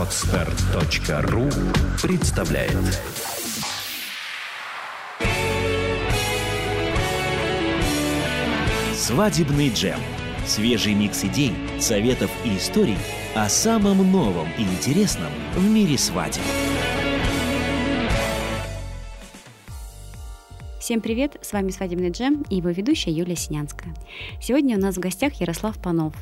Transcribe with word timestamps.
Отстар.ру 0.00 1.50
представляет 2.00 2.72
Свадебный 8.96 9.68
джем. 9.68 10.00
Свежий 10.46 10.94
микс 10.94 11.22
идей, 11.24 11.52
советов 11.78 12.30
и 12.46 12.56
историй 12.56 12.96
о 13.34 13.50
самом 13.50 14.10
новом 14.10 14.48
и 14.56 14.62
интересном 14.62 15.32
в 15.54 15.68
мире 15.68 15.98
свадеб. 15.98 16.44
Всем 20.90 21.00
привет, 21.00 21.36
с 21.40 21.52
вами 21.52 21.70
«Свадебный 21.70 22.10
джем» 22.10 22.44
и 22.50 22.56
его 22.56 22.70
ведущая 22.70 23.12
Юлия 23.12 23.36
Синянская. 23.36 23.94
Сегодня 24.42 24.76
у 24.76 24.80
нас 24.80 24.96
в 24.96 24.98
гостях 24.98 25.34
Ярослав 25.34 25.80
Панов. 25.80 26.14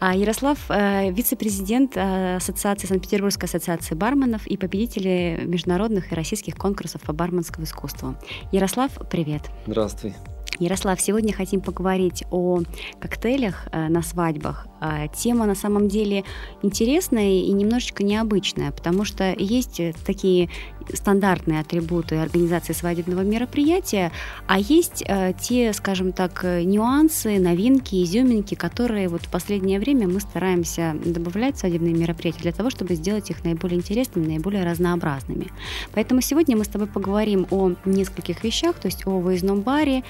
А 0.00 0.16
Ярослав 0.16 0.58
э, 0.68 1.12
вице-президент 1.12 1.96
э, 1.96 2.34
Ассоциации 2.34 2.88
Санкт-Петербургской 2.88 3.46
ассоциации 3.46 3.94
барменов 3.94 4.48
и 4.48 4.56
победители 4.56 5.42
международных 5.44 6.10
и 6.10 6.14
российских 6.16 6.56
конкурсов 6.56 7.02
по 7.02 7.12
барменскому 7.12 7.66
искусству. 7.66 8.16
Ярослав, 8.50 8.90
привет. 9.08 9.42
Здравствуй. 9.68 10.14
Ярослав, 10.60 11.00
сегодня 11.00 11.32
хотим 11.32 11.60
поговорить 11.60 12.24
о 12.30 12.60
коктейлях 13.00 13.66
э, 13.72 13.88
на 13.88 14.02
свадьбах. 14.02 14.68
Э, 14.80 15.08
тема 15.14 15.46
на 15.46 15.56
самом 15.56 15.88
деле 15.88 16.22
интересная 16.62 17.40
и 17.40 17.50
немножечко 17.52 18.04
необычная, 18.04 18.70
потому 18.70 19.04
что 19.04 19.34
есть 19.36 19.80
такие 20.06 20.48
стандартные 20.92 21.60
атрибуты 21.60 22.16
организации 22.16 22.72
свадебного 22.72 23.22
мероприятия, 23.22 24.12
а 24.46 24.58
есть 24.60 25.02
э, 25.06 25.32
те, 25.40 25.72
скажем 25.72 26.12
так, 26.12 26.44
нюансы, 26.44 27.38
новинки, 27.40 28.02
изюминки, 28.04 28.54
которые 28.54 29.08
вот 29.08 29.22
в 29.22 29.30
последнее 29.30 29.80
время 29.80 30.06
мы 30.06 30.20
стараемся 30.20 30.94
добавлять 31.04 31.56
в 31.56 31.60
свадебные 31.60 31.94
мероприятия 31.94 32.42
для 32.42 32.52
того, 32.52 32.70
чтобы 32.70 32.94
сделать 32.94 33.28
их 33.30 33.42
наиболее 33.44 33.78
интересными, 33.78 34.26
наиболее 34.26 34.64
разнообразными. 34.64 35.48
Поэтому 35.94 36.20
сегодня 36.20 36.56
мы 36.56 36.64
с 36.64 36.68
тобой 36.68 36.86
поговорим 36.86 37.46
о 37.50 37.72
нескольких 37.84 38.44
вещах, 38.44 38.76
то 38.76 38.86
есть 38.86 39.04
о 39.06 39.18
выездном 39.18 39.62
баре, 39.62 40.04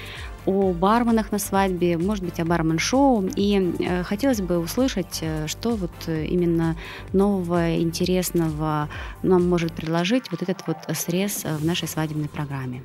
о 0.46 0.72
барменах 0.72 1.32
на 1.32 1.38
свадьбе, 1.38 1.98
может 1.98 2.24
быть, 2.24 2.40
о 2.40 2.44
бармен-шоу. 2.44 3.28
И 3.36 3.74
э, 3.78 4.02
хотелось 4.02 4.40
бы 4.40 4.58
услышать, 4.58 5.18
э, 5.22 5.46
что 5.46 5.70
вот 5.70 5.92
э, 6.06 6.26
именно 6.26 6.76
нового, 7.12 7.76
интересного 7.76 8.88
нам 9.22 9.48
может 9.48 9.72
предложить 9.72 10.30
вот 10.30 10.42
этот 10.42 10.66
вот 10.66 10.76
срез 10.94 11.44
в 11.44 11.64
нашей 11.64 11.88
свадебной 11.88 12.28
программе. 12.28 12.82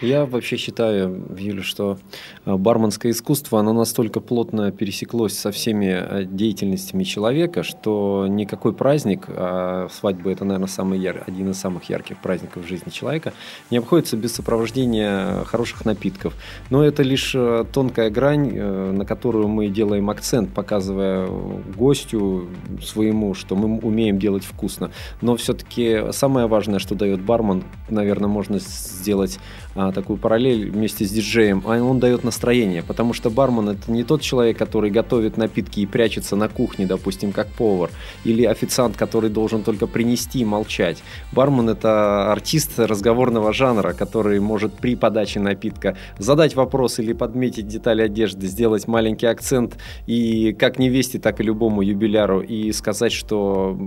Я 0.00 0.26
вообще 0.26 0.56
считаю, 0.56 1.26
Юля, 1.36 1.64
что 1.64 1.98
э, 2.44 2.54
барменское 2.54 3.10
искусство, 3.10 3.58
оно 3.58 3.72
настолько 3.72 4.20
плотно 4.20 4.70
пересеклось 4.70 5.36
со 5.36 5.50
всеми 5.50 5.86
э, 5.86 6.24
деятельностями 6.24 7.02
человека, 7.02 7.64
что 7.64 8.26
никакой 8.28 8.74
праздник, 8.74 9.24
а 9.26 9.88
свадьба 9.90 10.30
это, 10.30 10.44
наверное, 10.44 10.68
самый 10.68 11.00
яр... 11.00 11.24
один 11.26 11.50
из 11.50 11.58
самых 11.58 11.88
ярких 11.90 12.18
праздников 12.18 12.64
в 12.64 12.68
жизни 12.68 12.90
человека, 12.90 13.32
не 13.72 13.78
обходится 13.78 14.16
без 14.16 14.34
сопровождения 14.34 15.42
хороших 15.44 15.84
напитков. 15.84 16.34
Но 16.70 16.84
это 16.84 17.02
лишь 17.02 17.32
э, 17.34 17.64
тонкая 17.72 18.10
грань, 18.10 18.56
на 18.56 19.04
которую 19.04 19.48
мы 19.48 19.66
делаем 19.66 20.10
акцент, 20.10 20.54
показывая 20.54 21.28
гостю 21.76 22.46
своему, 22.84 23.34
что 23.34 23.56
мы 23.56 23.80
умеем 23.80 24.20
делать 24.20 24.44
вкусно. 24.44 24.92
Но 25.22 25.34
все-таки 25.34 26.12
самое 26.12 26.46
важное, 26.46 26.78
что 26.78 26.94
дает 26.94 27.20
бармен, 27.20 27.64
наверное, 27.88 28.28
можно 28.28 28.60
сделать 28.60 29.40
а, 29.74 29.92
такую 29.92 30.18
параллель 30.18 30.70
вместе 30.70 31.04
с 31.04 31.10
диджеем, 31.10 31.62
а 31.64 31.80
он 31.80 32.00
дает 32.00 32.24
настроение, 32.24 32.82
потому 32.82 33.12
что 33.12 33.30
бармен 33.30 33.68
это 33.70 33.90
не 33.92 34.02
тот 34.02 34.22
человек, 34.22 34.58
который 34.58 34.90
готовит 34.90 35.36
напитки 35.36 35.80
и 35.80 35.86
прячется 35.86 36.36
на 36.36 36.48
кухне, 36.48 36.86
допустим, 36.86 37.32
как 37.32 37.48
повар, 37.48 37.90
или 38.24 38.44
официант, 38.44 38.96
который 38.96 39.30
должен 39.30 39.62
только 39.62 39.86
принести 39.86 40.40
и 40.40 40.44
молчать. 40.44 41.02
Бармен 41.32 41.68
это 41.68 42.32
артист 42.32 42.78
разговорного 42.78 43.52
жанра, 43.52 43.92
который 43.92 44.40
может 44.40 44.74
при 44.74 44.96
подаче 44.96 45.40
напитка 45.40 45.96
задать 46.18 46.54
вопрос 46.54 46.98
или 46.98 47.12
подметить 47.12 47.68
детали 47.68 48.02
одежды, 48.02 48.46
сделать 48.46 48.88
маленький 48.88 49.26
акцент 49.26 49.76
и 50.06 50.52
как 50.52 50.78
невесте, 50.78 51.18
так 51.18 51.40
и 51.40 51.42
любому 51.42 51.82
юбиляру 51.82 52.40
и 52.40 52.72
сказать, 52.72 53.12
что 53.12 53.78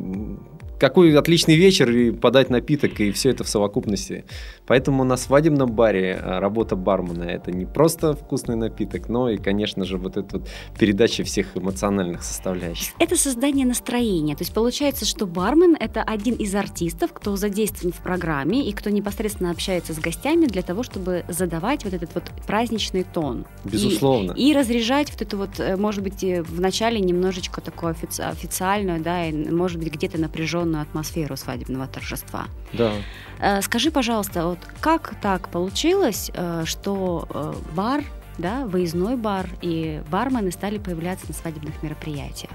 какой 0.81 1.15
отличный 1.15 1.55
вечер 1.57 1.91
и 1.91 2.09
подать 2.09 2.49
напиток, 2.49 2.99
и 2.99 3.11
все 3.11 3.29
это 3.29 3.43
в 3.43 3.47
совокупности. 3.47 4.25
Поэтому 4.65 5.03
на 5.03 5.15
свадебном 5.15 5.71
баре 5.71 6.19
а, 6.19 6.39
работа 6.39 6.75
бармена– 6.75 7.23
это 7.29 7.51
не 7.51 7.67
просто 7.67 8.15
вкусный 8.15 8.55
напиток, 8.55 9.07
но 9.07 9.29
и, 9.29 9.37
конечно 9.37 9.85
же, 9.85 9.99
вот 9.99 10.17
эта 10.17 10.39
вот 10.39 10.49
передача 10.79 11.23
всех 11.23 11.55
эмоциональных 11.55 12.23
составляющих. 12.23 12.95
Это 12.97 13.15
создание 13.15 13.67
настроения. 13.67 14.35
То 14.35 14.41
есть 14.41 14.55
получается, 14.55 15.05
что 15.05 15.27
бармен– 15.27 15.77
это 15.79 16.01
один 16.01 16.33
из 16.33 16.55
артистов, 16.55 17.13
кто 17.13 17.35
задействован 17.35 17.93
в 17.93 18.01
программе 18.01 18.67
и 18.67 18.73
кто 18.73 18.89
непосредственно 18.89 19.51
общается 19.51 19.93
с 19.93 19.99
гостями 19.99 20.47
для 20.47 20.63
того, 20.63 20.81
чтобы 20.81 21.25
задавать 21.27 21.85
вот 21.85 21.93
этот 21.93 22.15
вот 22.15 22.23
праздничный 22.47 23.03
тон. 23.03 23.45
Безусловно. 23.65 24.31
И, 24.31 24.49
и 24.49 24.53
разряжать 24.55 25.11
вот 25.11 25.21
эту 25.21 25.37
вот, 25.37 25.59
э, 25.59 25.77
может 25.77 26.01
быть, 26.01 26.23
э, 26.23 26.41
в 26.41 26.59
начале 26.59 26.99
немножечко 26.99 27.61
такую 27.61 27.93
офици- 27.93 28.23
официальную, 28.23 28.99
да, 28.99 29.27
и, 29.27 29.31
может 29.31 29.77
быть, 29.77 29.93
где-то 29.93 30.19
напряженную 30.19 30.70
определенную 30.71 30.81
атмосферу 30.81 31.37
свадебного 31.37 31.87
торжества. 31.87 32.45
Да. 32.73 32.91
Э, 33.39 33.61
скажи, 33.61 33.91
пожалуйста, 33.91 34.45
вот 34.45 34.59
как 34.79 35.15
так 35.21 35.49
получилось, 35.49 36.31
э, 36.33 36.63
что 36.65 37.27
э, 37.29 37.53
бар, 37.75 38.03
да, 38.37 38.65
выездной 38.65 39.15
бар 39.15 39.47
и 39.61 40.01
бармены 40.09 40.51
стали 40.51 40.77
появляться 40.77 41.25
на 41.27 41.33
свадебных 41.33 41.83
мероприятиях? 41.83 42.51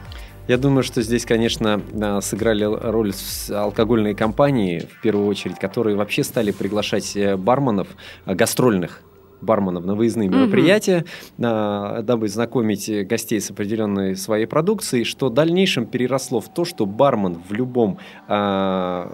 Я 0.48 0.58
думаю, 0.58 0.84
что 0.84 1.02
здесь, 1.02 1.24
конечно, 1.24 1.80
сыграли 2.22 2.64
роль 2.64 3.12
алкогольные 3.50 4.14
компании, 4.14 4.78
в 4.78 5.02
первую 5.02 5.26
очередь, 5.26 5.58
которые 5.58 5.96
вообще 5.96 6.22
стали 6.22 6.52
приглашать 6.52 7.18
барменов 7.36 7.88
гастрольных 8.26 9.02
барменов 9.40 9.84
на 9.84 9.94
выездные 9.94 10.28
мероприятия, 10.28 11.04
mm-hmm. 11.38 12.02
дабы 12.02 12.28
знакомить 12.28 12.90
гостей 13.06 13.40
с 13.40 13.50
определенной 13.50 14.16
своей 14.16 14.46
продукцией, 14.46 15.04
что 15.04 15.28
в 15.28 15.34
дальнейшем 15.34 15.86
переросло 15.86 16.40
в 16.40 16.48
то, 16.48 16.64
что 16.64 16.86
бармен 16.86 17.42
в 17.48 17.52
любом 17.52 17.98
а, 18.28 19.10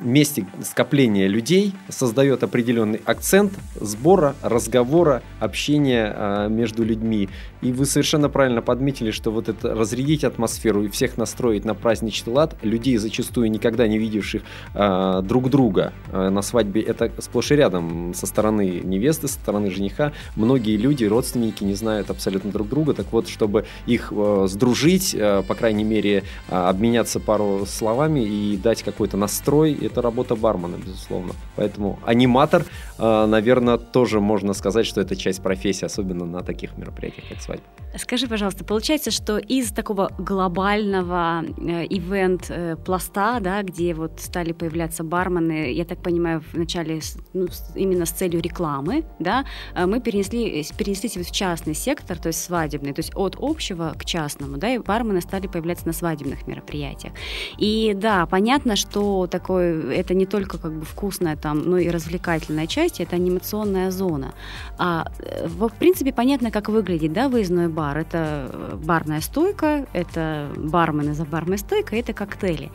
месте 0.00 0.46
скопления 0.62 1.26
людей 1.26 1.72
создает 1.88 2.42
определенный 2.42 3.00
акцент 3.04 3.52
сбора, 3.80 4.34
разговора, 4.42 5.22
общения 5.40 6.14
э, 6.14 6.48
между 6.48 6.84
людьми. 6.84 7.28
И 7.62 7.72
вы 7.72 7.86
совершенно 7.86 8.28
правильно 8.28 8.62
подметили, 8.62 9.10
что 9.10 9.30
вот 9.30 9.48
это 9.48 9.74
разрядить 9.74 10.24
атмосферу 10.24 10.84
и 10.84 10.88
всех 10.88 11.16
настроить 11.16 11.64
на 11.64 11.74
праздничный 11.74 12.32
лад, 12.32 12.56
людей 12.62 12.96
зачастую 12.96 13.50
никогда 13.50 13.86
не 13.88 13.98
видевших 13.98 14.42
э, 14.74 15.22
друг 15.24 15.50
друга 15.50 15.92
э, 16.12 16.28
на 16.28 16.42
свадьбе, 16.42 16.82
это 16.82 17.10
сплошь 17.18 17.50
и 17.50 17.56
рядом 17.56 18.12
со 18.14 18.26
стороны 18.26 18.80
невесты, 18.82 19.28
со 19.28 19.34
стороны 19.34 19.70
жениха. 19.70 20.12
Многие 20.36 20.76
люди, 20.76 21.04
родственники 21.04 21.64
не 21.64 21.74
знают 21.74 22.10
абсолютно 22.10 22.50
друг 22.50 22.68
друга. 22.68 22.94
Так 22.94 23.06
вот, 23.12 23.28
чтобы 23.28 23.66
их 23.86 24.12
э, 24.14 24.46
сдружить, 24.48 25.14
э, 25.14 25.42
по 25.46 25.54
крайней 25.54 25.84
мере, 25.84 26.24
э, 26.48 26.54
обменяться 26.54 27.20
пару 27.20 27.66
словами 27.66 28.20
и 28.20 28.56
дать 28.56 28.82
какой-то 28.82 29.16
настрой, 29.16 29.72
это 29.86 30.02
работа 30.02 30.36
бармена, 30.36 30.76
безусловно. 30.76 31.32
Поэтому 31.56 31.98
аниматор, 32.04 32.64
наверное, 32.98 33.78
тоже 33.78 34.20
можно 34.20 34.54
сказать, 34.54 34.86
что 34.86 35.00
это 35.00 35.16
часть 35.16 35.42
профессии, 35.42 35.84
особенно 35.84 36.24
на 36.24 36.42
таких 36.42 36.76
мероприятиях, 36.76 37.28
как 37.28 37.40
свадьба. 37.40 37.64
Скажи, 37.98 38.26
пожалуйста, 38.26 38.64
получается, 38.64 39.10
что 39.10 39.38
из 39.38 39.70
такого 39.70 40.10
глобального 40.18 41.42
э, 41.42 41.86
ивент-пласта, 41.86 43.38
да, 43.40 43.62
где 43.62 43.94
вот 43.94 44.20
стали 44.20 44.52
появляться 44.52 45.02
бармены, 45.02 45.72
я 45.72 45.84
так 45.84 46.02
понимаю, 46.02 46.42
в 46.52 46.54
начале 46.54 47.00
ну, 47.32 47.46
именно 47.74 48.04
с 48.04 48.10
целью 48.10 48.42
рекламы, 48.42 49.04
да, 49.18 49.46
э, 49.74 49.86
мы 49.86 50.00
перенесли, 50.00 50.66
перенеслись 50.76 51.16
в 51.16 51.30
частный 51.30 51.74
сектор, 51.74 52.18
то 52.18 52.28
есть 52.28 52.42
свадебный, 52.42 52.92
то 52.92 53.00
есть 53.00 53.12
от 53.14 53.36
общего 53.38 53.94
к 53.98 54.04
частному, 54.04 54.58
да, 54.58 54.74
и 54.74 54.78
бармены 54.78 55.22
стали 55.22 55.46
появляться 55.46 55.86
на 55.86 55.92
свадебных 55.92 56.46
мероприятиях. 56.46 57.14
И 57.58 57.94
да, 57.94 58.26
понятно, 58.26 58.76
что 58.76 59.26
такой 59.26 59.94
это 59.94 60.12
не 60.12 60.26
только 60.26 60.58
как 60.58 60.72
бы 60.72 60.84
вкусная 60.84 61.36
там, 61.36 61.62
но 61.62 61.78
и 61.78 61.88
развлекательная 61.88 62.66
часть, 62.66 62.85
это 63.00 63.16
анимационная 63.16 63.90
зона. 63.90 64.34
А, 64.78 65.10
э, 65.18 65.46
в 65.46 65.68
принципе, 65.68 66.12
понятно, 66.12 66.50
как 66.50 66.68
выглядит, 66.68 67.12
да, 67.12 67.28
выездной 67.28 67.68
бар. 67.68 67.98
Это 67.98 68.50
э, 68.52 68.76
барная 68.82 69.20
стойка, 69.20 69.86
это 69.92 70.50
бармены 70.56 71.14
за 71.14 71.24
барной 71.24 71.58
стойкой, 71.58 72.00
это 72.00 72.12
коктейли. 72.12 72.70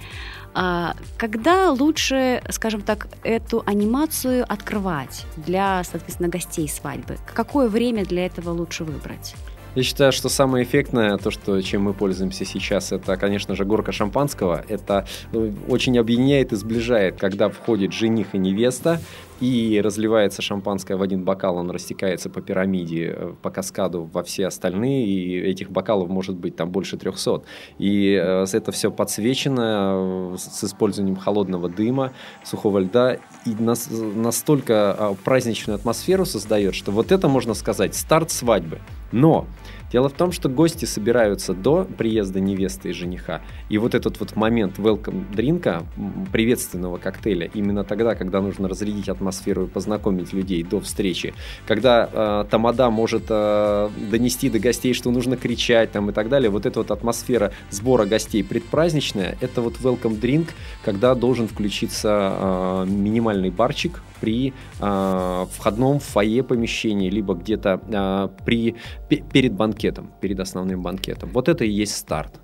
А 0.54 0.96
когда 1.18 1.72
лучше, 1.72 2.42
скажем 2.50 2.82
так, 2.82 3.08
эту 3.24 3.64
анимацию 3.66 4.46
открывать 4.48 5.26
для, 5.38 5.84
соответственно, 5.84 6.30
гостей 6.30 6.68
свадьбы? 6.68 7.18
Какое 7.34 7.70
время 7.70 8.06
для 8.06 8.26
этого 8.26 8.50
лучше 8.50 8.84
выбрать? 8.84 9.36
Я 9.74 9.84
считаю, 9.84 10.12
что 10.12 10.28
самое 10.28 10.66
эффектное, 10.66 11.18
то, 11.18 11.32
что, 11.32 11.62
чем 11.62 11.84
мы 11.84 11.94
пользуемся 11.94 12.44
сейчас, 12.44 12.92
это, 12.92 13.16
конечно 13.16 13.56
же, 13.56 13.64
горка 13.64 13.94
шампанского. 13.94 14.66
Это 14.68 15.08
э, 15.32 15.52
очень 15.70 15.98
объединяет 15.98 16.52
и 16.52 16.58
сближает, 16.58 17.18
когда 17.18 17.48
входит 17.48 17.94
жених 17.94 18.36
и 18.36 18.38
невеста, 18.38 19.00
и 19.40 19.82
разливается 19.84 20.42
шампанское 20.42 20.96
в 20.96 21.02
один 21.02 21.24
бокал, 21.24 21.56
он 21.56 21.72
растекается 21.72 22.30
по 22.30 22.42
пирамиде, 22.42 23.16
э, 23.16 23.34
по 23.42 23.50
каскаду 23.50 24.10
во 24.12 24.24
все 24.24 24.48
остальные, 24.48 25.06
и 25.08 25.40
этих 25.40 25.72
бокалов 25.72 26.10
может 26.10 26.36
быть 26.36 26.58
там 26.58 26.70
больше 26.70 26.98
300. 26.98 27.44
И 27.80 28.20
э, 28.22 28.46
это 28.52 28.74
все 28.74 28.92
подсвечено 28.92 30.36
с 30.38 30.66
использованием 30.66 31.16
холодного 31.16 31.70
дыма, 31.70 32.12
сухого 32.44 32.80
льда, 32.80 33.20
и 33.46 33.56
нас, 33.58 33.90
настолько 33.90 34.92
а, 34.92 35.16
праздничную 35.24 35.76
атмосферу 35.76 36.26
создает, 36.26 36.76
что 36.76 36.92
вот 36.92 37.14
это, 37.14 37.28
можно 37.28 37.54
сказать, 37.54 37.96
старт 37.96 38.32
свадьбы. 38.32 38.80
Но 39.12 39.48
Дело 39.92 40.08
в 40.08 40.14
том, 40.14 40.32
что 40.32 40.48
гости 40.48 40.86
собираются 40.86 41.54
до 41.54 41.84
приезда 41.84 42.40
невесты 42.40 42.90
и 42.90 42.94
жениха. 42.94 43.42
И 43.70 43.78
вот 43.78 43.94
этот 43.94 44.20
вот 44.20 44.36
момент 44.36 44.80
welcome 44.80 45.26
дринка, 45.36 45.84
приветственного 46.32 46.98
коктейля, 46.98 47.50
именно 47.54 47.84
тогда, 47.84 48.16
когда 48.16 48.42
нужно 48.42 48.70
разрядить 48.70 49.10
атмосферу 49.10 49.66
и 49.66 49.68
познакомить 49.68 50.32
людей 50.32 50.64
до 50.64 50.80
встречи, 50.80 51.34
когда 51.68 52.10
э, 52.12 52.46
тамада 52.50 52.90
может 52.90 53.26
э, 53.30 53.90
донести 54.10 54.50
до 54.50 54.60
гостей, 54.60 54.94
что 54.94 55.12
нужно 55.12 55.36
кричать 55.36 55.92
там 55.92 56.10
и 56.10 56.14
так 56.14 56.30
далее, 56.30 56.50
вот 56.50 56.66
эта 56.66 56.80
вот 56.80 56.92
атмосфера 56.92 57.52
сбора 57.70 58.06
гостей 58.06 58.44
предпраздничная, 58.44 59.38
это 59.42 59.62
вот 59.62 59.76
welcome 59.82 60.20
drink, 60.20 60.50
когда 60.86 61.16
должен 61.16 61.48
включиться 61.48 62.34
э, 62.40 62.86
минимальный 62.88 63.50
барчик 63.50 64.02
при 64.22 64.54
э, 64.80 65.46
входном 65.52 66.00
фойе 66.00 66.44
помещении, 66.44 67.10
либо 67.10 67.34
где-то 67.34 67.82
э, 67.92 68.30
при, 68.46 68.76
перед 69.10 69.54
банкетом, 69.54 70.12
перед 70.22 70.40
основным 70.40 70.82
банкетом. 70.82 71.30
Вот 71.34 71.50
это 71.50 71.66
и 71.66 71.70
есть 71.70 71.96
старт. 71.96 72.40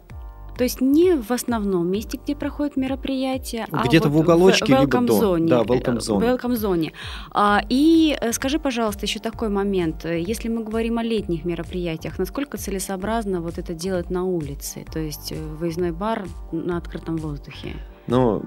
То 0.57 0.63
есть 0.63 0.81
не 0.81 1.15
в 1.15 1.31
основном 1.31 1.87
месте, 1.87 2.19
где 2.23 2.35
проходит 2.35 2.77
мероприятие, 2.77 3.67
а 3.71 3.85
где-то 3.85 4.09
вот 4.09 4.17
в 4.17 4.21
уголочке, 4.21 4.65
в 4.65 4.69
welcome 4.69 5.01
либо 5.01 5.13
зоне. 5.13 5.47
Да, 5.47 5.61
welcome 5.61 5.99
zone. 5.99 6.19
Welcome 6.19 6.55
зоне. 6.55 6.93
А, 7.31 7.61
и 7.69 8.17
э, 8.19 8.31
скажи, 8.33 8.57
пожалуйста, 8.57 9.05
еще 9.05 9.19
такой 9.19 9.49
момент. 9.49 10.05
Если 10.05 10.49
мы 10.49 10.63
говорим 10.63 10.97
о 10.97 11.03
летних 11.03 11.45
мероприятиях, 11.45 12.17
насколько 12.17 12.57
целесообразно 12.57 13.41
вот 13.41 13.59
это 13.59 13.73
делать 13.75 14.09
на 14.09 14.23
улице? 14.25 14.83
То 14.91 14.99
есть 14.99 15.31
э, 15.31 15.35
выездной 15.35 15.91
бар 15.91 16.25
на 16.51 16.77
открытом 16.77 17.17
воздухе? 17.17 17.75
Ну, 18.07 18.41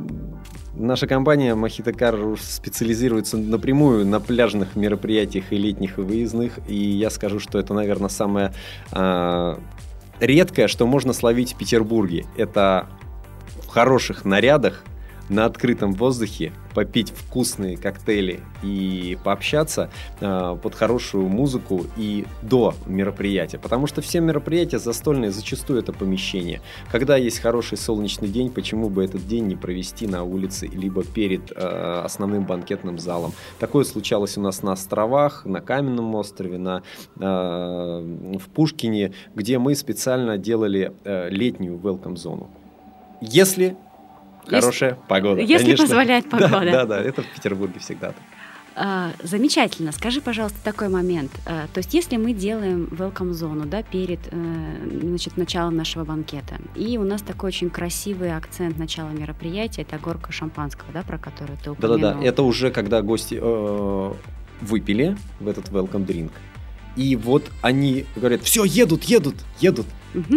наша 0.74 1.06
компания 1.06 1.54
Mojito 1.54 1.92
Car 1.94 2.38
специализируется 2.40 3.36
напрямую 3.36 4.06
на 4.06 4.20
пляжных 4.20 4.74
мероприятиях 4.76 5.52
и 5.52 5.56
летних, 5.56 5.98
и 5.98 6.02
выездных. 6.02 6.58
И 6.66 6.74
я 6.74 7.10
скажу, 7.10 7.38
что 7.38 7.58
это, 7.58 7.74
наверное, 7.74 8.08
самое 8.08 8.52
э, 8.92 9.58
редкое, 10.20 10.66
что 10.66 10.86
можно 10.86 11.12
словить 11.12 11.54
в 11.54 11.58
Петербурге. 11.58 12.24
Это 12.36 12.88
в 13.62 13.68
хороших 13.68 14.24
нарядах 14.24 14.84
на 15.30 15.46
открытом 15.46 15.92
воздухе, 15.92 16.52
попить 16.74 17.10
вкусные 17.10 17.76
коктейли 17.76 18.40
и 18.62 19.16
пообщаться 19.24 19.90
э, 20.20 20.56
под 20.62 20.74
хорошую 20.74 21.28
музыку 21.28 21.86
и 21.96 22.26
до 22.42 22.74
мероприятия. 22.86 23.58
Потому 23.58 23.86
что 23.86 24.02
все 24.02 24.20
мероприятия 24.20 24.78
застольные 24.78 25.30
зачастую 25.30 25.78
это 25.78 25.92
помещение. 25.92 26.60
Когда 26.90 27.16
есть 27.16 27.38
хороший 27.38 27.78
солнечный 27.78 28.28
день, 28.28 28.50
почему 28.50 28.90
бы 28.90 29.04
этот 29.04 29.26
день 29.26 29.46
не 29.46 29.56
провести 29.56 30.06
на 30.06 30.24
улице, 30.24 30.66
либо 30.66 31.04
перед 31.04 31.52
э, 31.52 32.02
основным 32.04 32.44
банкетным 32.44 32.98
залом. 32.98 33.32
Такое 33.58 33.84
случалось 33.84 34.36
у 34.36 34.40
нас 34.40 34.62
на 34.62 34.72
островах, 34.72 35.44
на 35.46 35.60
Каменном 35.60 36.14
острове, 36.14 36.58
на, 36.58 36.82
э, 37.18 37.20
в 37.20 38.48
Пушкине, 38.52 39.12
где 39.34 39.58
мы 39.58 39.74
специально 39.76 40.38
делали 40.38 40.92
э, 41.04 41.28
летнюю 41.30 41.78
welcome 41.78 42.16
зону. 42.16 42.50
Если 43.20 43.76
Хорошая 44.50 44.90
если, 44.90 45.08
погода. 45.08 45.40
Если 45.40 45.64
конечно. 45.64 45.84
позволяет 45.84 46.24
погода. 46.30 46.50
Да, 46.50 46.70
да, 46.70 46.86
да, 46.86 47.00
это 47.00 47.22
в 47.22 47.26
Петербурге 47.26 47.80
всегда 47.80 48.08
так. 48.08 48.22
А, 48.76 49.10
замечательно. 49.22 49.92
Скажи, 49.92 50.20
пожалуйста, 50.20 50.58
такой 50.62 50.88
момент. 50.88 51.30
А, 51.44 51.66
то 51.72 51.78
есть, 51.78 51.92
если 51.92 52.16
мы 52.16 52.32
делаем 52.32 52.88
welcome 52.90 53.32
зону, 53.32 53.66
да, 53.66 53.82
перед 53.82 54.20
э, 54.30 55.00
значит, 55.02 55.36
началом 55.36 55.76
нашего 55.76 56.04
банкета, 56.04 56.56
и 56.76 56.96
у 56.96 57.02
нас 57.02 57.20
такой 57.20 57.48
очень 57.48 57.68
красивый 57.68 58.34
акцент 58.34 58.78
начала 58.78 59.10
мероприятия, 59.10 59.82
это 59.82 59.98
горка 59.98 60.32
шампанского, 60.32 60.92
да, 60.94 61.02
про 61.02 61.18
которую 61.18 61.58
ты 61.62 61.72
упомянул. 61.72 61.98
Да-да-да, 61.98 62.24
это 62.24 62.42
уже 62.42 62.70
когда 62.70 63.02
гости 63.02 63.38
э, 63.40 64.12
выпили 64.60 65.16
в 65.40 65.48
этот 65.48 65.68
welcome 65.68 66.06
drink, 66.06 66.30
и 66.96 67.16
вот 67.16 67.50
они 67.62 68.06
говорят, 68.16 68.42
все, 68.42 68.64
едут, 68.64 69.04
едут, 69.04 69.36
едут. 69.60 69.86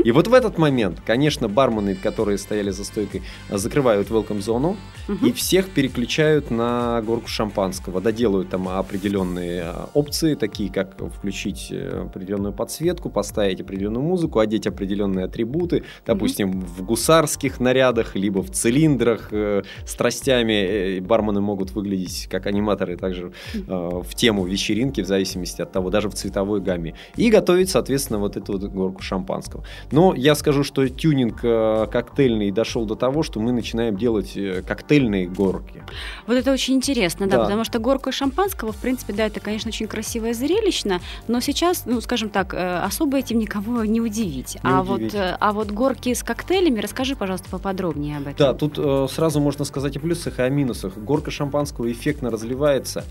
И 0.03 0.11
вот 0.11 0.27
в 0.27 0.33
этот 0.33 0.57
момент, 0.57 1.01
конечно, 1.05 1.47
бармены, 1.49 1.95
которые 1.95 2.37
стояли 2.37 2.71
за 2.71 2.83
стойкой, 2.83 3.23
закрывают 3.49 4.09
welcome 4.09 4.41
зону 4.41 4.77
и 5.21 5.31
всех 5.31 5.69
переключают 5.69 6.51
на 6.51 7.01
горку 7.01 7.27
шампанского, 7.27 8.01
доделают 8.01 8.49
там 8.49 8.69
определенные 8.69 9.63
а, 9.63 9.89
опции, 9.93 10.35
такие 10.35 10.71
как 10.71 10.95
включить 11.13 11.67
э, 11.71 12.05
определенную 12.07 12.53
подсветку, 12.53 13.09
поставить 13.09 13.61
определенную 13.61 14.03
музыку, 14.03 14.39
одеть 14.39 14.67
определенные 14.67 15.25
атрибуты, 15.25 15.83
допустим, 16.05 16.61
в 16.61 16.83
гусарских 16.83 17.59
нарядах, 17.59 18.15
либо 18.15 18.41
в 18.41 18.51
цилиндрах 18.51 19.29
э, 19.31 19.63
с 19.85 19.95
тростями. 19.95 20.53
Э, 20.53 21.01
бармены 21.01 21.41
могут 21.41 21.71
выглядеть 21.71 22.27
как 22.29 22.45
аниматоры 22.45 22.97
также 22.97 23.33
э, 23.53 23.61
в 23.67 24.15
тему 24.15 24.45
вечеринки, 24.45 25.01
в 25.01 25.07
зависимости 25.07 25.61
от 25.61 25.71
того, 25.71 25.89
даже 25.89 26.09
в 26.09 26.13
цветовой 26.13 26.61
гамме. 26.61 26.95
И 27.15 27.29
готовить, 27.29 27.69
соответственно, 27.69 28.19
вот 28.19 28.37
эту 28.37 28.53
вот 28.53 28.63
горку 28.63 29.01
шампанского. 29.01 29.62
Но 29.92 30.13
я 30.13 30.36
скажу, 30.36 30.63
что 30.63 30.88
тюнинг 30.88 31.39
э, 31.44 31.88
коктейльный 31.92 32.51
дошел 32.51 32.86
до 32.86 32.95
того, 32.95 33.24
что 33.24 33.39
мы 33.39 33.51
начинаем 33.51 33.98
делать 33.98 34.36
э, 34.36 34.62
коктейльные 34.62 35.27
горки. 35.27 35.83
Вот 36.27 36.36
это 36.36 36.51
очень 36.51 36.75
интересно, 36.75 37.27
да, 37.27 37.38
да. 37.38 37.44
потому 37.44 37.63
что 37.63 37.80
горка 37.80 38.12
шампанского, 38.12 38.71
в 38.71 38.77
принципе, 38.77 39.13
да, 39.13 39.25
это, 39.25 39.39
конечно, 39.39 39.69
очень 39.69 39.88
красиво 39.88 40.27
и 40.27 40.33
зрелищно, 40.33 41.00
но 41.27 41.39
сейчас, 41.39 41.86
ну, 41.86 42.01
скажем 42.01 42.30
так, 42.30 42.54
э, 42.54 42.77
особо 42.80 43.18
этим 43.18 43.39
никого 43.39 43.86
не 43.86 44.01
удивить. 44.01 44.56
Не 44.56 44.69
а, 44.69 44.81
удивить. 44.81 45.13
Вот, 45.13 45.38
а 45.39 45.51
вот 45.51 45.71
горки 45.71 46.13
с 46.13 46.24
коктейлями, 46.24 46.80
расскажи, 46.80 47.16
пожалуйста, 47.16 47.50
поподробнее 47.50 48.18
об 48.18 48.24
этом. 48.24 48.36
Да, 48.38 48.54
тут 48.54 48.77
э, 48.77 49.07
сразу 49.09 49.39
можно 49.39 49.66
сказать 49.66 49.98
о 49.98 50.00
плюсах 50.00 50.39
и 50.39 50.42
о 50.42 50.50
минусах. 50.50 50.98
Горка 50.98 51.31
шампанского 51.31 51.92
эффектно 51.92 52.30
разливается, 52.30 53.04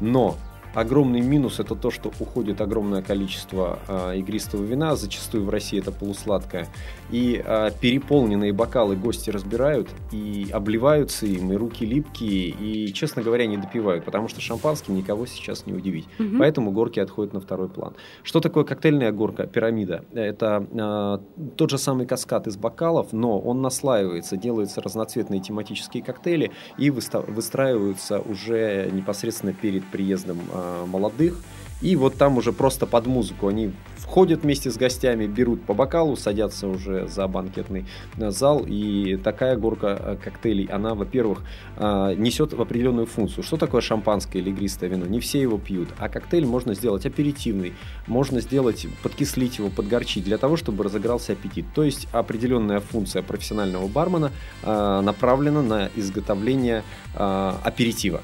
но 0.00 0.36
Огромный 0.74 1.20
минус 1.20 1.58
это 1.58 1.74
то, 1.74 1.90
что 1.90 2.12
уходит 2.20 2.60
огромное 2.60 3.02
количество 3.02 3.80
э, 3.88 4.18
игристого 4.18 4.62
вина, 4.62 4.94
зачастую 4.94 5.44
в 5.44 5.50
России 5.50 5.80
это 5.80 5.90
полусладкое, 5.90 6.68
и 7.10 7.42
э, 7.44 7.70
переполненные 7.80 8.52
бокалы 8.52 8.96
гости 8.96 9.30
разбирают 9.30 9.88
и 10.12 10.48
обливаются 10.52 11.26
им, 11.26 11.52
и 11.52 11.56
руки 11.56 11.86
липкие, 11.86 12.48
и, 12.50 12.92
честно 12.92 13.22
говоря, 13.22 13.46
не 13.46 13.56
допивают, 13.56 14.04
потому 14.04 14.28
что 14.28 14.40
шампанским 14.40 14.94
никого 14.94 15.26
сейчас 15.26 15.66
не 15.66 15.72
удивить. 15.72 16.06
Угу. 16.18 16.38
Поэтому 16.38 16.70
горки 16.70 17.00
отходят 17.00 17.32
на 17.32 17.40
второй 17.40 17.68
план. 17.68 17.94
Что 18.22 18.40
такое 18.40 18.64
коктейльная 18.64 19.12
горка, 19.12 19.46
пирамида? 19.46 20.04
Это 20.12 20.66
э, 20.70 21.48
тот 21.56 21.70
же 21.70 21.78
самый 21.78 22.06
каскад 22.06 22.46
из 22.46 22.56
бокалов, 22.56 23.12
но 23.12 23.38
он 23.38 23.62
наслаивается, 23.62 24.36
делаются 24.36 24.80
разноцветные 24.80 25.40
тематические 25.40 26.02
коктейли 26.02 26.50
и 26.76 26.90
выстраиваются 26.90 28.20
уже 28.20 28.90
непосредственно 28.92 29.52
перед 29.52 29.84
приездом 29.86 30.38
Э, 30.52 30.84
молодых. 30.86 31.34
И 31.82 31.96
вот 31.96 32.16
там 32.16 32.36
уже 32.36 32.52
просто 32.52 32.86
под 32.86 33.06
музыку 33.06 33.48
они 33.48 33.72
входят 33.96 34.42
вместе 34.42 34.70
с 34.70 34.76
гостями, 34.76 35.26
берут 35.26 35.62
по 35.64 35.72
бокалу, 35.72 36.16
садятся 36.16 36.66
уже 36.66 37.06
за 37.06 37.26
банкетный 37.28 37.86
э, 38.16 38.30
зал. 38.30 38.64
И 38.66 39.16
такая 39.16 39.56
горка 39.56 39.96
э, 39.98 40.16
коктейлей, 40.22 40.66
она, 40.66 40.94
во-первых, 40.94 41.42
несет 41.78 42.52
определенную 42.52 43.06
функцию. 43.06 43.44
Что 43.44 43.56
такое 43.56 43.80
шампанское 43.80 44.40
или 44.40 44.50
игристое 44.50 44.90
вино? 44.90 45.06
Не 45.06 45.20
все 45.20 45.40
его 45.40 45.58
пьют. 45.58 45.88
А 45.98 46.08
коктейль 46.08 46.44
можно 46.44 46.74
сделать 46.74 47.06
аперитивный, 47.06 47.72
можно 48.06 48.40
сделать, 48.40 48.86
подкислить 49.02 49.58
его, 49.58 49.70
подгорчить, 49.70 50.24
для 50.24 50.38
того, 50.38 50.56
чтобы 50.56 50.84
разыгрался 50.84 51.32
аппетит. 51.32 51.66
То 51.74 51.84
есть 51.84 52.08
определенная 52.12 52.80
функция 52.80 53.22
профессионального 53.22 53.88
бармена 53.88 54.30
направлена 54.62 55.62
на 55.62 55.90
изготовление 55.96 56.82
аперитива. 57.14 58.20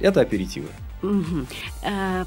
Это 0.00 0.20
аперитивы. 0.20 0.68
Угу. 1.02 1.46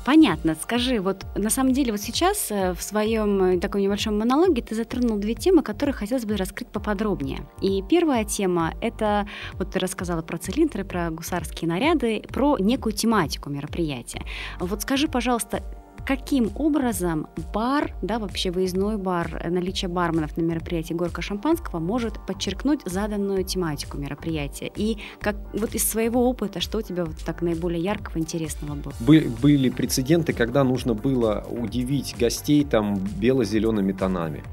понятно. 0.06 0.56
Скажи, 0.62 1.00
вот 1.00 1.26
на 1.36 1.50
самом 1.50 1.74
деле 1.74 1.92
вот 1.92 2.02
сейчас 2.02 2.52
э, 2.52 2.74
в 2.74 2.82
своем 2.82 3.44
э, 3.44 3.60
таком 3.60 3.82
небольшом 3.82 4.18
монологе 4.18 4.62
ты 4.62 4.76
затронул 4.76 5.18
две 5.18 5.34
темы, 5.34 5.64
которые 5.64 5.94
хотелось 5.94 6.26
бы 6.26 6.38
раскрыть 6.38 6.70
поподробнее. 6.70 7.40
И 7.62 7.84
первая 7.90 8.26
тема— 8.26 8.74
это, 8.82 9.28
вот 9.54 9.72
ты 9.72 9.80
рассказала 9.80 10.22
про 10.22 10.38
цилиндры, 10.38 10.84
про 10.84 11.10
гусарские 11.10 11.70
наряды, 11.70 12.24
про 12.30 12.58
некую 12.58 12.94
тематику 12.94 13.50
мероприятия. 13.50 14.24
Вот 14.60 14.82
скажи, 14.82 15.08
пожалуйста, 15.08 15.64
каким 16.06 16.52
образом 16.56 17.28
бар, 17.54 17.94
да, 18.02 18.20
вообще 18.20 18.52
выездной 18.52 18.98
бар, 18.98 19.50
наличие 19.50 19.90
барменов 19.90 20.38
на 20.38 20.42
мероприятии 20.42 20.94
«Горка 20.94 21.22
шампанского» 21.22 21.80
может 21.80 22.26
подчеркнуть 22.26 22.82
заданную 22.86 23.44
тематику 23.44 23.98
мероприятия? 23.98 24.72
И 24.76 24.98
как 25.20 25.36
вот 25.54 25.76
из 25.76 25.88
своего 25.88 26.30
опыта, 26.30 26.60
что 26.60 26.80
у 26.80 26.82
тебя 26.82 27.06
вот 27.06 27.18
так 27.26 27.42
наиболее 27.42 27.82
яркого, 27.82 28.20
интересного 28.20 28.76
было? 28.76 28.94
Были, 29.00 29.28
были 29.28 29.70
прецеденты, 29.70 30.34
когда 30.34 30.64
нужно 30.64 30.94
было 30.94 31.46
удивить 31.50 32.16
гостей 32.20 32.64
там 32.64 32.98
бело-зелеными 33.20 33.92
тонами. 33.94 34.44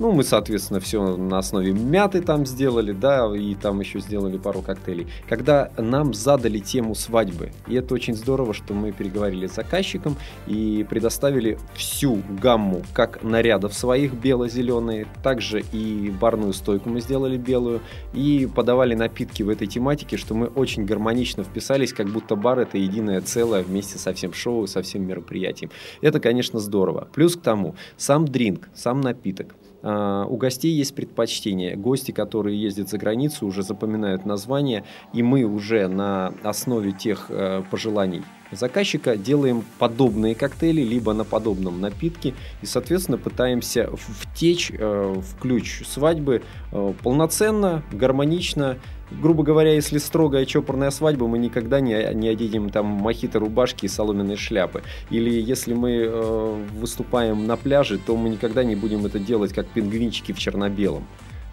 Ну, 0.00 0.12
мы, 0.12 0.24
соответственно, 0.24 0.80
все 0.80 1.14
на 1.18 1.36
основе 1.36 1.72
мяты 1.72 2.22
там 2.22 2.46
сделали, 2.46 2.92
да, 2.92 3.30
и 3.36 3.54
там 3.54 3.80
еще 3.80 4.00
сделали 4.00 4.38
пару 4.38 4.62
коктейлей. 4.62 5.08
Когда 5.28 5.70
нам 5.76 6.14
задали 6.14 6.58
тему 6.58 6.94
свадьбы, 6.94 7.52
и 7.66 7.74
это 7.74 7.92
очень 7.92 8.14
здорово, 8.14 8.54
что 8.54 8.72
мы 8.72 8.92
переговорили 8.92 9.46
с 9.46 9.56
заказчиком 9.56 10.16
и 10.46 10.86
предоставили 10.88 11.58
всю 11.74 12.22
гамму 12.40 12.82
как 12.94 13.22
нарядов 13.22 13.74
своих 13.74 14.14
бело-зеленые, 14.14 15.06
также 15.22 15.62
и 15.70 16.10
барную 16.18 16.54
стойку 16.54 16.88
мы 16.88 17.02
сделали 17.02 17.36
белую, 17.36 17.82
и 18.14 18.48
подавали 18.54 18.94
напитки 18.94 19.42
в 19.42 19.50
этой 19.50 19.66
тематике, 19.66 20.16
что 20.16 20.32
мы 20.32 20.46
очень 20.46 20.86
гармонично 20.86 21.44
вписались, 21.44 21.92
как 21.92 22.08
будто 22.08 22.36
бар 22.36 22.60
это 22.60 22.78
единое 22.78 23.20
целое 23.20 23.62
вместе 23.62 23.98
со 23.98 24.14
всем 24.14 24.32
шоу, 24.32 24.66
со 24.66 24.80
всем 24.80 25.06
мероприятием. 25.06 25.70
Это, 26.00 26.20
конечно, 26.20 26.58
здорово. 26.58 27.06
Плюс 27.12 27.36
к 27.36 27.42
тому, 27.42 27.74
сам 27.98 28.26
дринк, 28.26 28.70
сам 28.74 29.02
напиток. 29.02 29.54
А, 29.82 30.26
у 30.26 30.36
гостей 30.36 30.72
есть 30.72 30.94
предпочтение. 30.94 31.76
Гости, 31.76 32.12
которые 32.12 32.60
ездят 32.60 32.88
за 32.88 32.98
границу, 32.98 33.46
уже 33.46 33.62
запоминают 33.62 34.26
название, 34.26 34.84
и 35.12 35.22
мы 35.22 35.44
уже 35.44 35.88
на 35.88 36.32
основе 36.42 36.92
тех 36.92 37.26
э, 37.28 37.62
пожеланий 37.70 38.22
заказчика 38.52 39.16
делаем 39.16 39.64
подобные 39.78 40.34
коктейли, 40.34 40.82
либо 40.82 41.12
на 41.12 41.24
подобном 41.24 41.80
напитке, 41.80 42.34
и, 42.62 42.66
соответственно, 42.66 43.18
пытаемся 43.18 43.90
втечь 43.96 44.70
э, 44.72 45.14
в 45.16 45.40
ключ 45.40 45.82
свадьбы 45.86 46.42
э, 46.72 46.94
полноценно, 47.02 47.82
гармонично, 47.92 48.78
грубо 49.10 49.42
говоря, 49.42 49.72
если 49.72 49.98
строгая 49.98 50.46
чопорная 50.46 50.90
свадьба, 50.90 51.26
мы 51.26 51.38
никогда 51.38 51.80
не, 51.80 52.14
не 52.14 52.28
оденем 52.28 52.70
там 52.70 52.86
мохито 52.86 53.38
рубашки 53.38 53.86
и 53.86 53.88
соломенные 53.88 54.36
шляпы. 54.36 54.82
Или 55.10 55.30
если 55.30 55.74
мы 55.74 55.90
э, 55.92 56.64
выступаем 56.74 57.46
на 57.46 57.56
пляже, 57.56 57.98
то 57.98 58.16
мы 58.16 58.28
никогда 58.28 58.64
не 58.64 58.76
будем 58.76 59.06
это 59.06 59.18
делать 59.18 59.52
как 59.52 59.66
пингвинчики 59.68 60.32
в 60.32 60.38
черно-белом. 60.38 61.04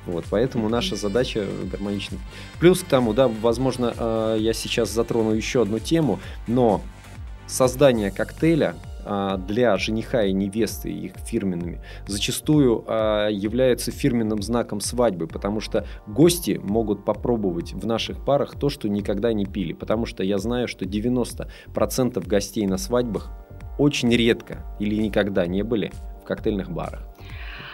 Вот, 0.05 0.25
поэтому 0.29 0.69
наша 0.69 0.95
задача 0.95 1.45
гармонична. 1.69 2.17
Плюс 2.59 2.79
к 2.79 2.85
тому, 2.85 3.13
да, 3.13 3.27
возможно, 3.27 3.93
э, 3.97 4.37
я 4.39 4.53
сейчас 4.53 4.89
затрону 4.89 5.31
еще 5.31 5.63
одну 5.63 5.79
тему, 5.79 6.19
но 6.47 6.81
создание 7.45 8.11
коктейля 8.11 8.75
для 9.37 9.77
жениха 9.77 10.23
и 10.23 10.33
невесты 10.33 10.91
их 10.91 11.13
фирменными 11.17 11.81
зачастую 12.07 12.83
а, 12.87 13.29
является 13.29 13.91
фирменным 13.91 14.41
знаком 14.41 14.79
свадьбы, 14.79 15.27
потому 15.27 15.59
что 15.59 15.85
гости 16.07 16.59
могут 16.61 17.05
попробовать 17.05 17.73
в 17.73 17.85
наших 17.85 18.23
парах 18.23 18.59
то, 18.59 18.69
что 18.69 18.89
никогда 18.89 19.33
не 19.33 19.45
пили, 19.45 19.73
потому 19.73 20.05
что 20.05 20.23
я 20.23 20.37
знаю, 20.37 20.67
что 20.67 20.85
90% 20.85 22.27
гостей 22.27 22.67
на 22.67 22.77
свадьбах 22.77 23.31
очень 23.77 24.09
редко 24.09 24.65
или 24.79 24.95
никогда 24.95 25.45
не 25.45 25.63
были 25.63 25.91
в 26.21 26.25
коктейльных 26.25 26.71
барах. 26.71 27.07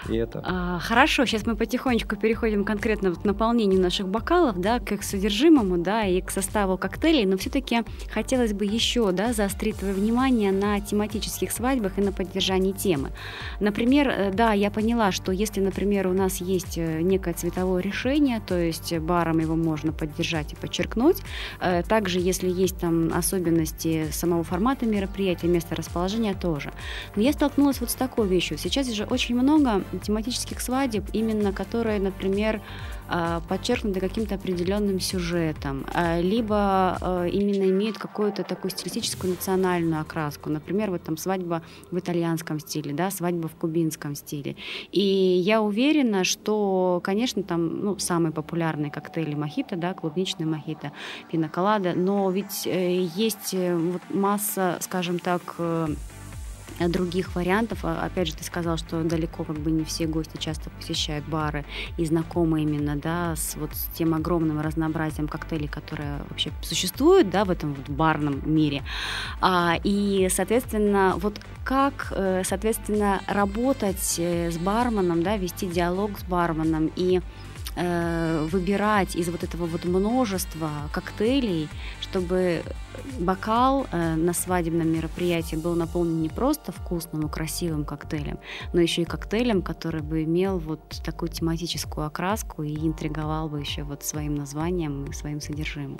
И 0.09 0.15
это... 0.15 0.41
А, 0.43 0.79
хорошо, 0.79 1.25
сейчас 1.25 1.45
мы 1.45 1.55
потихонечку 1.55 2.15
переходим 2.15 2.65
конкретно 2.65 3.13
к 3.13 3.23
наполнению 3.23 3.81
наших 3.81 4.07
бокалов, 4.07 4.59
да, 4.59 4.79
к 4.79 4.91
их 4.91 5.03
содержимому, 5.03 5.77
да, 5.77 6.05
и 6.05 6.21
к 6.21 6.31
составу 6.31 6.77
коктейлей, 6.77 7.25
но 7.25 7.37
все-таки 7.37 7.83
хотелось 8.11 8.53
бы 8.53 8.65
еще, 8.65 9.11
да, 9.11 9.33
заострить 9.33 9.77
твое 9.77 9.93
внимание 9.93 10.51
на 10.51 10.79
тематических 10.79 11.51
свадьбах 11.51 11.97
и 11.97 12.01
на 12.01 12.11
поддержании 12.11 12.71
темы. 12.71 13.11
Например, 13.59 14.09
э, 14.09 14.31
да, 14.33 14.53
я 14.53 14.71
поняла, 14.71 15.11
что 15.11 15.31
если, 15.31 15.61
например, 15.61 16.07
у 16.07 16.13
нас 16.13 16.41
есть 16.41 16.77
э, 16.77 17.01
некое 17.01 17.33
цветовое 17.33 17.81
решение, 17.81 18.41
то 18.45 18.57
есть 18.57 18.97
баром 18.99 19.39
его 19.39 19.55
можно 19.55 19.91
поддержать 19.91 20.53
и 20.53 20.55
подчеркнуть, 20.55 21.17
э, 21.61 21.83
также 21.83 22.19
если 22.19 22.49
есть 22.49 22.77
там 22.77 23.11
особенности 23.13 24.07
самого 24.11 24.43
формата 24.43 24.85
мероприятия, 24.85 25.47
места 25.47 25.75
расположения 25.75 26.33
тоже. 26.33 26.71
Но 27.15 27.21
я 27.21 27.33
столкнулась 27.33 27.79
вот 27.79 27.91
с 27.91 27.95
такой 27.95 28.27
вещью. 28.27 28.57
Сейчас 28.57 28.89
же 28.91 29.05
очень 29.05 29.35
много 29.35 29.83
тематических 29.99 30.61
свадеб, 30.61 31.05
именно 31.13 31.51
которые, 31.51 31.99
например, 31.99 32.61
а, 33.09 33.41
подчеркнуты 33.41 33.99
каким-то 33.99 34.35
определенным 34.35 34.99
сюжетом, 34.99 35.85
а, 35.93 36.19
либо 36.19 36.97
а, 36.99 37.25
именно 37.25 37.69
имеют 37.69 37.97
какую-то 37.97 38.43
такую 38.43 38.71
стилистическую 38.71 39.31
национальную 39.31 40.01
окраску. 40.01 40.49
Например, 40.49 40.89
вот 40.89 41.03
там 41.03 41.17
свадьба 41.17 41.61
в 41.91 41.99
итальянском 41.99 42.59
стиле, 42.59 42.93
да, 42.93 43.11
свадьба 43.11 43.49
в 43.49 43.55
кубинском 43.55 44.15
стиле. 44.15 44.55
И 44.91 45.01
я 45.01 45.61
уверена, 45.61 46.23
что, 46.23 47.01
конечно, 47.03 47.43
там 47.43 47.83
ну, 47.83 47.99
самые 47.99 48.31
популярные 48.31 48.89
коктейли 48.89 49.35
мохито, 49.35 49.75
да, 49.75 49.93
клубничный 49.93 50.45
мохито, 50.45 50.91
пиноколада, 51.31 51.93
но 51.93 52.31
ведь 52.31 52.65
э, 52.65 53.03
есть 53.15 53.53
э, 53.53 53.75
вот 53.75 54.01
масса, 54.09 54.77
скажем 54.79 55.19
так, 55.19 55.55
э, 55.57 55.87
других 56.79 57.35
вариантов. 57.35 57.79
А, 57.83 58.05
опять 58.05 58.27
же, 58.27 58.35
ты 58.35 58.43
сказал, 58.43 58.77
что 58.77 59.03
далеко 59.03 59.43
как 59.43 59.57
бы 59.57 59.71
не 59.71 59.83
все 59.83 60.05
гости 60.05 60.37
часто 60.37 60.69
посещают 60.69 61.25
бары 61.25 61.65
и 61.97 62.05
знакомы 62.05 62.61
именно, 62.63 62.95
да, 62.95 63.35
с 63.35 63.55
вот 63.55 63.73
с 63.73 63.87
тем 63.95 64.13
огромным 64.13 64.59
разнообразием 64.61 65.27
коктейлей, 65.27 65.67
которые 65.67 66.19
вообще 66.29 66.51
существуют, 66.61 67.29
да, 67.29 67.45
в 67.45 67.51
этом 67.51 67.73
вот 67.73 67.89
барном 67.89 68.41
мире. 68.45 68.83
А, 69.41 69.77
и, 69.83 70.27
соответственно, 70.29 71.13
вот 71.17 71.39
как, 71.63 72.11
э, 72.15 72.43
соответственно, 72.43 73.21
работать 73.27 74.15
э, 74.17 74.51
с 74.51 74.57
барменом, 74.57 75.23
да, 75.23 75.37
вести 75.37 75.67
диалог 75.67 76.19
с 76.19 76.23
барменом 76.23 76.91
и 76.95 77.21
э, 77.75 78.47
выбирать 78.51 79.15
из 79.15 79.29
вот 79.29 79.43
этого 79.43 79.65
вот 79.65 79.85
множества 79.85 80.69
коктейлей, 80.91 81.69
чтобы 82.01 82.63
бокал 83.19 83.87
э, 83.91 84.15
на 84.15 84.33
свадебном 84.33 84.87
мероприятии 84.87 85.55
был 85.55 85.75
наполнен 85.75 86.21
не 86.21 86.29
просто 86.29 86.71
вкусным 86.71 87.27
и 87.27 87.29
красивым 87.29 87.85
коктейлем, 87.85 88.39
но 88.73 88.81
еще 88.81 89.01
и 89.01 89.05
коктейлем, 89.05 89.61
который 89.61 90.01
бы 90.01 90.23
имел 90.23 90.59
вот 90.59 90.81
такую 91.03 91.29
тематическую 91.29 92.07
окраску 92.07 92.63
и 92.63 92.75
интриговал 92.75 93.49
бы 93.49 93.59
еще 93.59 93.83
вот 93.83 94.03
своим 94.03 94.35
названием 94.35 95.05
и 95.05 95.13
своим 95.13 95.41
содержимым. 95.41 95.97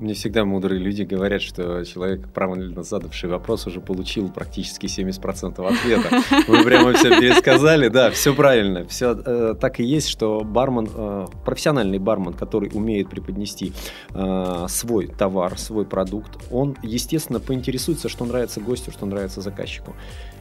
Мне 0.00 0.14
всегда 0.14 0.46
мудрые 0.46 0.80
люди 0.80 1.02
говорят, 1.02 1.42
что 1.42 1.84
человек, 1.84 2.26
правильно 2.32 2.82
задавший 2.82 3.28
вопрос, 3.28 3.66
уже 3.66 3.82
получил 3.82 4.30
практически 4.30 4.86
70% 4.86 5.62
ответа. 5.62 6.22
Вы 6.48 6.64
прямо 6.64 6.94
все 6.94 7.10
пересказали, 7.20 7.88
да, 7.88 8.10
все 8.10 8.34
правильно. 8.34 8.86
Все 8.86 9.12
э, 9.12 9.54
так 9.60 9.78
и 9.78 9.84
есть, 9.84 10.08
что 10.08 10.40
бармен, 10.40 10.88
э, 10.94 11.26
профессиональный 11.44 11.98
бармен, 11.98 12.32
который 12.32 12.70
умеет 12.72 13.10
преподнести 13.10 13.74
э, 14.14 14.66
свой 14.70 15.06
товар, 15.06 15.58
свой 15.58 15.84
продукт, 15.84 16.30
он, 16.50 16.78
естественно, 16.82 17.38
поинтересуется, 17.38 18.08
что 18.08 18.24
нравится 18.24 18.60
гостю, 18.60 18.92
что 18.92 19.04
нравится 19.04 19.42
заказчику. 19.42 19.94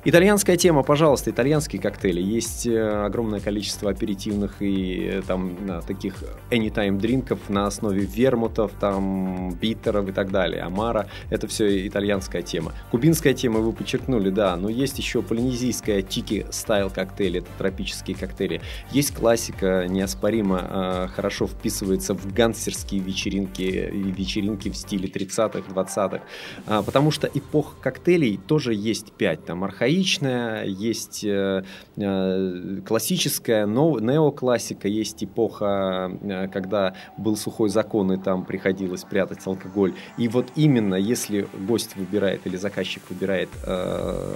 Итальянская 0.06 0.56
тема, 0.56 0.84
пожалуйста, 0.84 1.30
итальянские 1.30 1.82
коктейли. 1.82 2.22
Есть 2.22 2.66
э, 2.66 3.06
огромное 3.06 3.42
количество 3.42 3.92
аперитивных 3.92 4.62
и 4.62 5.10
э, 5.16 5.22
там 5.28 5.58
таких 5.86 6.16
anytime 6.50 6.98
дринков 6.98 7.50
на 7.50 7.68
основе 7.68 8.06
вермутов, 8.06 8.72
там 8.80 9.49
битеров 9.56 10.08
и 10.08 10.12
так 10.12 10.32
далее. 10.32 10.64
Амара– 10.64 11.08
это 11.30 11.48
все 11.48 11.88
итальянская 11.88 12.42
тема. 12.42 12.74
Кубинская 12.92 13.34
тема 13.34 13.60
вы 13.60 13.74
подчеркнули, 13.74 14.30
да, 14.30 14.56
но 14.56 14.70
есть 14.70 14.98
еще 14.98 15.22
полинезийская 15.22 16.02
тики 16.02 16.46
стайл 16.52 16.90
коктейли, 16.90 17.40
это 17.40 17.50
тропические 17.58 18.16
коктейли. 18.16 18.62
Есть 18.92 19.14
классика, 19.14 19.88
неоспоримо 19.88 20.62
э, 20.70 21.08
хорошо 21.16 21.48
вписывается 21.48 22.14
в 22.14 22.34
гангстерские 22.34 23.02
вечеринки 23.02 23.90
вечеринки 24.20 24.70
в 24.70 24.76
стиле 24.76 25.10
30-х, 25.10 25.62
20-х, 25.72 26.22
а, 26.66 26.84
потому 26.84 27.12
что 27.12 27.28
эпох 27.28 27.80
коктейлей 27.82 28.38
тоже 28.38 28.74
есть 28.74 29.14
5, 29.14 29.46
там 29.46 29.64
архаичная, 29.64 30.66
есть 30.66 31.24
э, 31.24 31.64
э, 31.98 32.82
классическая, 32.86 33.66
неоклассика, 33.66 34.88
есть 34.88 35.24
эпоха, 35.24 36.12
э, 36.22 36.48
когда 36.48 36.96
был 37.18 37.36
сухой 37.36 37.70
закон, 37.70 38.12
и 38.12 38.18
там 38.18 38.46
приходилось 38.46 39.04
прятать 39.04 39.39
алкоголь. 39.48 39.94
И 40.18 40.28
вот 40.28 40.48
именно 40.56 40.96
если 40.96 41.48
гость 41.68 41.96
выбирает 41.96 42.46
или 42.46 42.58
заказчик 42.58 43.04
выбирает 43.10 43.50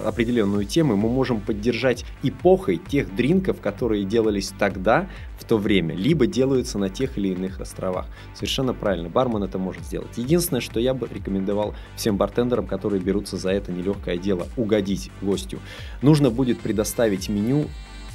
определенную 0.05 0.65
тему, 0.65 0.95
мы 0.95 1.09
можем 1.09 1.41
поддержать 1.41 2.05
эпохой 2.23 2.77
тех 2.77 3.15
дринков, 3.15 3.61
которые 3.61 4.03
делались 4.03 4.51
тогда, 4.57 5.07
в 5.39 5.45
то 5.45 5.57
время, 5.57 5.93
либо 5.93 6.25
делаются 6.25 6.77
на 6.77 6.89
тех 6.89 7.17
или 7.17 7.29
иных 7.29 7.59
островах. 7.59 8.05
Совершенно 8.33 8.73
правильно, 8.73 9.09
бармен 9.09 9.43
это 9.43 9.57
может 9.57 9.83
сделать. 9.83 10.17
Единственное, 10.17 10.61
что 10.61 10.79
я 10.79 10.93
бы 10.93 11.09
рекомендовал 11.13 11.75
всем 11.97 12.15
бартендерам, 12.15 12.65
которые 12.65 13.01
берутся 13.01 13.35
за 13.35 13.49
это 13.49 13.71
нелегкое 13.71 14.17
дело, 14.17 14.47
угодить 14.55 15.11
гостю. 15.21 15.59
Нужно 16.01 16.29
будет 16.29 16.61
предоставить 16.61 17.27
меню, 17.27 17.65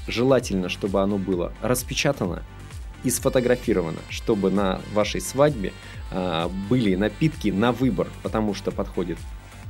желательно, 0.06 0.70
чтобы 0.70 1.02
оно 1.02 1.18
было 1.18 1.52
распечатано 1.60 2.42
и 3.04 3.10
сфотографировано, 3.10 3.98
чтобы 4.08 4.50
на 4.50 4.80
вашей 4.92 5.20
свадьбе 5.20 5.72
э, 6.10 6.48
были 6.68 6.94
напитки 6.94 7.48
на 7.48 7.72
выбор, 7.72 8.08
потому 8.22 8.54
что 8.54 8.70
подходит 8.70 9.18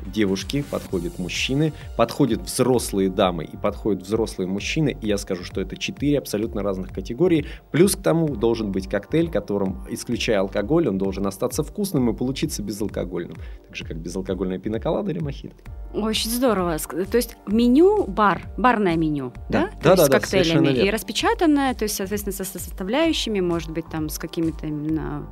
девушки, 0.06 0.64
подходят 0.70 1.18
мужчины, 1.18 1.72
подходят 1.96 2.42
взрослые 2.42 3.08
дамы 3.08 3.44
и 3.44 3.56
подходят 3.56 4.02
взрослые 4.02 4.48
мужчины. 4.48 4.96
И 5.00 5.06
я 5.06 5.18
скажу, 5.18 5.44
что 5.44 5.60
это 5.60 5.76
четыре 5.76 6.18
абсолютно 6.18 6.62
разных 6.62 6.90
категории. 6.90 7.46
Плюс 7.70 7.96
к 7.96 8.02
тому 8.02 8.28
должен 8.28 8.72
быть 8.72 8.88
коктейль, 8.88 9.30
которым, 9.30 9.84
исключая 9.90 10.40
алкоголь, 10.40 10.88
он 10.88 10.98
должен 10.98 11.26
остаться 11.26 11.62
вкусным 11.62 12.10
и 12.10 12.16
получиться 12.16 12.62
безалкогольным. 12.62 13.36
Так 13.66 13.76
же, 13.76 13.84
как 13.84 13.98
безалкогольная 13.98 14.58
пиноколада 14.58 15.10
или 15.10 15.18
мохито. 15.18 15.56
Очень 15.92 16.30
здорово. 16.30 16.76
То 16.78 17.16
есть 17.16 17.36
меню 17.46 18.04
бар, 18.06 18.42
барное 18.56 18.96
меню, 18.96 19.32
да? 19.48 19.62
Да, 19.62 19.66
то 19.68 19.82
да, 19.82 19.90
есть 19.92 20.10
да, 20.10 20.18
с 20.18 20.20
коктейлями 20.20 20.68
и 20.68 20.90
распечатанное, 20.90 21.74
то 21.74 21.84
есть, 21.84 21.96
соответственно, 21.96 22.32
со 22.32 22.44
составляющими, 22.44 23.40
может 23.40 23.70
быть, 23.70 23.86
там 23.90 24.08
с 24.08 24.18
какими-то 24.18 24.66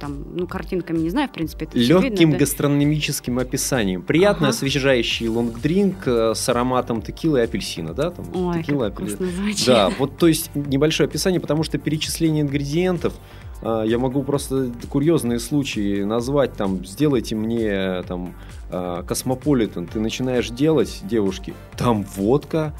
там, 0.01 0.25
ну, 0.35 0.47
картинками, 0.47 0.99
не 0.99 1.11
знаю, 1.11 1.29
в 1.29 1.33
принципе, 1.33 1.67
это 1.67 1.79
Легким 1.79 2.11
видно, 2.11 2.33
да? 2.33 2.39
гастрономическим 2.39 3.39
описанием. 3.39 4.03
Приятный 4.03 4.49
Ага. 4.49 4.57
освежающий 4.57 5.29
лонгдринк 5.29 6.07
э, 6.07 6.33
с 6.35 6.49
ароматом 6.49 7.03
текилы 7.03 7.41
и 7.41 7.43
апельсина, 7.43 7.93
да? 7.93 8.11
Там, 8.11 8.27
Ой, 8.35 8.63
текила, 8.63 8.91
как 8.91 9.01
апель-. 9.09 9.67
Да, 9.67 9.91
вот 9.99 10.17
то 10.17 10.27
есть 10.27 10.51
небольшое 10.55 11.09
описание, 11.09 11.41
потому 11.41 11.63
что 11.65 11.79
перечисление 11.79 12.43
ингредиентов 12.43 13.15
я 13.63 13.99
могу 13.99 14.23
просто 14.23 14.71
курьезные 14.91 15.39
случаи 15.39 16.03
назвать, 16.03 16.53
там, 16.55 16.85
сделайте 16.85 17.35
мне 17.35 18.03
там 18.03 18.35
а, 18.71 19.03
космополитен, 19.03 19.87
ты 19.87 20.01
начинаешь 20.01 20.49
делать, 20.51 21.01
девушки, 21.05 21.55
там 21.77 22.05
водка, 22.17 22.75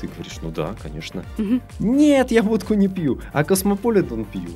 ты 0.00 0.08
говоришь, 0.08 0.38
ну 0.42 0.50
да, 0.50 0.74
конечно. 0.82 1.24
Мгм. 1.38 1.62
Нет, 1.78 2.30
я 2.30 2.42
водку 2.42 2.74
не 2.74 2.88
пью, 2.88 3.20
а 3.32 3.44
космополитен 3.44 4.24
пью. 4.24 4.50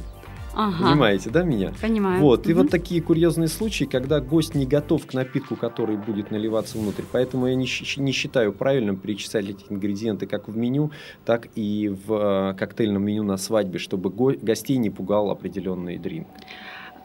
Ага. 0.57 0.91
Понимаете, 0.91 1.31
да, 1.31 1.43
меня? 1.43 1.73
Понимаю. 1.81 2.21
Вот, 2.21 2.47
и 2.47 2.53
Мгм. 2.53 2.63
вот 2.63 2.71
такие 2.71 3.03
курьезные 3.03 3.49
случаи, 3.49 3.85
когда 3.85 4.21
гость 4.21 4.55
не 4.55 4.67
готов 4.67 5.07
к 5.07 5.13
напитку, 5.15 5.57
который 5.57 5.97
будет 5.97 6.31
наливаться 6.31 6.79
внутрь. 6.79 7.03
Поэтому 7.11 7.47
я 7.49 7.55
не, 7.55 7.67
не 7.97 8.13
считаю 8.13 8.53
правильным 8.53 8.97
перечислять 8.97 9.49
эти 9.49 9.65
ингредиенты 9.69 10.27
как 10.27 10.49
в 10.49 10.57
меню, 10.57 10.91
так 11.25 11.49
и 11.57 11.89
в 12.07 12.13
э, 12.53 12.55
коктейльном 12.55 13.03
меню 13.05 13.25
на 13.25 13.37
свадьбе, 13.37 13.79
чтобы 13.79 14.11
го- 14.11 14.35
гостей 14.41 14.77
не 14.77 14.91
пугал 14.91 15.31
определенный 15.31 15.99
дринк. 15.99 16.29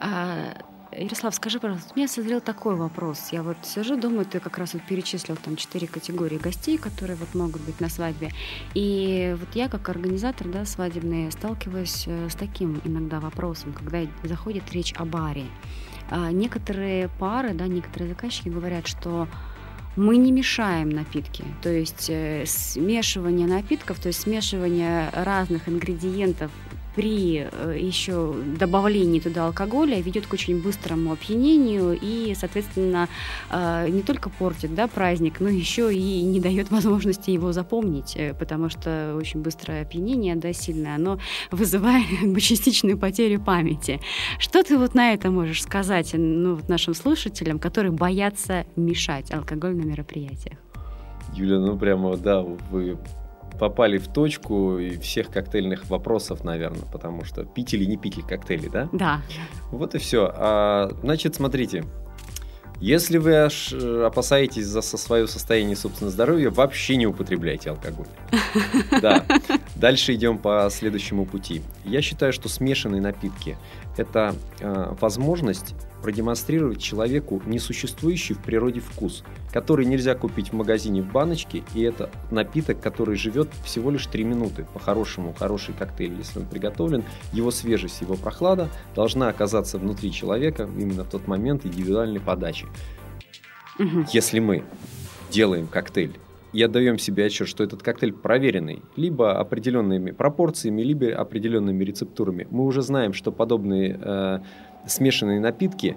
А, 0.00 0.54
Ярослав, 0.92 1.34
скажи, 1.34 1.60
пожалуйста, 1.60 1.92
у 1.94 1.98
меня 1.98 2.08
созрел 2.08 2.40
такой 2.40 2.74
вопрос. 2.74 3.28
Я 3.30 3.44
вот 3.44 3.56
сижу, 3.62 3.96
думаю, 3.96 4.26
ты 4.26 4.40
как 4.40 4.58
раз 4.58 4.74
вот 4.74 4.82
перечислил 4.82 5.36
там 5.36 5.54
четыре 5.54 5.86
категории 5.86 6.36
гостей, 6.36 6.78
которые 6.78 7.16
вот 7.16 7.32
могут 7.34 7.62
быть 7.62 7.80
на 7.80 7.88
свадьбе. 7.88 8.30
И 8.74 9.36
вот 9.38 9.54
я 9.54 9.68
как 9.68 9.88
организатор, 9.88 10.48
да, 10.48 10.64
свадебный, 10.64 11.30
сталкиваюсь 11.30 12.04
э, 12.08 12.28
с 12.28 12.34
таким 12.34 12.80
иногда 12.84 13.20
вопросом, 13.20 13.72
когда 13.72 14.00
заходит 14.24 14.64
речь 14.72 14.92
о 14.96 15.04
баре. 15.04 15.46
А, 16.10 16.32
Некоторые 16.32 17.08
пары, 17.20 17.54
да, 17.54 17.68
некоторые 17.68 18.08
заказчики 18.08 18.48
говорят, 18.48 18.88
что 18.88 19.28
мы 19.94 20.16
не 20.16 20.32
мешаем 20.32 20.90
напитки, 20.90 21.44
то 21.62 21.68
есть 21.68 22.06
э, 22.08 22.44
смешивание 22.46 23.46
напитков, 23.46 24.00
то 24.00 24.08
есть 24.08 24.22
смешивание 24.22 25.10
разных 25.12 25.68
ингредиентов 25.68 26.50
при 26.94 27.48
э, 27.50 27.76
еще 27.78 28.34
добавлении 28.58 29.20
туда 29.20 29.46
алкоголя 29.46 30.00
ведет 30.00 30.26
к 30.26 30.32
очень 30.32 30.60
быстрому 30.60 31.12
опьянению 31.12 31.98
и, 32.00 32.34
соответственно, 32.34 33.08
э, 33.50 33.88
не 33.88 34.02
только 34.02 34.30
портит 34.30 34.74
да, 34.74 34.86
праздник, 34.86 35.40
но 35.40 35.48
еще 35.48 35.94
и 35.94 36.22
не 36.22 36.40
дает 36.40 36.70
возможности 36.70 37.30
его 37.30 37.52
запомнить, 37.52 38.16
э, 38.16 38.34
потому 38.34 38.68
что 38.68 39.14
очень 39.16 39.40
быстрое 39.42 39.82
опьянение, 39.82 40.36
да, 40.36 40.52
сильное, 40.52 40.96
оно 40.96 41.18
вызывает 41.50 42.06
частичную 42.40 42.98
потерю 42.98 43.40
памяти. 43.40 44.00
Что 44.38 44.62
ты 44.62 44.76
вот 44.76 44.94
на 44.94 45.12
это 45.12 45.30
можешь 45.30 45.62
сказать 45.62 46.10
ну, 46.14 46.54
вот 46.54 46.68
нашим 46.68 46.94
слушателям, 46.94 47.58
которые 47.58 47.92
боятся 47.92 48.64
мешать 48.76 49.32
алкоголь 49.32 49.76
на 49.76 49.82
мероприятиях? 49.82 50.58
Юля, 51.34 51.60
ну 51.60 51.78
прямо, 51.78 52.16
да, 52.16 52.40
вы 52.42 52.98
попали 53.60 53.98
в 53.98 54.08
точку 54.08 54.78
и 54.78 54.96
всех 54.96 55.28
коктейльных 55.28 55.88
вопросов, 55.90 56.42
наверное, 56.44 56.86
потому 56.90 57.24
что 57.24 57.44
пить 57.44 57.74
или 57.74 57.84
не 57.84 57.98
пить 57.98 58.16
ли 58.16 58.22
коктейли, 58.22 58.68
да? 58.68 58.88
Да. 58.92 59.20
Вот 59.70 59.94
и 59.94 59.98
все. 59.98 60.32
А, 60.34 60.90
значит, 61.02 61.34
смотрите. 61.36 61.84
Если 62.80 63.18
вы 63.18 63.34
аж 63.34 63.74
э, 63.74 64.04
опасаетесь 64.06 64.64
за 64.64 64.80
со- 64.80 64.96
свое 64.96 65.28
состояние 65.28 65.76
собственного 65.76 66.10
здоровья, 66.10 66.48
вообще 66.48 66.96
не 66.96 67.06
употребляйте 67.06 67.68
алкоголь. 67.70 68.06
Да. 69.02 69.26
Дальше 69.76 70.14
идем 70.14 70.38
по 70.38 70.66
следующему 70.70 71.26
пути. 71.26 71.60
Я 71.84 72.00
считаю, 72.00 72.32
что 72.32 72.48
смешанные 72.48 73.02
напитки– 73.02 73.58
это 73.98 74.34
э, 74.60 74.94
возможность 74.98 75.74
продемонстрировать 76.02 76.80
человеку 76.80 77.42
несуществующий 77.46 78.34
в 78.34 78.42
природе 78.42 78.80
вкус, 78.80 79.24
который 79.52 79.86
нельзя 79.86 80.14
купить 80.14 80.50
в 80.50 80.52
магазине 80.54 81.02
в 81.02 81.10
баночке, 81.10 81.62
и 81.74 81.82
это 81.82 82.10
напиток, 82.30 82.80
который 82.80 83.16
живет 83.16 83.48
всего 83.64 83.90
лишь 83.90 84.06
3 84.06 84.24
минуты. 84.24 84.66
По-хорошему, 84.74 85.34
хороший 85.38 85.74
коктейль, 85.74 86.14
если 86.16 86.40
он 86.40 86.46
приготовлен, 86.46 87.04
его 87.32 87.50
свежесть, 87.50 88.00
его 88.00 88.14
прохлада 88.14 88.68
должна 88.94 89.28
оказаться 89.28 89.78
внутри 89.78 90.12
человека 90.12 90.68
именно 90.78 91.04
в 91.04 91.10
тот 91.10 91.26
момент 91.26 91.64
индивидуальной 91.66 92.20
подачи. 92.20 92.66
Если 94.12 94.40
мы 94.40 94.64
делаем 95.30 95.66
коктейль 95.66 96.18
и 96.52 96.62
отдаем 96.62 96.98
себе 96.98 97.26
отчет, 97.26 97.48
что 97.48 97.64
этот 97.64 97.82
коктейль 97.82 98.12
проверенный 98.12 98.82
либо 98.96 99.38
определенными 99.38 100.10
пропорциями, 100.10 100.82
либо 100.82 101.14
определенными 101.14 101.84
рецептурами, 101.84 102.46
мы 102.50 102.64
уже 102.64 102.82
знаем, 102.82 103.12
что 103.12 103.32
подобные 103.32 103.98
э, 104.00 104.40
смешанные 104.86 105.40
напитки 105.40 105.96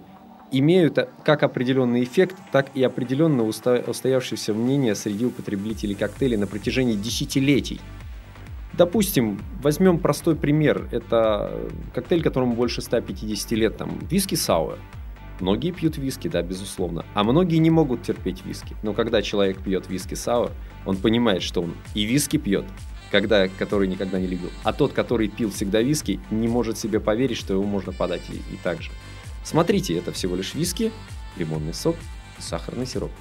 имеют 0.52 1.00
как 1.24 1.44
определенный 1.44 2.04
эффект, 2.04 2.36
так 2.52 2.68
и 2.76 2.84
определенно 2.84 3.44
устоявшееся 3.44 4.54
мнение 4.54 4.94
среди 4.94 5.26
употребителей 5.26 5.96
коктейлей 5.96 6.38
на 6.38 6.46
протяжении 6.48 6.96
десятилетий. 6.96 7.82
Допустим, 8.74 9.40
возьмем 9.62 10.00
простой 10.00 10.36
пример. 10.36 10.88
Это 10.92 11.60
коктейль, 11.94 12.24
которому 12.24 12.56
больше 12.56 12.82
150 12.82 13.52
лет, 13.52 13.78
там, 13.78 14.00
виски 14.10 14.36
сауэр. 14.36 14.80
Многие 15.40 15.72
пьют 15.72 15.98
виски, 15.98 16.28
да, 16.28 16.42
безусловно. 16.42 17.06
А 17.16 17.24
многие 17.24 17.58
не 17.58 17.70
могут 17.70 18.04
терпеть 18.04 18.46
виски. 18.46 18.76
Но 18.84 18.94
когда 18.94 19.22
человек 19.22 19.60
пьет 19.60 19.90
виски 19.90 20.14
сауэр, 20.14 20.52
он 20.86 20.98
понимает, 20.98 21.42
что 21.42 21.62
он 21.62 21.74
и 21.96 22.04
виски 22.04 22.38
пьет, 22.38 22.66
когда, 23.14 23.48
который 23.48 23.88
никогда 23.88 24.20
не 24.20 24.26
любил. 24.26 24.50
А 24.64 24.74
тот, 24.74 24.92
который 24.92 25.28
пил 25.28 25.52
всегда 25.52 25.84
виски, 25.84 26.20
не 26.32 26.48
может 26.48 26.80
себе 26.80 27.00
поверить, 27.00 27.38
что 27.38 27.54
его 27.54 27.62
можно 27.62 27.92
подать 27.92 28.24
и, 28.30 28.38
и 28.38 28.58
так 28.64 28.82
же. 28.82 28.90
Смотрите, 29.44 29.96
это 29.96 30.12
всего 30.12 30.36
лишь 30.36 30.56
виски, 30.56 30.92
лимонный 31.38 31.76
сок 31.76 31.96
сахарный 32.40 32.88
сироп. 32.88 33.12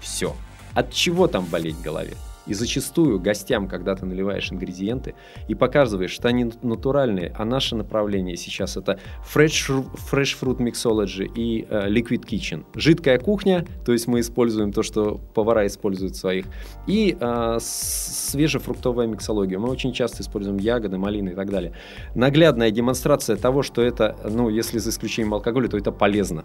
Все. 0.00 0.34
От 0.72 0.90
чего 0.90 1.26
там 1.28 1.44
болеть 1.44 1.78
голове? 1.82 2.16
И 2.46 2.54
зачастую 2.54 3.20
гостям, 3.20 3.68
когда 3.68 3.94
ты 3.94 4.04
наливаешь 4.04 4.50
ингредиенты 4.50 5.14
и 5.48 5.54
показываешь, 5.54 6.10
что 6.10 6.28
они 6.28 6.52
натуральные, 6.62 7.32
а 7.36 7.44
наше 7.44 7.76
направление 7.76 8.36
сейчас 8.36 8.76
это 8.76 8.98
Fresh, 9.22 9.86
fresh 10.10 10.36
Fruit 10.40 10.58
Mixology 10.58 11.30
и 11.34 11.66
э, 11.68 11.88
Liquid 11.88 12.24
Kitchen. 12.26 12.64
Жидкая 12.74 13.18
кухня, 13.18 13.64
то 13.84 13.92
есть 13.92 14.06
мы 14.08 14.20
используем 14.20 14.72
то, 14.72 14.82
что 14.82 15.20
повара 15.34 15.66
используют 15.66 16.16
своих, 16.16 16.46
и 16.86 17.16
э, 17.18 17.58
свежефруктовая 17.60 19.06
миксология. 19.06 19.58
Мы 19.58 19.68
очень 19.68 19.92
часто 19.92 20.22
используем 20.22 20.58
ягоды, 20.58 20.98
малины 20.98 21.30
и 21.30 21.34
так 21.34 21.50
далее. 21.50 21.72
Наглядная 22.14 22.70
демонстрация 22.70 23.36
того, 23.36 23.62
что 23.62 23.82
это, 23.82 24.16
ну, 24.28 24.48
если 24.48 24.78
за 24.78 24.90
исключением 24.90 25.34
алкоголя, 25.34 25.68
то 25.68 25.76
это 25.76 25.92
полезно. 25.92 26.44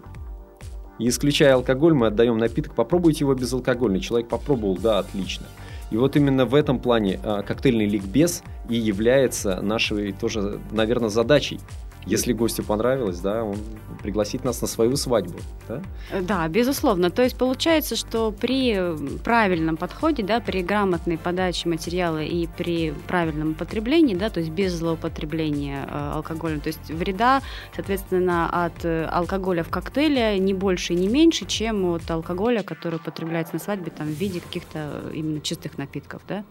И 0.98 1.08
исключая 1.08 1.54
алкоголь, 1.54 1.94
мы 1.94 2.08
отдаем 2.08 2.38
напиток, 2.38 2.74
попробуйте 2.74 3.20
его 3.20 3.34
безалкогольный. 3.34 4.00
Человек 4.00 4.28
попробовал, 4.28 4.76
да, 4.76 4.98
отлично. 4.98 5.46
И 5.90 5.96
вот 5.96 6.16
именно 6.16 6.44
в 6.44 6.54
этом 6.54 6.78
плане 6.78 7.18
а, 7.22 7.42
коктейльный 7.42 7.86
ликбез 7.86 8.42
и 8.68 8.76
является 8.76 9.60
нашей 9.62 10.12
тоже, 10.12 10.60
наверное, 10.70 11.08
задачей. 11.08 11.60
Если 12.08 12.32
гостю 12.32 12.64
понравилось, 12.64 13.20
да, 13.20 13.44
он 13.44 13.56
пригласит 14.02 14.44
нас 14.44 14.62
на 14.62 14.66
свою 14.66 14.96
свадьбу. 14.96 15.38
Да? 15.68 15.82
Э, 16.10 16.22
Да, 16.22 16.48
безусловно. 16.48 17.10
То 17.10 17.22
есть 17.22 17.36
получается, 17.36 17.96
что 17.96 18.32
при 18.32 18.96
правильном 19.24 19.76
подходе, 19.76 20.22
да, 20.22 20.40
при 20.40 20.62
грамотной 20.62 21.18
подаче 21.18 21.68
материала 21.68 22.22
и 22.22 22.46
при 22.46 22.94
правильном 23.06 23.50
употреблении, 23.50 24.14
да, 24.14 24.30
то 24.30 24.40
есть 24.40 24.52
без 24.52 24.72
злоупотребления 24.72 25.86
э, 25.86 26.12
алкоголем, 26.14 26.60
то 26.60 26.68
есть 26.68 26.88
вреда, 26.88 27.42
соответственно, 27.74 28.48
от 28.64 28.84
э, 28.84 29.04
алкоголя 29.04 29.62
в 29.62 29.68
коктейле 29.68 30.38
не 30.38 30.54
больше 30.54 30.94
и 30.94 30.96
не 30.96 31.08
меньше, 31.08 31.44
чем 31.44 31.84
от 31.84 32.10
алкоголя, 32.10 32.62
который 32.62 32.96
употребляется 32.96 33.54
на 33.54 33.60
свадьбе 33.60 33.90
там, 33.90 34.06
в 34.06 34.10
виде 34.20 34.40
каких-то 34.40 35.02
именно 35.12 35.40
чистых 35.40 35.76
напитков, 35.76 36.22
да? 36.26 36.44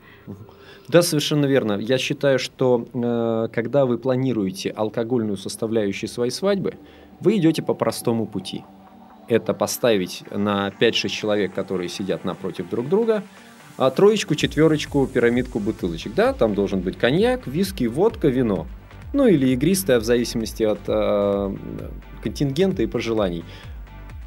Да, 0.87 1.01
совершенно 1.01 1.45
верно. 1.45 1.73
Я 1.79 1.97
считаю, 1.97 2.39
что 2.39 2.87
э, 2.93 3.49
когда 3.53 3.85
вы 3.85 3.97
планируете 3.97 4.69
алкогольную 4.69 5.37
составляющую 5.49 6.09
своей 6.09 6.31
свадьбы, 6.31 6.75
вы 7.19 7.37
идете 7.37 7.61
по 7.61 7.73
простому 7.73 8.25
пути. 8.25 8.63
Это 9.27 9.53
поставить 9.53 10.23
на 10.31 10.69
5-6 10.69 11.09
человек, 11.09 11.53
которые 11.53 11.89
сидят 11.89 12.23
напротив 12.23 12.69
друг 12.69 12.87
друга, 12.87 13.23
а 13.77 13.91
троечку, 13.91 14.35
четверочку, 14.35 15.05
пирамидку 15.07 15.59
бутылочек. 15.59 16.13
Да, 16.15 16.33
там 16.33 16.55
должен 16.55 16.81
быть 16.81 16.97
коньяк, 16.97 17.45
виски, 17.45 17.85
водка, 17.85 18.27
вино. 18.27 18.67
Ну 19.13 19.27
или 19.27 19.49
игристая, 19.49 19.99
в 19.99 20.03
зависимости 20.03 20.63
от 20.63 20.79
э, 20.87 21.55
контингента 22.23 22.83
и 22.83 22.87
пожеланий. 22.87 23.43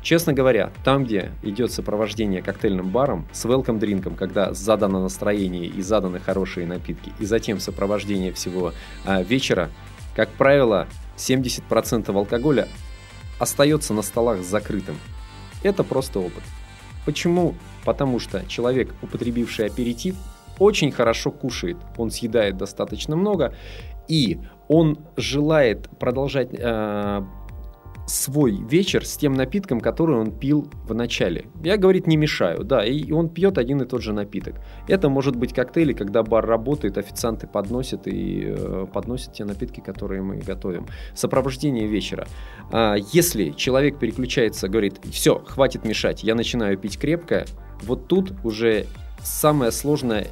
Честно 0.02 0.32
говоря, 0.32 0.70
там, 0.82 1.04
где 1.04 1.30
идет 1.42 1.72
сопровождение 1.72 2.40
коктейльным 2.40 2.88
баром 2.88 3.26
с 3.32 3.44
welcome 3.44 3.78
дринком, 3.78 4.14
когда 4.14 4.54
задано 4.54 5.02
настроение 5.02 5.66
и 5.66 5.82
заданы 5.82 6.20
хорошие 6.20 6.66
напитки, 6.66 7.12
и 7.18 7.26
затем 7.26 7.60
сопровождение 7.60 8.32
всего 8.32 8.72
а, 9.04 9.22
вечера, 9.22 9.68
как 10.16 10.30
правило, 10.30 10.88
70% 11.20 12.16
алкоголя 12.16 12.68
остается 13.38 13.94
на 13.94 14.02
столах 14.02 14.42
закрытым. 14.42 14.96
Это 15.62 15.84
просто 15.84 16.18
опыт. 16.18 16.42
Почему? 17.04 17.54
Потому 17.84 18.18
что 18.18 18.44
человек, 18.46 18.94
употребивший 19.02 19.66
аперитив, 19.66 20.16
очень 20.58 20.92
хорошо 20.92 21.30
кушает. 21.30 21.78
Он 21.96 22.10
съедает 22.10 22.56
достаточно 22.56 23.16
много, 23.16 23.54
и 24.08 24.38
он 24.68 24.98
желает 25.16 25.88
продолжать 25.98 26.50
э, 26.52 27.22
свой 28.10 28.52
вечер 28.52 29.06
с 29.06 29.16
тем 29.16 29.34
напитком, 29.34 29.80
который 29.80 30.16
он 30.16 30.32
пил 30.32 30.68
в 30.84 30.94
начале. 30.94 31.46
Я, 31.62 31.76
говорит, 31.76 32.06
не 32.06 32.16
мешаю, 32.16 32.64
да, 32.64 32.84
и 32.84 33.12
он 33.12 33.28
пьет 33.28 33.56
один 33.58 33.80
и 33.82 33.84
тот 33.86 34.02
же 34.02 34.12
напиток. 34.12 34.56
Это 34.88 35.08
может 35.08 35.36
быть 35.36 35.54
коктейли, 35.54 35.92
когда 35.92 36.22
бар 36.22 36.44
работает, 36.44 36.98
официанты 36.98 37.46
подносят 37.46 38.06
и 38.06 38.46
э, 38.48 38.86
подносят 38.92 39.34
те 39.34 39.44
напитки, 39.44 39.80
которые 39.80 40.22
мы 40.22 40.38
готовим. 40.38 40.86
Сопровождение 41.14 41.86
вечера. 41.86 42.26
А, 42.72 42.96
если 43.12 43.50
человек 43.50 43.98
переключается, 43.98 44.68
говорит, 44.68 45.00
все, 45.10 45.38
хватит 45.38 45.84
мешать, 45.84 46.24
я 46.24 46.34
начинаю 46.34 46.76
пить 46.76 46.98
крепкое, 46.98 47.46
вот 47.82 48.08
тут 48.08 48.32
уже 48.44 48.86
самое 49.22 49.70
сложное 49.70 50.26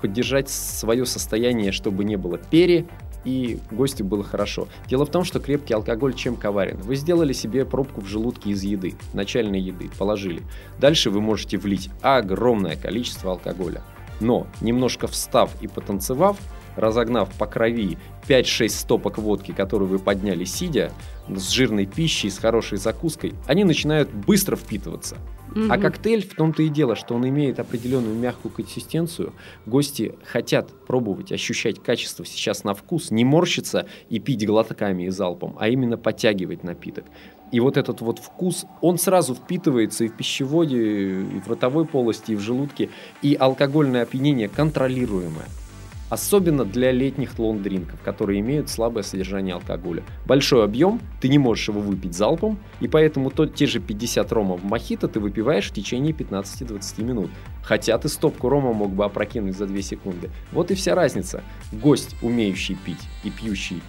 поддержать 0.00 0.48
свое 0.48 1.06
состояние, 1.06 1.72
чтобы 1.72 2.04
не 2.04 2.16
было 2.16 2.38
пере, 2.38 2.86
и 3.24 3.58
гостю 3.70 4.04
было 4.04 4.24
хорошо. 4.24 4.68
Дело 4.88 5.04
в 5.04 5.10
том, 5.10 5.24
что 5.24 5.40
крепкий 5.40 5.74
алкоголь 5.74 6.14
чем 6.14 6.36
коварен. 6.36 6.78
Вы 6.78 6.96
сделали 6.96 7.32
себе 7.32 7.64
пробку 7.64 8.00
в 8.00 8.06
желудке 8.06 8.50
из 8.50 8.62
еды, 8.62 8.94
начальной 9.12 9.60
еды, 9.60 9.90
положили. 9.98 10.42
Дальше 10.78 11.10
вы 11.10 11.20
можете 11.20 11.58
влить 11.58 11.90
огромное 12.02 12.76
количество 12.76 13.32
алкоголя. 13.32 13.82
Но 14.20 14.46
немножко 14.60 15.06
встав 15.06 15.50
и 15.62 15.66
потанцевав, 15.66 16.36
разогнав 16.76 17.30
по 17.32 17.46
крови 17.46 17.98
5-6 18.28 18.68
стопок 18.68 19.18
водки, 19.18 19.52
которые 19.52 19.88
вы 19.88 19.98
подняли 19.98 20.44
сидя, 20.44 20.92
с 21.28 21.50
жирной 21.50 21.86
пищей, 21.86 22.30
с 22.30 22.38
хорошей 22.38 22.78
закуской, 22.78 23.34
они 23.46 23.64
начинают 23.64 24.10
быстро 24.10 24.56
впитываться. 24.56 25.16
Угу. 25.54 25.66
А 25.68 25.78
коктейль 25.78 26.26
в 26.26 26.34
том-то 26.34 26.62
и 26.62 26.68
дело, 26.68 26.96
что 26.96 27.14
он 27.14 27.28
имеет 27.28 27.58
определенную 27.58 28.14
мягкую 28.14 28.52
консистенцию. 28.52 29.32
Гости 29.66 30.14
хотят 30.24 30.70
пробовать, 30.86 31.32
ощущать 31.32 31.82
качество 31.82 32.24
сейчас 32.24 32.64
на 32.64 32.74
вкус, 32.74 33.10
не 33.10 33.24
морщиться 33.24 33.86
и 34.08 34.18
пить 34.18 34.46
глотками 34.46 35.04
и 35.04 35.08
залпом, 35.08 35.56
а 35.58 35.68
именно 35.68 35.96
подтягивать 35.96 36.64
напиток. 36.64 37.04
И 37.52 37.58
вот 37.58 37.76
этот 37.76 38.00
вот 38.00 38.20
вкус, 38.20 38.64
он 38.80 38.96
сразу 38.96 39.34
впитывается 39.34 40.04
и 40.04 40.08
в 40.08 40.16
пищеводе, 40.16 41.20
и 41.20 41.40
в 41.40 41.48
ротовой 41.48 41.84
полости, 41.84 42.32
и 42.32 42.36
в 42.36 42.40
желудке. 42.40 42.90
И 43.22 43.36
алкогольное 43.38 44.02
опьянение 44.02 44.48
контролируемое. 44.48 45.46
Особенно 46.10 46.64
для 46.64 46.92
летних 46.92 47.38
лонг-дринков, 47.38 48.00
которые 48.04 48.40
имеют 48.40 48.68
слабое 48.68 49.02
содержание 49.02 49.54
алкоголя. 49.54 50.02
Большой 50.26 50.64
объем, 50.64 51.00
ты 51.20 51.28
не 51.28 51.38
можешь 51.38 51.68
его 51.68 51.80
выпить 51.80 52.14
залпом, 52.14 52.58
и 52.80 52.88
поэтому 52.88 53.30
то, 53.30 53.46
те 53.46 53.66
же 53.66 53.80
50 53.80 54.30
рома 54.32 54.56
в 54.56 54.64
мохито 54.64 55.08
ты 55.08 55.20
выпиваешь 55.20 55.70
в 55.70 55.72
течение 55.72 56.12
15-20 56.12 57.02
минут. 57.02 57.30
Хотя 57.62 57.96
ты 57.96 58.08
стопку 58.08 58.48
рома 58.48 58.72
мог 58.72 58.90
бы 58.90 59.04
опрокинуть 59.04 59.56
за 59.56 59.66
2 59.66 59.80
секунды. 59.82 60.30
Вот 60.52 60.70
и 60.70 60.74
вся 60.74 60.94
разница. 60.94 61.42
Гость, 61.72 62.16
умеющий 62.20 62.76
пить 62.84 63.08
и 63.24 63.30
пьющий 63.30 63.80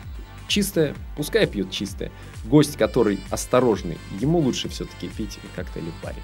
чистое, 0.51 0.93
пускай 1.15 1.47
пьет 1.47 1.71
чистое. 1.71 2.11
Гость, 2.43 2.77
который 2.77 3.19
осторожный, 3.29 3.97
ему 4.19 4.39
лучше 4.39 4.67
все-таки 4.67 5.07
пить 5.07 5.39
коктейли 5.55 5.89
в 5.89 6.03
баре. 6.03 6.21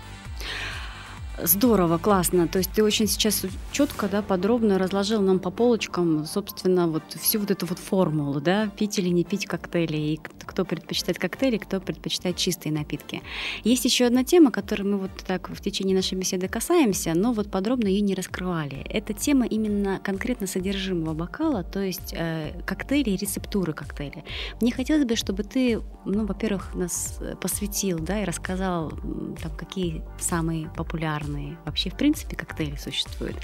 Здорово, 1.43 1.99
классно. 1.99 2.47
То 2.47 2.57
есть 2.57 2.71
ты 2.71 2.83
очень 2.83 3.05
сейчас 3.07 3.45
четко, 3.71 4.07
да, 4.07 4.23
подробно 4.23 4.79
разложил 4.79 5.21
нам 5.21 5.39
по 5.39 5.51
полочкам, 5.51 6.25
собственно, 6.25 6.87
вот 6.87 7.03
всю 7.21 7.39
вот 7.39 7.51
эту 7.51 7.67
вот 7.67 7.77
формулу, 7.77 8.41
да, 8.41 8.69
пить 8.75 8.97
или 8.97 9.09
не 9.09 9.23
пить 9.23 9.45
коктейли, 9.45 9.97
и 9.97 10.19
кто 10.39 10.65
предпочитает 10.65 11.19
коктейли, 11.19 11.57
кто 11.57 11.79
предпочитает 11.79 12.37
чистые 12.37 12.73
напитки. 12.73 13.21
Есть 13.63 13.85
еще 13.85 14.05
одна 14.05 14.23
тема, 14.23 14.49
которой 14.49 14.81
мы 14.81 14.97
вот 14.97 15.11
так 15.27 15.49
в 15.49 15.61
течение 15.61 15.95
нашей 15.95 16.17
беседы 16.17 16.47
касаемся, 16.47 17.13
но 17.13 17.33
вот 17.33 17.51
подробно 17.51 17.87
ее 17.87 18.01
не 18.01 18.15
раскрывали. 18.15 18.81
Это 18.89 19.13
тема 19.13 19.45
именно 19.45 19.99
конкретно 20.03 20.47
содержимого 20.47 21.13
бокала, 21.13 21.63
то 21.63 21.81
есть 21.81 22.15
э, 22.17 22.59
коктейли 22.65 23.11
и 23.11 23.17
рецептуры 23.17 23.73
коктейля. 23.73 24.23
Мне 24.59 24.71
хотелось 24.71 25.05
бы, 25.05 25.15
чтобы 25.15 25.43
ты, 25.43 25.81
ну, 26.05 26.25
во-первых, 26.25 26.73
нас 26.73 27.19
посвятил, 27.39 27.99
да, 27.99 28.23
и 28.23 28.25
рассказал, 28.25 28.89
там, 28.89 29.55
какие 29.55 30.03
самые 30.19 30.69
популярные 30.75 31.26
популярные 31.27 31.57
вообще, 31.65 31.89
в 31.89 31.95
принципе, 31.95 32.35
коктейли 32.35 32.75
существуют. 32.75 33.37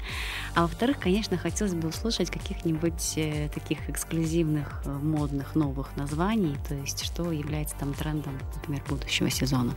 А 0.54 0.62
во-вторых, 0.62 0.98
конечно, 0.98 1.36
хотелось 1.36 1.74
бы 1.74 1.88
услышать 1.88 2.30
каких-нибудь 2.30 3.14
э, 3.16 3.48
таких 3.54 3.88
эксклюзивных, 3.88 4.82
э, 4.84 4.90
модных, 4.90 5.54
новых 5.54 5.96
названий, 5.96 6.56
то 6.68 6.74
есть 6.74 7.04
что 7.04 7.30
является 7.32 7.76
там 7.76 7.94
трендом, 7.94 8.38
например, 8.56 8.82
будущего 8.88 9.30
сезона. 9.30 9.74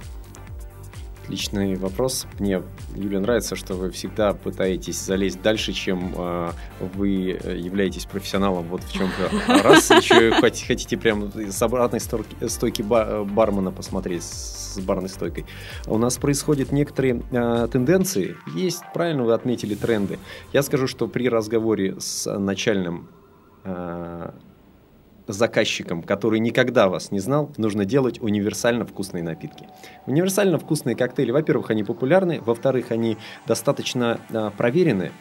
Отличный 1.28 1.76
вопрос. 1.76 2.26
Мне, 2.40 2.64
Юля, 2.96 3.20
нравится, 3.20 3.58
что 3.58 3.74
вы 3.74 3.92
всегда 3.92 4.32
пытаетесь 4.32 4.98
залезть 4.98 5.42
дальше, 5.42 5.74
чем 5.74 6.14
э, 6.16 6.52
вы 6.96 7.10
являетесь 7.10 8.06
профессионалом. 8.06 8.64
Вот 8.70 8.82
в 8.82 8.94
чем 8.94 9.10
а 9.50 9.62
раз 9.62 9.90
еще 9.90 10.32
хотите 10.32 10.96
прям 10.96 11.30
с 11.36 11.62
обратной 11.62 12.00
стойки 12.00 12.82
бармена 12.82 13.74
посмотреть, 13.74 14.24
с 14.24 14.80
барной 14.80 15.10
стойкой. 15.10 15.46
У 15.86 15.98
нас 15.98 16.18
происходят 16.18 16.72
некоторые 16.72 17.22
э, 17.32 17.68
тенденции. 17.74 18.38
Есть, 18.56 18.84
правильно 18.94 19.24
вы 19.24 19.34
отметили, 19.34 19.76
тренды. 19.76 20.20
Я 20.54 20.64
скажу, 20.64 20.88
что 20.88 21.10
при 21.10 21.28
разговоре 21.28 22.00
с 22.00 22.38
начальным 22.38 23.10
заказчикам, 25.34 26.04
который 26.04 26.40
никогда 26.40 26.90
вас 26.90 27.12
не 27.12 27.20
знал, 27.20 27.52
нужно 27.58 27.86
делать 27.86 28.22
универсально 28.22 28.86
вкусные 28.86 29.24
напитки. 29.24 29.68
Универсально 30.06 30.58
вкусные 30.58 30.96
коктейли, 30.96 31.32
во-первых, 31.32 31.70
они 31.70 31.84
популярны, 31.84 32.42
во-вторых, 32.42 32.92
они 32.92 33.18
достаточно 33.46 34.20
а, 34.32 34.52
проверены, 34.52 35.12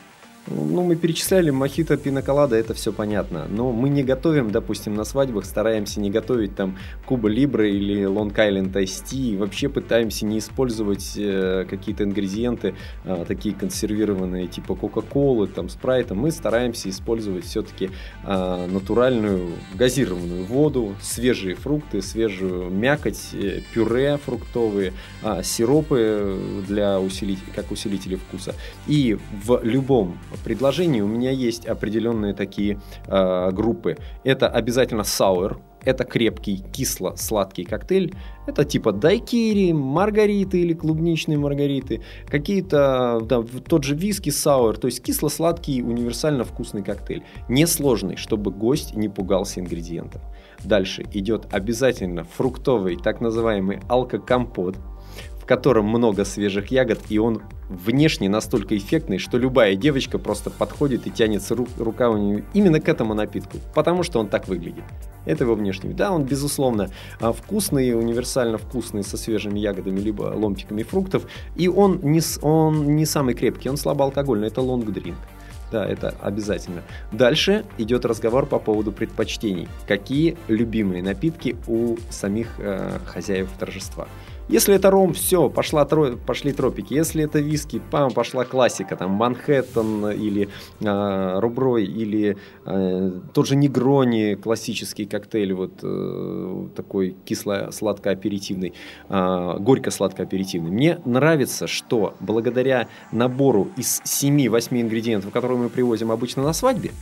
ну, 0.49 0.83
мы 0.83 0.97
перечисляли 0.97 1.51
мохито, 1.51 1.97
пиноколада, 1.97 2.57
это 2.57 2.73
все 2.75 2.93
понятно. 2.93 3.47
Но 3.49 3.73
мы 3.73 3.89
не 3.89 4.05
готовим, 4.05 4.51
допустим, 4.51 4.95
на 4.95 5.05
свадьбах, 5.05 5.45
стараемся 5.45 6.01
не 6.01 6.11
готовить 6.11 6.55
там 6.55 6.79
Куба 7.05 7.29
Либра 7.29 7.69
или 7.69 8.05
Лонг 8.05 8.39
Айленд 8.39 8.75
Айсти. 8.77 9.37
Вообще 9.37 9.69
пытаемся 9.69 10.25
не 10.25 10.39
использовать 10.39 11.15
э, 11.17 11.67
какие-то 11.69 12.05
ингредиенты, 12.05 12.75
э, 13.05 13.25
такие 13.27 13.55
консервированные, 13.55 14.47
типа 14.47 14.77
Кока-Колы, 14.77 15.49
там, 15.49 15.69
Спрайта. 15.69 16.15
Мы 16.15 16.31
стараемся 16.31 16.91
использовать 16.91 17.45
все-таки 17.45 17.91
э, 18.25 18.67
натуральную 18.71 19.51
газированную 19.75 20.45
воду, 20.45 20.95
свежие 21.01 21.57
фрукты, 21.57 22.03
свежую 22.03 22.71
мякоть, 22.71 23.31
э, 23.33 23.63
пюре 23.75 24.19
фруктовые, 24.25 24.93
э, 25.23 25.43
сиропы 25.43 26.39
для 26.69 27.01
усилителей, 27.01 27.53
как 27.55 27.73
усилители 27.73 28.15
вкуса. 28.15 28.55
И 28.87 29.19
в 29.45 29.61
любом 29.65 30.19
предложений 30.45 31.03
у 31.03 31.07
меня 31.07 31.31
есть 31.31 31.67
определенные 31.67 32.35
такие 32.35 32.81
э, 33.07 33.51
группы. 33.53 33.97
Это 34.25 34.49
обязательно 34.49 35.05
sour, 35.05 35.59
это 35.87 36.05
крепкий 36.05 36.65
кисло-сладкий 36.73 37.65
коктейль. 37.65 38.13
Это 38.47 38.65
типа 38.65 38.93
дайкири, 38.93 39.73
маргариты 39.73 40.61
или 40.61 40.75
клубничные 40.75 41.39
маргариты. 41.39 42.03
Какие-то, 42.27 43.21
да, 43.23 43.43
тот 43.43 43.85
же 43.85 43.95
виски 43.95 44.31
sour. 44.31 44.79
То 44.79 44.87
есть 44.87 45.03
кисло-сладкий, 45.03 45.83
универсально 45.83 46.43
вкусный 46.43 46.83
коктейль. 46.83 47.23
Несложный, 47.49 48.17
чтобы 48.17 48.51
гость 48.51 48.97
не 48.97 49.09
пугался 49.09 49.61
ингредиентов. 49.61 50.23
Дальше 50.65 51.05
идет 51.13 51.47
обязательно 51.53 52.25
фруктовый, 52.25 52.97
так 52.97 53.21
называемый 53.21 53.79
алкокомпот 53.89 54.77
в 55.47 55.49
котором 55.49 55.87
много 55.87 56.25
свежих 56.25 56.73
ягод, 56.73 56.99
и 57.09 57.19
он 57.19 57.41
внешне 57.69 58.29
настолько 58.29 58.77
эффектный, 58.77 59.19
что 59.19 59.39
любая 59.39 59.77
девочка 59.77 60.19
просто 60.19 60.51
подходит 60.51 61.07
и 61.07 61.11
тянется 61.13 61.55
ру- 61.55 61.69
рука 61.79 62.11
у 62.11 62.17
нее 62.17 62.45
именно 62.53 62.81
к 62.81 62.89
этому 62.89 63.15
напитку, 63.15 63.59
потому 63.73 64.03
что 64.03 64.19
он 64.19 64.27
так 64.27 64.49
выглядит. 64.49 64.83
Это 65.25 65.45
его 65.45 65.55
внешний 65.55 65.91
вид. 65.91 65.99
Да, 65.99 66.11
он, 66.11 66.25
безусловно, 66.25 66.91
а, 67.21 67.33
вкусный, 67.33 67.97
универсально 67.97 68.59
вкусный, 68.59 69.05
со 69.05 69.17
свежими 69.17 69.61
ягодами, 69.61 70.01
либо 70.01 70.35
ломтиками 70.35 70.83
фруктов, 70.83 71.29
и 71.55 71.69
он 71.69 72.01
не, 72.03 72.21
он 72.43 72.97
не 72.97 73.07
самый 73.07 73.35
крепкий, 73.35 73.69
он 73.69 73.77
слабоалкогольный, 73.77 74.49
это 74.49 74.63
лонг-дринк. 74.63 75.15
Да, 75.71 75.87
это 75.87 76.13
обязательно. 76.21 76.83
Дальше 77.13 77.65
идет 77.79 78.05
разговор 78.05 78.47
по 78.47 78.59
поводу 78.59 78.91
предпочтений. 78.91 79.69
Какие 79.87 80.37
любимые 80.49 81.05
напитки 81.05 81.57
у 81.69 81.99
самих 82.11 82.49
э, 82.59 82.99
хозяев 83.07 83.49
торжества? 83.61 84.09
Если 84.49 84.77
это 84.77 84.91
ром, 84.91 85.13
все, 85.13 85.51
пошла, 85.51 85.85
пошли 85.85 86.53
тропики. 86.53 86.95
Если 86.95 87.25
это 87.25 87.41
виски, 87.41 87.83
пам, 87.91 88.13
пошла 88.13 88.45
классика, 88.45 88.95
там 88.97 89.11
Манхэттен 89.11 90.11
или 90.11 90.49
э, 90.81 91.41
Руброй, 91.41 91.85
или 91.85 92.37
э, 92.65 93.11
тот 93.35 93.47
же 93.49 93.57
Негрони, 93.57 94.37
классический 94.37 95.05
коктейль, 95.05 95.53
вот 95.53 95.81
э, 95.83 96.67
такой 96.77 97.17
кисло-сладко-аперитивный, 97.25 98.73
э, 99.09 99.57
горько-сладко-аперитивный. 99.59 100.71
Мне 100.71 101.01
нравится, 101.05 101.67
что 101.67 102.15
благодаря 102.21 102.87
набору 103.11 103.69
из 103.77 104.01
7-8 104.03 104.81
ингредиентов, 104.81 105.33
которые 105.33 105.59
мы 105.59 105.71
привозим 105.71 106.13
обычно 106.13 106.45
на 106.45 106.53
свадьбе, 106.53 106.93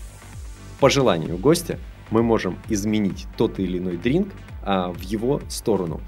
по 0.81 0.89
желанию 0.89 1.37
гостя, 1.37 1.79
мы 2.11 2.23
можем 2.23 2.59
изменить 2.69 3.27
тот 3.37 3.59
или 3.59 3.79
иной 3.79 3.97
дринк 3.97 4.29
а, 4.63 4.93
в 4.93 5.01
его 5.03 5.41
сторону. 5.49 6.01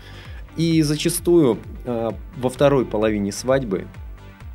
И 0.57 0.83
зачастую 0.83 1.59
э, 1.85 2.11
во 2.37 2.49
второй 2.49 2.87
половине 2.87 3.33
свадьбы 3.33 3.87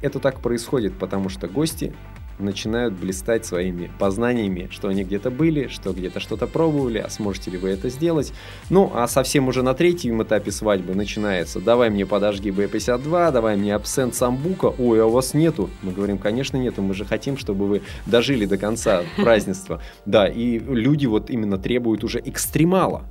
это 0.01 0.19
так 0.19 0.39
происходит, 0.41 0.97
потому 0.97 1.29
что 1.29 1.47
гости 1.47 1.93
начинают 2.41 2.93
блистать 2.93 3.45
своими 3.45 3.91
познаниями, 3.99 4.67
что 4.71 4.87
они 4.87 5.03
где-то 5.03 5.29
были, 5.29 5.67
что 5.67 5.93
где-то 5.93 6.19
что-то 6.19 6.47
пробовали, 6.47 6.97
а 6.97 7.09
сможете 7.09 7.51
ли 7.51 7.57
вы 7.57 7.69
это 7.69 7.89
сделать. 7.89 8.33
Ну, 8.69 8.91
а 8.93 9.07
совсем 9.07 9.47
уже 9.47 9.63
на 9.63 9.73
третьем 9.73 10.21
этапе 10.23 10.51
свадьбы 10.51 10.95
начинается 10.95 11.59
«давай 11.59 11.89
мне 11.89 12.05
подожги 12.05 12.49
B52, 12.49 13.31
давай 13.31 13.55
мне 13.57 13.75
абсент 13.75 14.15
самбука, 14.15 14.65
ой, 14.65 15.01
а 15.01 15.05
у 15.05 15.11
вас 15.11 15.33
нету». 15.33 15.69
Мы 15.81 15.91
говорим, 15.91 16.17
конечно 16.17 16.57
нету, 16.57 16.81
мы 16.81 16.93
же 16.93 17.05
хотим, 17.05 17.37
чтобы 17.37 17.67
вы 17.67 17.81
дожили 18.05 18.45
до 18.45 18.57
конца 18.57 19.03
празднества. 19.17 19.81
Да, 20.05 20.27
и 20.27 20.57
люди 20.57 21.05
вот 21.05 21.29
именно 21.29 21.57
требуют 21.57 22.03
уже 22.03 22.21
экстремала. 22.23 23.03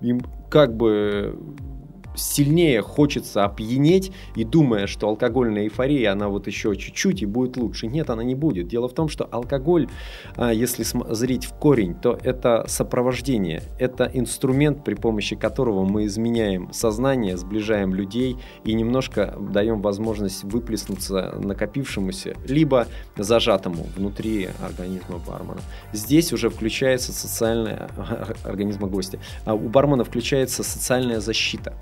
Им 0.00 0.20
как 0.50 0.74
бы 0.74 1.36
сильнее 2.18 2.82
хочется 2.82 3.44
опьянеть 3.44 4.12
и 4.34 4.44
думая, 4.44 4.86
что 4.86 5.08
алкогольная 5.08 5.64
эйфория, 5.64 6.12
она 6.12 6.28
вот 6.28 6.46
еще 6.46 6.76
чуть-чуть 6.76 7.22
и 7.22 7.26
будет 7.26 7.56
лучше. 7.56 7.86
Нет, 7.86 8.10
она 8.10 8.22
не 8.22 8.34
будет. 8.34 8.68
Дело 8.68 8.88
в 8.88 8.92
том, 8.92 9.08
что 9.08 9.24
алкоголь, 9.30 9.88
а, 10.36 10.52
если 10.52 10.84
зрить 11.14 11.44
в 11.44 11.54
корень, 11.54 11.94
то 11.94 12.18
это 12.22 12.64
сопровождение, 12.68 13.62
это 13.78 14.10
инструмент, 14.12 14.84
при 14.84 14.94
помощи 14.94 15.36
которого 15.36 15.84
мы 15.84 16.06
изменяем 16.06 16.72
сознание, 16.72 17.36
сближаем 17.36 17.94
людей 17.94 18.36
и 18.64 18.74
немножко 18.74 19.36
даем 19.40 19.80
возможность 19.80 20.44
выплеснуться 20.44 21.34
накопившемуся, 21.38 22.36
либо 22.46 22.86
зажатому 23.16 23.86
внутри 23.96 24.48
организма 24.60 25.18
бармена. 25.26 25.60
Здесь 25.92 26.32
уже 26.32 26.50
включается 26.50 27.12
социальная 27.12 27.88
организма 28.44 28.88
гостя. 28.88 29.18
А 29.44 29.54
у 29.54 29.68
бармена 29.68 30.04
включается 30.04 30.62
социальная 30.62 31.20
защита. 31.20 31.74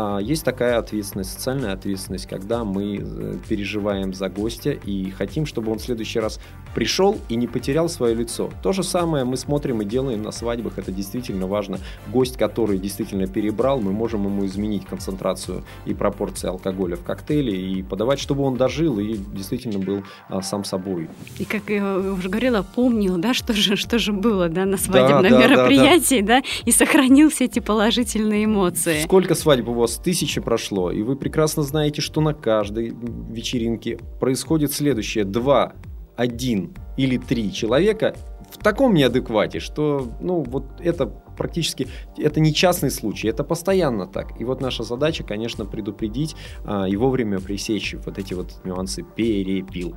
А, 0.00 0.18
есть 0.18 0.44
такая 0.44 0.78
ответственность, 0.78 1.32
социальная 1.32 1.72
ответственность, 1.72 2.28
когда 2.28 2.62
мы 2.62 2.98
э, 2.98 3.34
переживаем 3.48 4.14
за 4.14 4.28
гостя 4.28 4.70
и 4.70 5.10
хотим, 5.10 5.44
чтобы 5.44 5.72
он 5.72 5.78
в 5.78 5.82
следующий 5.82 6.20
раз 6.20 6.38
пришел 6.72 7.18
и 7.28 7.34
не 7.34 7.48
потерял 7.48 7.88
свое 7.88 8.14
лицо. 8.14 8.48
То 8.62 8.72
же 8.72 8.84
самое 8.84 9.24
мы 9.24 9.36
смотрим 9.36 9.82
и 9.82 9.84
делаем 9.84 10.22
на 10.22 10.30
свадьбах, 10.30 10.78
это 10.78 10.92
действительно 10.92 11.48
важно. 11.48 11.80
Гость, 12.12 12.36
который 12.36 12.78
действительно 12.78 13.26
перебрал, 13.26 13.80
мы 13.80 13.90
можем 13.90 14.24
ему 14.26 14.46
изменить 14.46 14.86
концентрацию 14.86 15.64
и 15.84 15.94
пропорции 15.94 16.46
алкоголя 16.46 16.94
в 16.94 17.02
коктейле 17.02 17.60
и 17.60 17.82
подавать, 17.82 18.20
чтобы 18.20 18.44
он 18.44 18.56
дожил 18.56 19.00
и 19.00 19.16
действительно 19.16 19.80
был 19.80 20.04
а, 20.28 20.42
сам 20.42 20.62
собой. 20.62 21.08
И 21.40 21.44
как 21.44 21.70
я 21.70 21.98
уже 21.98 22.28
говорила, 22.28 22.64
помнил, 22.74 23.16
да, 23.16 23.34
что 23.34 23.52
же, 23.52 23.74
что 23.74 23.98
же 23.98 24.12
было 24.12 24.48
да, 24.48 24.64
на 24.64 24.76
свадебном 24.76 25.22
да, 25.24 25.30
да, 25.30 25.48
мероприятии, 25.48 26.20
да, 26.20 26.36
да. 26.36 26.40
да, 26.42 26.48
и 26.66 26.70
сохранил 26.70 27.30
все 27.30 27.46
эти 27.46 27.58
положительные 27.58 28.44
эмоции. 28.44 29.02
Сколько 29.02 29.34
свадеб 29.34 29.68
у 29.68 29.72
вас 29.72 29.87
тысячи 29.96 30.40
прошло, 30.40 30.90
и 30.90 31.02
вы 31.02 31.16
прекрасно 31.16 31.62
знаете, 31.62 32.00
что 32.00 32.20
на 32.20 32.34
каждой 32.34 32.94
вечеринке 33.30 33.98
происходит 34.20 34.72
следующее. 34.72 35.24
Два, 35.24 35.74
один 36.16 36.74
или 36.96 37.16
три 37.16 37.52
человека 37.52 38.14
в 38.50 38.58
таком 38.62 38.94
неадеквате, 38.94 39.60
что, 39.60 40.12
ну, 40.20 40.42
вот 40.42 40.64
это 40.80 41.06
практически, 41.06 41.88
это 42.16 42.40
не 42.40 42.52
частный 42.52 42.90
случай, 42.90 43.28
это 43.28 43.44
постоянно 43.44 44.06
так. 44.06 44.40
И 44.40 44.44
вот 44.44 44.60
наша 44.60 44.82
задача, 44.82 45.22
конечно, 45.22 45.64
предупредить 45.64 46.34
а, 46.64 46.88
и 46.88 46.96
вовремя 46.96 47.38
пресечь 47.38 47.94
вот 48.04 48.18
эти 48.18 48.34
вот 48.34 48.60
нюансы 48.64 49.02
перепил. 49.02 49.94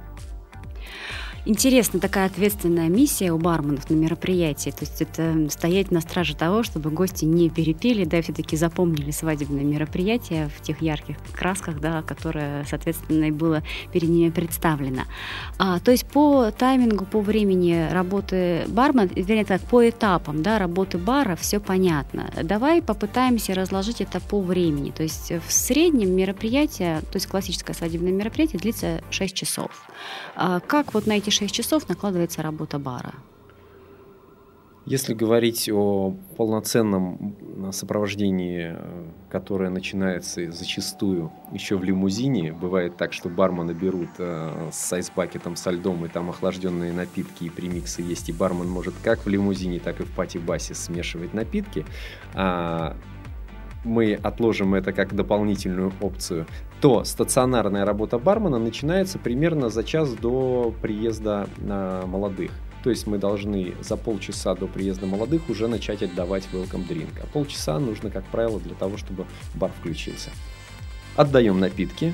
Интересно, 1.43 1.99
такая 1.99 2.27
ответственная 2.27 2.87
миссия 2.87 3.31
у 3.31 3.39
барменов 3.39 3.89
на 3.89 3.95
мероприятии. 3.95 4.69
То 4.69 4.81
есть 4.81 5.01
это 5.01 5.49
стоять 5.49 5.89
на 5.89 5.99
страже 5.99 6.35
того, 6.35 6.61
чтобы 6.61 6.91
гости 6.91 7.25
не 7.25 7.49
перепили, 7.49 8.05
да, 8.05 8.21
все-таки 8.21 8.55
запомнили 8.55 9.09
свадебное 9.09 9.63
мероприятие 9.63 10.49
в 10.55 10.61
тех 10.61 10.83
ярких 10.83 11.15
красках, 11.33 11.79
да, 11.79 12.03
которое, 12.03 12.63
соответственно, 12.69 13.25
и 13.25 13.31
было 13.31 13.63
перед 13.91 14.09
ними 14.09 14.29
представлено. 14.29 15.03
А, 15.57 15.79
то 15.79 15.89
есть 15.89 16.05
по 16.05 16.51
таймингу, 16.51 17.05
по 17.05 17.21
времени 17.21 17.87
работы 17.91 18.65
бармена, 18.67 19.09
вернее 19.15 19.45
так, 19.45 19.61
по 19.61 19.89
этапам 19.89 20.43
да, 20.43 20.59
работы 20.59 20.99
бара 20.99 21.35
все 21.35 21.59
понятно. 21.59 22.29
Давай 22.43 22.83
попытаемся 22.83 23.55
разложить 23.55 23.99
это 23.99 24.19
по 24.19 24.39
времени. 24.39 24.91
То 24.91 25.01
есть 25.01 25.31
в 25.31 25.51
среднем 25.51 26.11
мероприятие, 26.11 26.99
то 26.99 27.15
есть 27.15 27.25
классическое 27.25 27.75
свадебное 27.75 28.11
мероприятие 28.11 28.59
длится 28.59 29.01
6 29.09 29.33
часов. 29.33 29.71
А 30.35 30.59
как 30.59 30.93
вот 30.93 31.07
на 31.07 31.13
эти 31.13 31.30
6 31.31 31.53
часов 31.53 31.89
накладывается 31.89 32.41
работа 32.41 32.79
бара? 32.79 33.13
Если 34.85 35.13
говорить 35.13 35.69
о 35.71 36.15
полноценном 36.37 37.35
сопровождении, 37.71 38.75
которое 39.29 39.69
начинается 39.69 40.51
зачастую 40.51 41.31
еще 41.51 41.77
в 41.77 41.83
лимузине, 41.83 42.51
бывает 42.51 42.97
так, 42.97 43.13
что 43.13 43.29
бармена 43.29 43.75
берут 43.75 44.09
э, 44.17 44.69
с 44.71 44.91
айсбакетом 44.91 45.55
со 45.55 45.69
льдом 45.69 46.03
и 46.05 46.09
там 46.09 46.31
охлажденные 46.31 46.93
напитки 46.93 47.43
и 47.43 47.49
премиксы 47.51 48.01
есть, 48.01 48.29
и 48.29 48.33
бармен 48.33 48.67
может 48.67 48.95
как 49.03 49.19
в 49.23 49.29
лимузине, 49.29 49.79
так 49.79 50.01
и 50.01 50.03
в 50.03 50.11
пати-басе 50.15 50.73
смешивать 50.73 51.35
напитки, 51.35 51.85
а 52.33 52.97
мы 53.83 54.13
отложим 54.13 54.75
это 54.75 54.93
как 54.93 55.15
дополнительную 55.15 55.91
опцию, 56.01 56.45
то 56.81 57.03
стационарная 57.03 57.85
работа 57.85 58.17
бармена 58.17 58.59
начинается 58.59 59.19
примерно 59.19 59.69
за 59.69 59.83
час 59.83 60.13
до 60.13 60.73
приезда 60.81 61.47
э, 61.59 62.03
молодых. 62.05 62.51
То 62.83 62.89
есть 62.89 63.05
мы 63.05 63.17
должны 63.19 63.73
за 63.81 63.95
полчаса 63.95 64.55
до 64.55 64.65
приезда 64.67 65.05
молодых 65.05 65.49
уже 65.49 65.67
начать 65.67 66.01
отдавать 66.01 66.47
welcome 66.51 66.87
drink. 66.87 67.09
А 67.21 67.27
полчаса 67.27 67.77
нужно, 67.79 68.09
как 68.09 68.23
правило, 68.25 68.59
для 68.59 68.73
того, 68.73 68.97
чтобы 68.97 69.25
бар 69.53 69.71
включился. 69.79 70.31
Отдаем 71.15 71.59
напитки, 71.59 72.13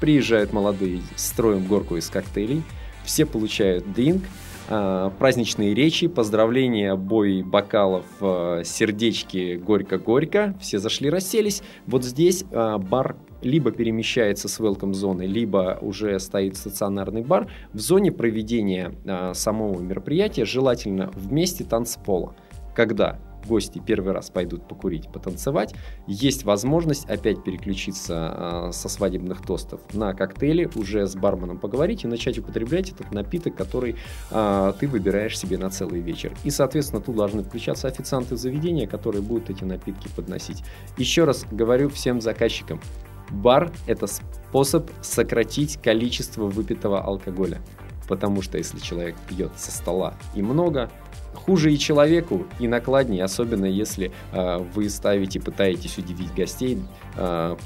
приезжают 0.00 0.52
молодые, 0.52 1.02
строим 1.14 1.66
горку 1.66 1.96
из 1.96 2.08
коктейлей, 2.08 2.62
все 3.04 3.24
получают 3.26 3.92
дринк, 3.92 4.24
праздничные 4.70 5.74
речи, 5.74 6.06
поздравления, 6.06 6.94
бой 6.94 7.42
бокалов, 7.42 8.04
а, 8.20 8.62
сердечки 8.64 9.56
горько-горько, 9.56 10.54
все 10.60 10.78
зашли, 10.78 11.10
расселись. 11.10 11.62
Вот 11.86 12.04
здесь 12.04 12.44
а, 12.52 12.78
бар 12.78 13.16
либо 13.42 13.72
перемещается 13.72 14.48
с 14.48 14.60
welcome 14.60 14.92
зоны, 14.92 15.22
либо 15.22 15.78
уже 15.80 16.18
стоит 16.20 16.56
стационарный 16.56 17.22
бар. 17.22 17.50
В 17.72 17.78
зоне 17.78 18.12
проведения 18.12 18.94
самого 19.32 19.80
мероприятия 19.80 20.44
желательно 20.44 21.10
вместе 21.14 21.64
танцпола. 21.64 22.34
Когда 22.74 23.18
гости 23.46 23.80
первый 23.84 24.12
раз 24.12 24.30
пойдут 24.30 24.68
покурить, 24.68 25.10
потанцевать, 25.12 25.74
есть 26.06 26.44
возможность 26.44 27.08
опять 27.08 27.42
переключиться 27.44 28.68
э, 28.68 28.72
со 28.72 28.88
свадебных 28.88 29.42
тостов 29.42 29.80
на 29.92 30.14
коктейли, 30.14 30.70
уже 30.74 31.06
с 31.06 31.14
барменом 31.14 31.58
поговорить 31.58 32.04
и 32.04 32.06
начать 32.06 32.38
употреблять 32.38 32.92
этот 32.92 33.12
напиток, 33.12 33.56
который 33.56 33.96
э, 34.30 34.72
ты 34.78 34.88
выбираешь 34.88 35.38
себе 35.38 35.58
на 35.58 35.70
целый 35.70 36.00
вечер. 36.00 36.32
И, 36.44 36.50
соответственно, 36.50 37.00
тут 37.00 37.16
должны 37.16 37.42
включаться 37.42 37.88
официанты 37.88 38.36
заведения, 38.36 38.86
которые 38.86 39.22
будут 39.22 39.50
эти 39.50 39.64
напитки 39.64 40.08
подносить. 40.14 40.62
Еще 40.96 41.24
раз 41.24 41.46
говорю 41.50 41.88
всем 41.88 42.20
заказчикам, 42.20 42.80
бар– 43.30 43.72
это 43.86 44.06
способ 44.06 44.90
сократить 45.02 45.80
количество 45.80 46.46
выпитого 46.46 47.02
алкоголя. 47.02 47.60
Потому 48.08 48.42
что 48.42 48.58
если 48.58 48.80
человек 48.80 49.14
пьет 49.28 49.52
со 49.56 49.70
стола 49.70 50.14
и 50.34 50.42
много, 50.42 50.90
хуже 51.34 51.72
и 51.72 51.78
человеку, 51.78 52.46
и 52.58 52.68
накладнее, 52.68 53.24
особенно 53.24 53.66
если 53.66 54.12
э, 54.32 54.58
вы 54.74 54.88
ставите, 54.88 55.40
пытаетесь 55.40 55.98
удивить 55.98 56.34
гостей, 56.34 56.78
э, 57.16 57.56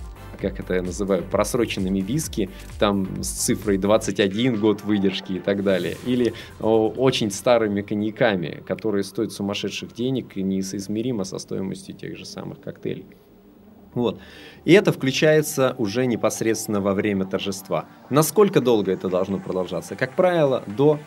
как 0.40 0.60
это 0.60 0.74
я 0.74 0.82
называю, 0.82 1.22
просроченными 1.22 2.00
виски, 2.00 2.50
там 2.78 3.22
с 3.22 3.28
цифрой 3.28 3.78
21 3.78 4.60
год 4.60 4.82
выдержки 4.82 5.34
и 5.34 5.38
так 5.38 5.62
далее. 5.62 5.96
Или 6.06 6.34
о, 6.60 6.88
очень 6.88 7.30
старыми 7.30 7.82
коньяками, 7.82 8.62
которые 8.66 9.04
стоят 9.04 9.32
сумасшедших 9.32 9.94
денег 9.94 10.36
и 10.36 10.42
несоизмеримо 10.42 11.24
со 11.24 11.38
стоимостью 11.38 11.94
тех 11.94 12.16
же 12.16 12.24
самых 12.24 12.60
коктейлей. 12.60 13.06
Вот. 13.94 14.18
И 14.64 14.72
это 14.72 14.92
включается 14.92 15.76
уже 15.78 16.06
непосредственно 16.06 16.80
во 16.80 16.94
время 16.94 17.24
торжества. 17.24 17.86
Насколько 18.10 18.60
долго 18.60 18.90
это 18.90 19.08
должно 19.08 19.38
продолжаться? 19.38 19.94
Как 19.94 20.16
правило, 20.16 20.64
до 20.66 20.98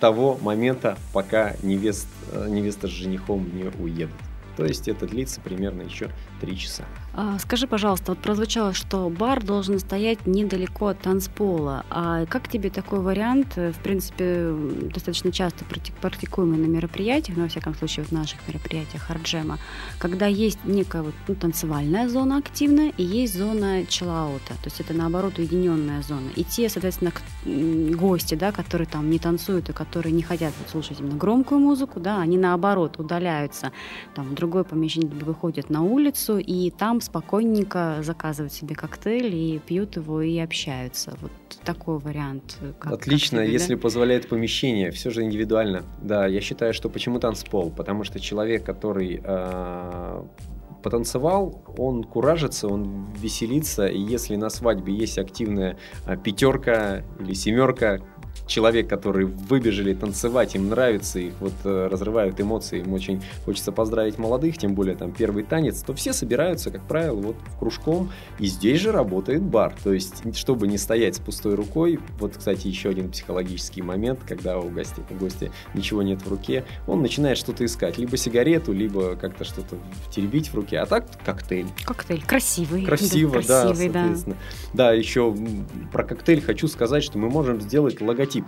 того 0.00 0.38
момента, 0.40 0.98
пока 1.12 1.54
невест, 1.62 2.08
э, 2.32 2.46
невеста 2.48 2.86
с 2.88 2.90
женихом 2.90 3.48
не 3.54 3.64
уедут. 3.82 4.16
То 4.56 4.64
есть 4.64 4.88
это 4.88 5.06
длится 5.06 5.40
примерно 5.40 5.82
еще 5.82 6.10
три 6.40 6.58
часа. 6.58 6.84
А, 7.18 7.38
скажи, 7.38 7.66
пожалуйста, 7.66 8.12
вот 8.12 8.18
прозвучало, 8.18 8.74
что 8.74 9.08
бар 9.08 9.42
должен 9.42 9.78
стоять 9.78 10.26
недалеко 10.26 10.88
от 10.88 11.00
танцпола. 11.00 11.86
А 11.88 12.26
как 12.26 12.46
тебе 12.46 12.68
такой 12.68 13.00
вариант, 13.00 13.56
в 13.56 13.78
принципе, 13.82 14.52
достаточно 14.92 15.32
часто 15.32 15.64
практикуемый 16.02 16.58
на 16.58 16.66
мероприятиях, 16.66 17.38
но, 17.38 17.44
во 17.44 17.48
всяком 17.48 17.74
случае, 17.74 18.04
в 18.04 18.12
наших 18.12 18.46
мероприятиях 18.46 19.02
Харджема, 19.02 19.58
когда 19.98 20.26
есть 20.26 20.58
некая 20.64 21.00
вот, 21.02 21.14
ну, 21.26 21.34
танцевальная 21.34 22.06
зона 22.10 22.36
активная 22.36 22.92
и 22.98 23.02
есть 23.02 23.34
зона 23.34 23.86
чиллаута, 23.86 24.48
то 24.48 24.66
есть 24.66 24.80
это, 24.80 24.92
наоборот, 24.92 25.38
уединенная 25.38 26.02
зона. 26.02 26.28
И 26.36 26.44
те, 26.44 26.68
соответственно, 26.68 27.12
гости, 27.46 28.34
да, 28.34 28.52
которые 28.52 28.86
там 28.86 29.08
не 29.08 29.18
танцуют 29.18 29.70
и 29.70 29.72
которые 29.72 30.12
не 30.12 30.22
хотят 30.22 30.52
вот, 30.58 30.68
слушать 30.68 31.00
именно 31.00 31.16
громкую 31.16 31.60
музыку, 31.60 31.98
да, 31.98 32.20
они, 32.20 32.36
наоборот, 32.36 32.98
удаляются 32.98 33.72
там, 34.14 34.26
в 34.26 34.34
другое 34.34 34.64
помещение, 34.64 35.08
выходят 35.08 35.70
на 35.70 35.82
улицу, 35.82 36.36
и 36.36 36.70
там 36.70 37.00
спокойненько 37.06 37.98
заказывают 38.02 38.52
себе 38.52 38.74
коктейль 38.74 39.34
и 39.34 39.58
пьют 39.58 39.96
его 39.96 40.20
и 40.20 40.38
общаются. 40.38 41.16
Вот 41.20 41.30
такой 41.64 41.98
вариант. 41.98 42.58
Как, 42.78 42.92
Отлично, 42.92 43.38
как 43.38 43.46
тебе, 43.46 43.52
если 43.52 43.74
да? 43.74 43.80
позволяет 43.80 44.28
помещение, 44.28 44.90
все 44.90 45.10
же 45.10 45.22
индивидуально. 45.22 45.84
Да, 46.02 46.26
я 46.26 46.40
считаю, 46.40 46.74
что 46.74 46.88
почему 46.88 47.18
танцпол? 47.20 47.70
Потому 47.70 48.04
что 48.04 48.18
человек, 48.20 48.64
который 48.64 49.20
э, 49.22 50.22
потанцевал, 50.82 51.62
он 51.78 52.04
куражится, 52.04 52.68
он 52.68 53.06
веселится, 53.16 53.86
и 53.86 53.98
если 53.98 54.36
на 54.36 54.50
свадьбе 54.50 54.94
есть 54.94 55.18
активная 55.18 55.76
а, 56.04 56.16
пятерка 56.16 57.02
или 57.20 57.34
семерка, 57.34 58.00
человек, 58.46 58.88
которые 58.88 59.26
выбежали 59.26 59.92
танцевать, 59.92 60.54
им 60.54 60.68
нравится, 60.68 61.18
их 61.18 61.34
вот 61.40 61.52
э, 61.64 61.88
разрывают 61.90 62.40
эмоции, 62.40 62.80
им 62.80 62.92
очень 62.92 63.22
хочется 63.44 63.72
поздравить 63.72 64.18
молодых, 64.18 64.56
тем 64.58 64.74
более 64.74 64.96
там 64.96 65.12
первый 65.12 65.42
танец, 65.42 65.82
то 65.82 65.94
все 65.94 66.12
собираются, 66.12 66.70
как 66.70 66.86
правило, 66.86 67.16
вот 67.16 67.36
в 67.36 67.58
кружком, 67.58 68.10
и 68.38 68.46
здесь 68.46 68.80
же 68.80 68.92
работает 68.92 69.42
бар, 69.42 69.74
то 69.82 69.92
есть, 69.92 70.36
чтобы 70.36 70.68
не 70.68 70.78
стоять 70.78 71.16
с 71.16 71.18
пустой 71.18 71.54
рукой, 71.54 71.98
вот, 72.18 72.36
кстати, 72.36 72.68
еще 72.68 72.90
один 72.90 73.10
психологический 73.10 73.82
момент, 73.82 74.20
когда 74.26 74.58
у 74.58 74.70
гостя, 74.70 75.02
у 75.10 75.14
гостя 75.14 75.50
ничего 75.74 76.02
нет 76.02 76.22
в 76.22 76.28
руке, 76.28 76.64
он 76.86 77.02
начинает 77.02 77.38
что-то 77.38 77.64
искать, 77.64 77.98
либо 77.98 78.16
сигарету, 78.16 78.72
либо 78.72 79.16
как-то 79.16 79.44
что-то 79.44 79.76
теребить 80.10 80.48
в 80.48 80.54
руке, 80.54 80.78
а 80.78 80.86
так 80.86 81.06
коктейль. 81.24 81.66
Коктейль 81.84 82.24
красивый. 82.24 82.84
Красиво, 82.84 83.42
да, 83.46 83.64
красивый, 83.64 83.88
да, 83.88 84.04
соответственно. 84.04 84.36
Да. 84.72 84.84
да, 84.90 84.92
еще 84.92 85.36
про 85.92 86.04
коктейль 86.04 86.40
хочу 86.40 86.68
сказать, 86.68 87.02
что 87.02 87.18
мы 87.18 87.28
можем 87.28 87.60
сделать 87.60 88.00
логотип 88.00 88.35
логотип. 88.36 88.44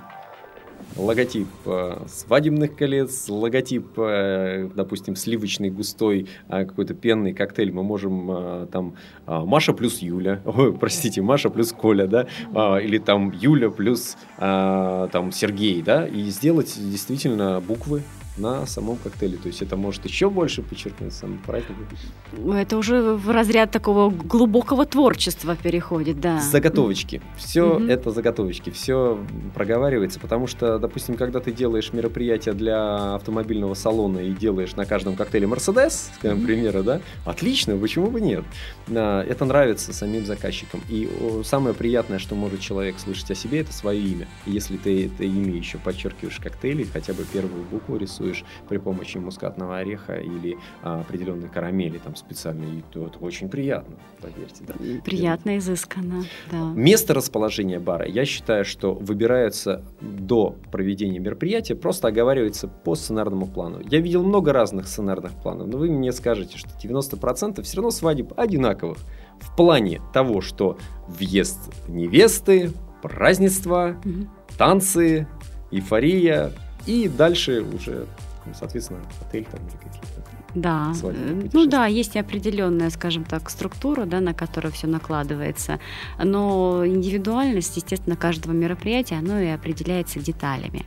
Логотип 0.96 1.48
э, 1.66 2.07
свадебных 2.09 2.74
колец, 2.74 3.29
логотип, 3.29 3.98
э, 3.98 4.68
допустим, 4.74 5.16
сливочный, 5.16 5.70
густой, 5.70 6.29
э, 6.48 6.64
какой-то 6.64 6.94
пенный 6.94 7.35
коктейль. 7.35 7.72
Мы 7.72 7.83
можем 7.83 8.31
э, 8.31 8.66
там 8.72 8.94
э, 9.27 9.38
Маша 9.44 9.72
плюс 9.72 9.98
Юля, 9.98 10.40
ой, 10.44 10.72
простите, 10.72 11.20
Маша 11.20 11.51
плюс 11.51 11.72
Коля, 11.72 12.07
да, 12.07 12.27
э, 12.55 12.85
или 12.85 12.98
там 12.98 13.33
Юля 13.33 13.70
плюс 13.70 14.16
э, 14.38 15.09
там 15.12 15.31
Сергей, 15.33 15.83
да, 15.83 16.07
и 16.07 16.22
сделать 16.31 16.74
действительно 16.79 17.61
буквы 17.61 18.03
на 18.38 18.66
самом 18.66 18.96
коктейле. 18.96 19.37
То 19.38 19.48
есть 19.48 19.62
это 19.62 19.77
может 19.77 20.05
еще 20.05 20.31
больше 20.31 20.62
подчеркнуть 20.62 21.12
сам 21.12 21.38
праздник. 21.38 21.77
Это 22.55 22.77
уже 22.77 23.14
в 23.14 23.31
разряд 23.31 23.70
такого 23.70 24.11
глубокого 24.11 24.85
творчества 24.87 25.57
переходит, 25.57 26.20
да. 26.20 26.40
Заготовочки. 26.40 27.22
Все 27.37 27.77
угу. 27.77 27.85
это 27.85 28.11
заготовочки. 28.11 28.70
Все 28.70 29.18
проговаривается, 29.55 30.20
потому 30.20 30.46
что, 30.46 30.79
допустим, 30.79 31.16
когда 31.16 31.40
ты 31.40 31.53
делаешь 31.53 31.92
мероприятие 31.92 32.55
для 32.55 33.14
автомобильного 33.14 33.74
салона 33.74 34.18
и 34.18 34.33
делаешь 34.33 34.77
на 34.77 34.85
каждом 34.85 35.16
коктейле 35.16 35.48
скажем, 35.59 36.38
угу. 36.38 36.46
примера, 36.46 36.83
да, 36.83 37.01
отлично, 37.24 37.77
почему 37.77 38.11
бы 38.11 38.20
нет? 38.20 38.44
А, 38.88 39.22
это 39.22 39.44
нравится 39.44 39.92
самим 39.92 40.27
заказчикам. 40.27 40.81
И 40.88 41.09
самое 41.44 41.74
приятное, 41.74 42.18
что 42.18 42.35
может 42.35 42.61
человек 42.61 42.98
слышать 42.98 43.31
о 43.31 43.35
себе, 43.35 43.61
это 43.61 43.72
свое 43.72 44.01
имя. 44.01 44.29
если 44.46 44.77
ты 44.77 45.07
это 45.07 45.24
имя 45.24 45.57
еще 45.57 45.79
подчеркиваешь 45.79 46.38
коктейли, 46.38 46.85
хотя 46.85 47.12
бы 47.12 47.24
первую 47.24 47.64
букву 47.64 47.96
рисуешь, 47.96 48.28
рисуешь 48.29 48.45
при 48.69 48.79
помощи 48.79 49.19
мускатного 49.19 49.79
ореха 49.79 50.17
или 50.17 50.59
а, 50.83 51.01
определенной 51.01 51.49
карамели 51.49 51.99
там 51.99 52.17
специальной, 52.17 52.85
то 52.93 53.07
это 53.07 53.19
очень 53.19 53.49
приятно, 53.49 53.97
поверьте. 54.21 54.64
Да. 54.67 54.75
Приятно, 55.05 55.59
изысканно, 55.59 56.25
да. 56.51 56.73
Место 56.75 57.14
расположения 57.14 57.79
бара, 57.79 58.07
я 58.07 58.25
считаю, 58.25 58.64
что 58.64 58.95
выбирается 58.95 59.85
до 60.01 60.57
проведения 60.71 61.19
мероприятия, 61.19 61.75
просто 61.75 62.09
оговаривается 62.09 62.69
по 62.69 62.95
сценарному 62.95 63.47
плану. 63.47 63.81
Я 63.88 64.01
видел 64.01 64.23
много 64.23 64.53
разных 64.53 64.87
сценарных 64.88 65.33
планов, 65.43 65.69
но 65.69 65.79
вы 65.79 65.91
мне 65.91 66.12
скажете, 66.12 66.59
что 66.59 66.71
90% 66.83 67.62
все 67.62 67.77
равно 67.77 67.91
свадеб 67.91 68.33
одинаковых. 68.37 68.99
В 69.41 69.57
плане 69.57 70.01
того, 70.12 70.41
что 70.41 70.79
въезд 71.07 71.59
невесты, 71.87 72.73
празднества, 73.03 73.97
угу. 74.05 74.29
танцы, 74.57 75.29
эйфория, 75.71 76.53
и 76.88 77.07
дальше 77.07 77.61
уже, 77.61 78.07
соответственно, 78.59 79.01
отель 79.20 79.44
там 79.44 79.61
или 79.66 79.77
какие-то 79.77 80.22
да, 80.55 80.93
э, 81.03 81.49
ну 81.53 81.67
да, 81.67 81.87
есть 81.87 82.17
определенная, 82.17 82.91
скажем 82.91 83.25
так, 83.25 83.51
структура, 83.51 84.07
да, 84.07 84.21
на 84.21 84.33
которую 84.33 84.73
все 84.73 84.87
накладывается, 84.87 85.79
но 86.23 86.87
индивидуальность, 86.87 87.77
естественно, 87.77 88.17
каждого 88.17 88.53
мероприятия, 88.53 89.17
оно 89.17 89.39
и 89.41 89.49
определяется 89.49 90.21
деталями. 90.21 90.87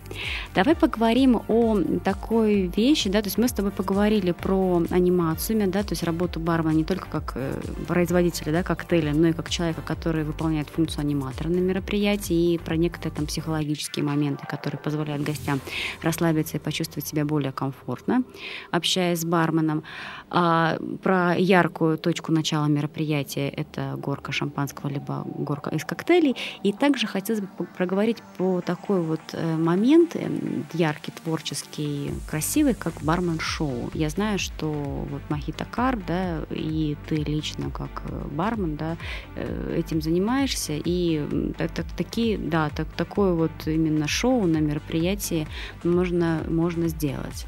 Давай 0.55 0.75
поговорим 0.75 1.41
о 1.47 1.77
такой 2.03 2.71
вещи, 2.75 3.09
да, 3.09 3.21
то 3.21 3.27
есть 3.27 3.37
мы 3.37 3.47
с 3.47 3.51
тобой 3.51 3.71
поговорили 3.71 4.31
про 4.31 4.83
анимацию, 4.89 5.69
да, 5.71 5.83
то 5.83 5.91
есть 5.91 6.03
работу 6.03 6.39
бармена 6.39 6.73
не 6.73 6.83
только 6.83 7.07
как 7.07 7.33
э, 7.35 7.61
производителя, 7.87 8.51
да, 8.51 8.63
коктейля, 8.63 9.13
но 9.13 9.27
и 9.27 9.33
как 9.33 9.49
человека, 9.49 9.81
который 9.85 10.23
выполняет 10.23 10.69
функцию 10.69 11.01
аниматора 11.01 11.49
на 11.49 11.59
мероприятии, 11.59 12.53
и 12.53 12.57
про 12.57 12.77
некоторые 12.77 13.15
там 13.15 13.25
психологические 13.27 14.03
моменты, 14.03 14.45
которые 14.47 14.79
позволяют 14.79 15.23
гостям 15.23 15.59
расслабиться 16.01 16.57
и 16.57 16.59
почувствовать 16.59 17.07
себя 17.07 17.25
более 17.25 17.51
комфортно, 17.51 18.23
общаясь 18.71 19.19
с 19.19 19.25
барменом, 19.25 19.50
барменом. 19.51 19.83
А, 20.29 20.77
про 21.03 21.35
яркую 21.35 21.97
точку 21.97 22.31
начала 22.31 22.67
мероприятия– 22.67 23.49
это 23.57 23.95
горка 23.97 24.31
шампанского, 24.31 24.89
либо 24.89 25.23
горка 25.25 25.69
из 25.71 25.83
коктейлей. 25.83 26.35
И 26.63 26.71
также 26.71 27.07
хотелось 27.07 27.41
бы 27.41 27.65
проговорить 27.77 28.17
про 28.37 28.61
такой 28.61 29.01
вот 29.01 29.21
э, 29.33 29.57
момент, 29.57 30.15
э, 30.15 30.29
яркий, 30.73 31.11
творческий, 31.11 32.11
красивый, 32.29 32.73
как 32.73 32.93
бармен-шоу. 33.01 33.91
Я 33.93 34.09
знаю, 34.09 34.39
что 34.39 34.71
вот 34.71 35.21
Махита 35.29 35.65
Кар, 35.65 35.97
да, 36.07 36.39
и 36.49 36.95
ты 37.07 37.15
лично 37.15 37.69
как 37.71 38.03
э, 38.05 38.27
бармен, 38.31 38.77
да, 38.77 38.97
этим 39.75 40.01
занимаешься, 40.01 40.73
и 40.73 41.53
так, 41.57 41.71
такие, 41.97 42.37
да, 42.37 42.69
так, 42.69 42.87
такое 42.95 43.33
вот 43.33 43.51
именно 43.65 44.07
шоу 44.07 44.45
на 44.47 44.57
мероприятии 44.57 45.47
можно, 45.83 46.41
можно 46.47 46.87
сделать. 46.87 47.45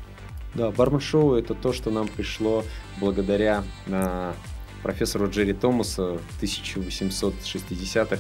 Да, 0.55 0.71
бармен-шоу 0.71 1.33
это 1.33 1.55
то, 1.55 1.73
что 1.73 1.89
нам 1.89 2.07
пришло 2.07 2.63
благодаря 2.99 3.63
а, 3.89 4.35
профессору 4.83 5.29
Джерри 5.29 5.53
Томасу 5.53 6.19
в 6.39 6.43
1860-х 6.43 8.19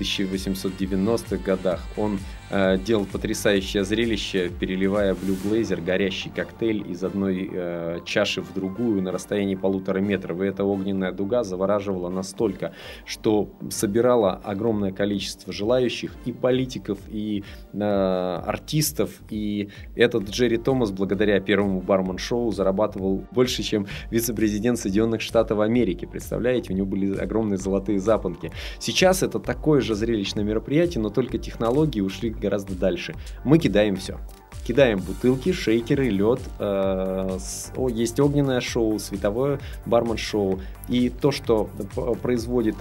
1890-х 0.00 1.36
годах. 1.44 1.80
Он 1.96 2.18
э, 2.50 2.78
делал 2.78 3.04
потрясающее 3.04 3.84
зрелище, 3.84 4.50
переливая 4.60 5.14
Blue 5.14 5.36
Blazer, 5.44 5.82
горящий 5.84 6.30
коктейль 6.30 6.90
из 6.90 7.04
одной 7.04 7.48
э, 7.52 8.00
чаши 8.04 8.42
в 8.42 8.52
другую 8.54 9.02
на 9.02 9.12
расстоянии 9.12 9.54
полутора 9.54 9.98
метров. 9.98 10.40
И 10.40 10.46
эта 10.46 10.64
огненная 10.64 11.12
дуга 11.12 11.44
завораживала 11.44 12.08
настолько, 12.08 12.72
что 13.04 13.50
собирала 13.70 14.40
огромное 14.44 14.92
количество 14.92 15.52
желающих 15.52 16.12
и 16.24 16.32
политиков, 16.32 16.98
и 17.08 17.44
э, 17.72 18.42
артистов. 18.46 19.10
И 19.30 19.68
этот 19.96 20.30
Джерри 20.30 20.56
Томас, 20.56 20.90
благодаря 20.90 21.40
первому 21.40 21.80
бармен-шоу, 21.80 22.50
зарабатывал 22.52 23.24
больше, 23.32 23.62
чем 23.62 23.86
вице-президент 24.10 24.78
Соединенных 24.78 25.20
Штатов 25.20 25.60
Америки. 25.60 26.06
Представляете, 26.10 26.72
у 26.72 26.76
него 26.76 26.86
были 26.86 27.16
огромные 27.16 27.58
золотые 27.58 28.00
запонки. 28.00 28.50
Сейчас 28.78 29.22
это 29.22 29.38
такое 29.38 29.80
же 29.80 29.89
же 29.90 29.96
зрелищное 29.96 30.44
мероприятие, 30.44 31.02
но 31.02 31.10
только 31.10 31.38
технологии 31.38 32.00
ушли 32.00 32.30
гораздо 32.30 32.74
дальше. 32.74 33.14
Мы 33.44 33.58
кидаем 33.58 33.96
все. 33.96 34.18
Кидаем 34.66 35.00
бутылки, 35.00 35.52
шейкеры, 35.52 36.08
лед. 36.08 36.40
Э, 36.58 37.38
с, 37.40 37.72
о, 37.76 37.88
есть 37.88 38.20
огненное 38.20 38.60
шоу, 38.60 38.98
световое 38.98 39.58
бармен-шоу. 39.86 40.60
И 40.88 41.08
то, 41.08 41.32
что 41.32 41.68
производит 42.22 42.76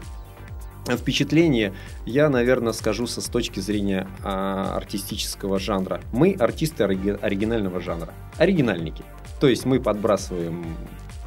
впечатление, 0.87 1.73
я, 2.05 2.29
наверное, 2.29 2.73
скажу 2.73 3.07
со 3.07 3.21
с 3.21 3.25
точки 3.25 3.59
зрения 3.59 4.07
а, 4.23 4.75
артистического 4.77 5.59
жанра. 5.59 6.01
Мы 6.11 6.35
артисты 6.39 6.83
оригинального 6.83 7.79
жанра, 7.79 8.13
оригинальники. 8.37 9.03
То 9.39 9.47
есть 9.47 9.65
мы 9.65 9.79
подбрасываем 9.79 10.65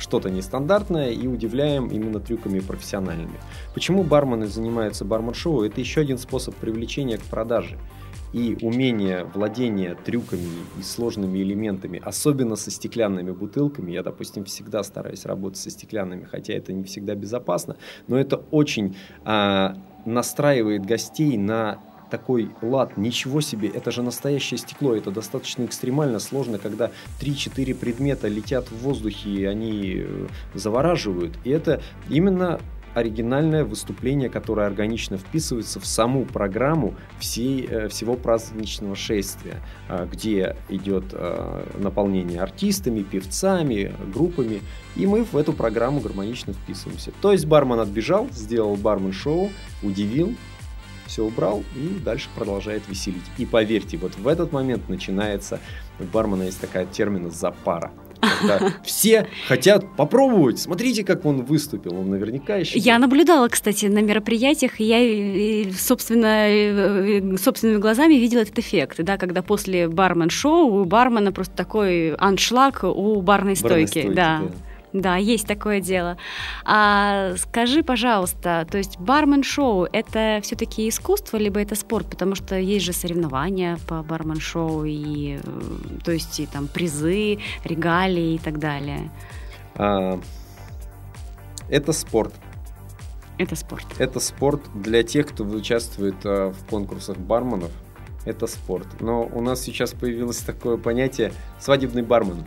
что-то 0.02 0.28
нестандартное 0.30 1.10
и 1.10 1.26
удивляем 1.26 1.86
именно 1.86 2.20
трюками 2.20 2.60
профессиональными. 2.60 3.38
Почему 3.72 4.02
бармены 4.02 4.46
занимаются 4.46 5.04
бармен-шоу? 5.04 5.62
Это 5.62 5.80
еще 5.80 6.02
один 6.02 6.18
способ 6.18 6.54
привлечения 6.56 7.16
к 7.16 7.22
продаже. 7.22 7.78
И 8.32 8.56
умение 8.62 9.24
владения 9.24 9.94
трюками 9.94 10.48
и 10.78 10.82
сложными 10.82 11.38
элементами, 11.38 12.00
особенно 12.02 12.56
со 12.56 12.70
стеклянными 12.70 13.30
бутылками, 13.30 13.92
я, 13.92 14.02
допустим, 14.02 14.44
всегда 14.46 14.82
стараюсь 14.82 15.26
работать 15.26 15.58
со 15.58 15.70
стеклянными, 15.70 16.24
хотя 16.24 16.54
это 16.54 16.72
не 16.72 16.84
всегда 16.84 17.14
безопасно, 17.14 17.76
но 18.08 18.18
это 18.18 18.36
очень 18.50 18.96
а, 19.24 19.76
настраивает 20.06 20.86
гостей 20.86 21.36
на 21.36 21.78
такой 22.12 22.50
лад, 22.60 22.98
ничего 22.98 23.40
себе, 23.40 23.70
это 23.70 23.90
же 23.90 24.02
настоящее 24.02 24.58
стекло, 24.58 24.94
это 24.94 25.10
достаточно 25.10 25.64
экстремально 25.64 26.18
сложно, 26.18 26.58
когда 26.58 26.90
3-4 27.22 27.74
предмета 27.74 28.28
летят 28.28 28.66
в 28.70 28.76
воздухе, 28.82 29.30
и 29.30 29.44
они 29.46 30.02
э, 30.04 30.26
завораживают. 30.52 31.38
И 31.44 31.50
это 31.50 31.80
именно 32.10 32.60
оригинальное 32.92 33.64
выступление, 33.64 34.28
которое 34.28 34.66
органично 34.66 35.16
вписывается 35.16 35.80
в 35.80 35.86
саму 35.86 36.26
программу 36.26 36.94
всей, 37.18 37.66
э, 37.66 37.88
всего 37.88 38.14
праздничного 38.14 38.94
шествия, 38.94 39.62
э, 39.88 40.06
где 40.12 40.54
идет 40.68 41.14
наполнение 41.78 42.42
артистами, 42.42 43.02
певцами, 43.02 43.94
группами, 44.12 44.60
и 44.96 45.06
мы 45.06 45.24
в 45.24 45.34
эту 45.34 45.54
программу 45.54 46.00
гармонично 46.00 46.52
вписываемся. 46.52 47.10
То 47.22 47.32
есть 47.32 47.46
бармен 47.46 47.80
отбежал, 47.80 48.28
сделал 48.32 48.76
бармен-шоу, 48.76 49.50
удивил, 49.82 50.36
все 51.12 51.24
убрал 51.24 51.62
и 51.76 52.00
дальше 52.02 52.28
продолжает 52.34 52.82
веселить. 52.88 53.22
И 53.36 53.44
поверьте, 53.44 53.98
вот 53.98 54.16
в 54.16 54.26
этот 54.26 54.52
момент 54.52 54.88
начинается, 54.88 55.60
у 56.00 56.04
бармена 56.04 56.44
есть 56.44 56.60
такая 56.60 56.86
термина 56.86 57.30
«запара». 57.30 57.92
Когда 58.40 58.72
все 58.84 59.26
хотят 59.48 59.84
попробовать. 59.96 60.60
Смотрите, 60.60 61.04
как 61.04 61.26
он 61.26 61.44
выступил. 61.44 61.98
Он 61.98 62.08
наверняка 62.08 62.54
еще... 62.54 62.78
Я 62.78 62.98
наблюдала, 62.98 63.48
кстати, 63.48 63.86
на 63.86 63.98
мероприятиях, 63.98 64.80
и 64.80 64.84
я, 65.64 65.72
собственно, 65.76 67.36
собственными 67.36 67.78
глазами 67.78 68.14
видела 68.14 68.40
этот 68.40 68.58
эффект, 68.60 69.02
да, 69.02 69.18
когда 69.18 69.42
после 69.42 69.88
бармен-шоу 69.88 70.82
у 70.82 70.84
бармена 70.84 71.32
просто 71.32 71.54
такой 71.56 72.14
аншлаг 72.14 72.84
у 72.84 73.20
барной 73.20 73.56
стойки. 73.56 73.72
Барной 73.74 73.86
стойки 73.88 74.14
да. 74.14 74.40
да. 74.44 74.71
Да, 74.92 75.16
есть 75.16 75.46
такое 75.46 75.80
дело. 75.80 76.18
А 76.64 77.34
скажи, 77.36 77.82
пожалуйста, 77.82 78.66
то 78.70 78.78
есть 78.78 78.98
бармен-шоу 78.98 79.88
это 79.90 80.40
все-таки 80.42 80.88
искусство, 80.88 81.38
либо 81.38 81.60
это 81.60 81.74
спорт? 81.74 82.08
Потому 82.08 82.34
что 82.34 82.58
есть 82.58 82.84
же 82.84 82.92
соревнования 82.92 83.78
по 83.88 84.02
бармен-шоу, 84.02 84.84
и, 84.84 85.38
э, 85.42 86.00
то 86.04 86.12
есть 86.12 86.40
и 86.40 86.46
там 86.46 86.68
призы, 86.68 87.38
регалии 87.64 88.34
и 88.34 88.38
так 88.38 88.58
далее. 88.58 89.10
А, 89.76 90.20
это 91.70 91.92
спорт. 91.92 92.34
Это 93.38 93.56
спорт. 93.56 93.86
Это 93.98 94.20
спорт 94.20 94.60
для 94.74 95.02
тех, 95.02 95.28
кто 95.28 95.44
участвует 95.44 96.16
а, 96.24 96.52
в 96.52 96.66
конкурсах 96.66 97.16
барменов. 97.16 97.70
Это 98.24 98.46
спорт. 98.46 98.86
Но 99.00 99.22
у 99.24 99.40
нас 99.40 99.62
сейчас 99.62 99.92
появилось 99.92 100.38
такое 100.38 100.76
понятие 100.76 101.32
свадебный 101.58 102.02
бармен. 102.02 102.44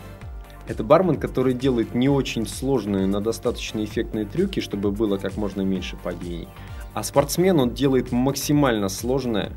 Это 0.67 0.83
бармен, 0.83 1.17
который 1.17 1.53
делает 1.53 1.93
не 1.93 2.09
очень 2.09 2.47
сложные, 2.47 3.05
но 3.05 3.19
достаточно 3.19 3.83
эффектные 3.83 4.25
трюки, 4.25 4.59
чтобы 4.59 4.91
было 4.91 5.17
как 5.17 5.37
можно 5.37 5.61
меньше 5.61 5.97
падений. 6.03 6.47
А 6.93 7.03
спортсмен, 7.03 7.59
он 7.59 7.73
делает 7.73 8.11
максимально 8.11 8.89
сложное, 8.89 9.51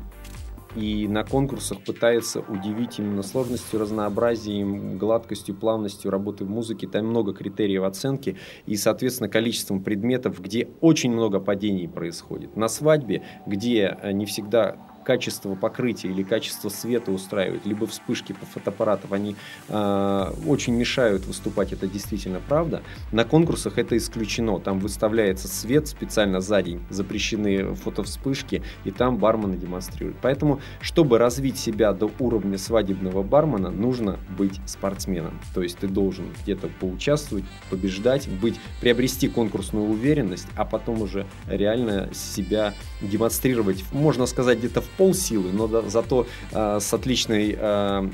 и 0.75 1.07
на 1.07 1.23
конкурсах 1.23 1.83
пытается 1.83 2.41
удивить 2.41 2.99
именно 2.99 3.23
сложностью, 3.23 3.79
разнообразием, 3.79 4.97
гладкостью, 4.97 5.55
плавностью 5.55 6.11
работы 6.11 6.45
в 6.45 6.49
музыке. 6.49 6.87
Там 6.87 7.07
много 7.07 7.33
критериев 7.33 7.83
оценки 7.83 8.37
и, 8.65 8.75
соответственно, 8.75 9.29
количеством 9.29 9.83
предметов, 9.83 10.39
где 10.39 10.69
очень 10.81 11.11
много 11.11 11.39
падений 11.39 11.87
происходит. 11.87 12.55
На 12.55 12.67
свадьбе, 12.67 13.23
где 13.47 13.97
э, 14.01 14.11
не 14.11 14.25
всегда 14.25 14.75
качество 15.09 15.55
покрытия 15.55 16.09
или 16.09 16.21
качество 16.21 16.69
света 16.69 17.11
устраивает, 17.11 17.65
либо 17.65 17.87
вспышки 17.87 18.31
по 18.33 18.45
фотоаппаратам, 18.45 19.11
они 19.11 19.35
э, 19.67 20.31
очень 20.45 20.75
мешают 20.75 21.25
выступать, 21.25 21.73
это 21.73 21.87
действительно 21.87 22.39
правда. 22.47 22.83
На 23.11 23.23
конкурсах 23.23 23.79
это 23.79 23.97
исключено, 23.97 24.59
там 24.59 24.77
выставляется 24.77 25.47
свет 25.47 25.87
специально 25.87 26.41
за 26.41 26.61
день, 26.61 26.79
запрещены 26.91 27.73
фотовспышки, 27.73 28.61
и 28.83 28.91
там 28.91 29.17
бармены 29.17 29.57
демонстрируют. 29.57 30.17
Поэтому, 30.21 30.61
чтобы 30.79 31.17
развить 31.17 31.57
себя 31.57 31.91
до 31.91 32.11
уровня 32.19 32.59
свадебного 32.59 33.23
бармена, 33.23 33.71
нужно 33.71 34.19
быть 34.37 34.61
спортсменом. 34.67 35.39
То 35.55 35.63
есть 35.63 35.79
ты 35.79 35.87
должен 35.87 36.25
где-то 36.43 36.69
поучаствовать, 36.79 37.45
побеждать, 37.71 38.29
быть, 38.29 38.59
приобрести 38.79 39.27
конкурсную 39.27 39.87
уверенность, 39.87 40.47
а 40.55 40.65
потом 40.65 41.01
уже 41.01 41.25
реально 41.47 42.13
себя 42.13 42.75
демонстрировать, 43.01 43.83
можно 43.91 44.27
сказать, 44.27 44.59
где-то 44.59 44.81
в 44.81 44.89
полсилы, 44.99 45.51
но 45.53 45.67
зато 45.89 46.27
э, 46.51 46.79
с 46.81 46.93
отличной 46.93 47.55
э, 47.57 48.09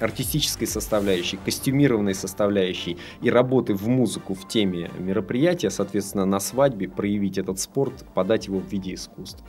артистической 0.00 0.66
составляющей, 0.66 1.38
костюмированной 1.44 2.14
составляющей 2.14 2.96
и 3.20 3.30
работы 3.30 3.74
в 3.74 3.86
музыку 3.86 4.34
в 4.34 4.48
теме 4.48 4.90
мероприятия, 4.98 5.70
соответственно, 5.70 6.24
на 6.24 6.40
свадьбе 6.40 6.88
проявить 6.88 7.36
этот 7.36 7.60
спорт, 7.60 8.06
подать 8.14 8.46
его 8.46 8.58
в 8.58 8.72
виде 8.72 8.94
искусства. 8.94 9.46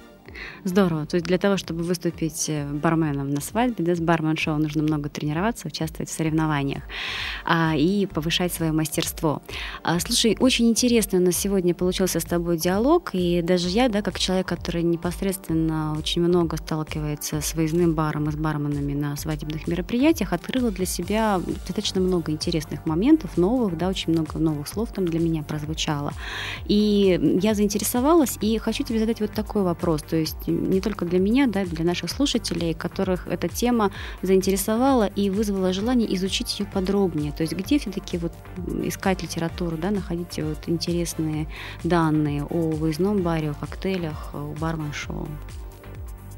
Здорово. 0.64 1.06
То 1.06 1.16
есть 1.16 1.26
для 1.26 1.38
того, 1.38 1.58
чтобы 1.58 1.84
выступить 1.84 2.46
э, 2.48 2.66
барменом 2.66 3.30
на 3.30 3.42
свадьбе, 3.42 3.84
да, 3.84 3.96
с 3.96 4.00
бармен-шоу 4.00 4.58
нужно 4.58 4.84
много 4.84 5.10
тренироваться, 5.10 5.68
участвовать 5.68 6.10
в 6.10 6.14
соревнованиях 6.14 6.84
а, 7.46 7.74
и 7.76 8.06
повышать 8.06 8.54
свое 8.54 8.72
мастерство. 8.72 9.42
А, 9.84 10.00
слушай, 10.00 10.38
очень 10.40 10.70
интересный 10.70 11.20
у 11.20 11.22
нас 11.22 11.36
сегодня 11.36 11.74
получился 11.74 12.20
с 12.20 12.24
тобой 12.24 12.58
диалог, 12.58 13.10
и 13.14 13.42
даже 13.42 13.70
я, 13.70 13.90
да, 13.90 14.02
как 14.02 14.20
человек, 14.20 14.48
который 14.48 14.84
непосредственно 14.84 15.96
очень 15.98 16.22
много 16.22 16.58
сталкивается 16.58 17.42
с 17.42 17.54
выездным 17.54 17.94
баром 17.94 18.30
и 18.30 18.32
с 18.32 18.36
барменами 18.36 18.94
на 18.94 19.16
свадебных 19.16 19.68
мероприятиях, 19.68 20.34
открыла 20.34 20.72
для 20.72 20.86
себя 20.86 21.42
достаточно 21.46 22.02
много 22.02 22.32
интересных 22.32 22.86
моментов, 22.86 23.38
новых, 23.38 23.78
да, 23.78 23.90
очень 23.90 24.14
много 24.14 24.38
новых 24.38 24.68
слов 24.68 24.92
там 24.94 25.06
для 25.06 25.20
меня 25.20 25.44
прозвучало. 25.44 26.14
И 26.66 27.40
я 27.42 27.54
заинтересовалась, 27.56 28.38
и 28.42 28.58
хочу 28.58 28.84
тебе 28.84 29.00
задать 29.00 29.20
вот 29.20 29.34
такой 29.34 29.64
вопрос. 29.64 30.04
То 30.12 30.18
есть 30.18 30.46
не 30.46 30.82
только 30.82 31.06
для 31.06 31.20
меня, 31.20 31.48
да, 31.48 31.64
для 31.64 31.86
наших 31.86 32.10
слушателей, 32.10 32.74
которых 32.74 33.28
эта 33.28 33.48
тема 33.48 33.92
заинтересовала 34.22 35.08
и 35.08 35.30
вызвала 35.30 35.72
желание 35.72 36.14
изучить 36.16 36.60
ее 36.60 36.66
подробнее. 36.66 37.32
То 37.32 37.44
есть 37.44 37.54
где 37.54 37.80
все-таки 37.80 38.18
вот 38.18 38.34
искать 38.84 39.24
литературу, 39.24 39.78
да, 39.78 39.90
находить 39.90 40.38
вот 40.38 40.58
интересные 40.68 41.48
данные 41.86 42.44
о 42.44 42.72
выездном 42.72 43.22
баре, 43.22 43.52
о 43.52 43.54
коктейлях, 43.54 44.32
о 44.34 44.54
бармен-шоу. 44.60 45.30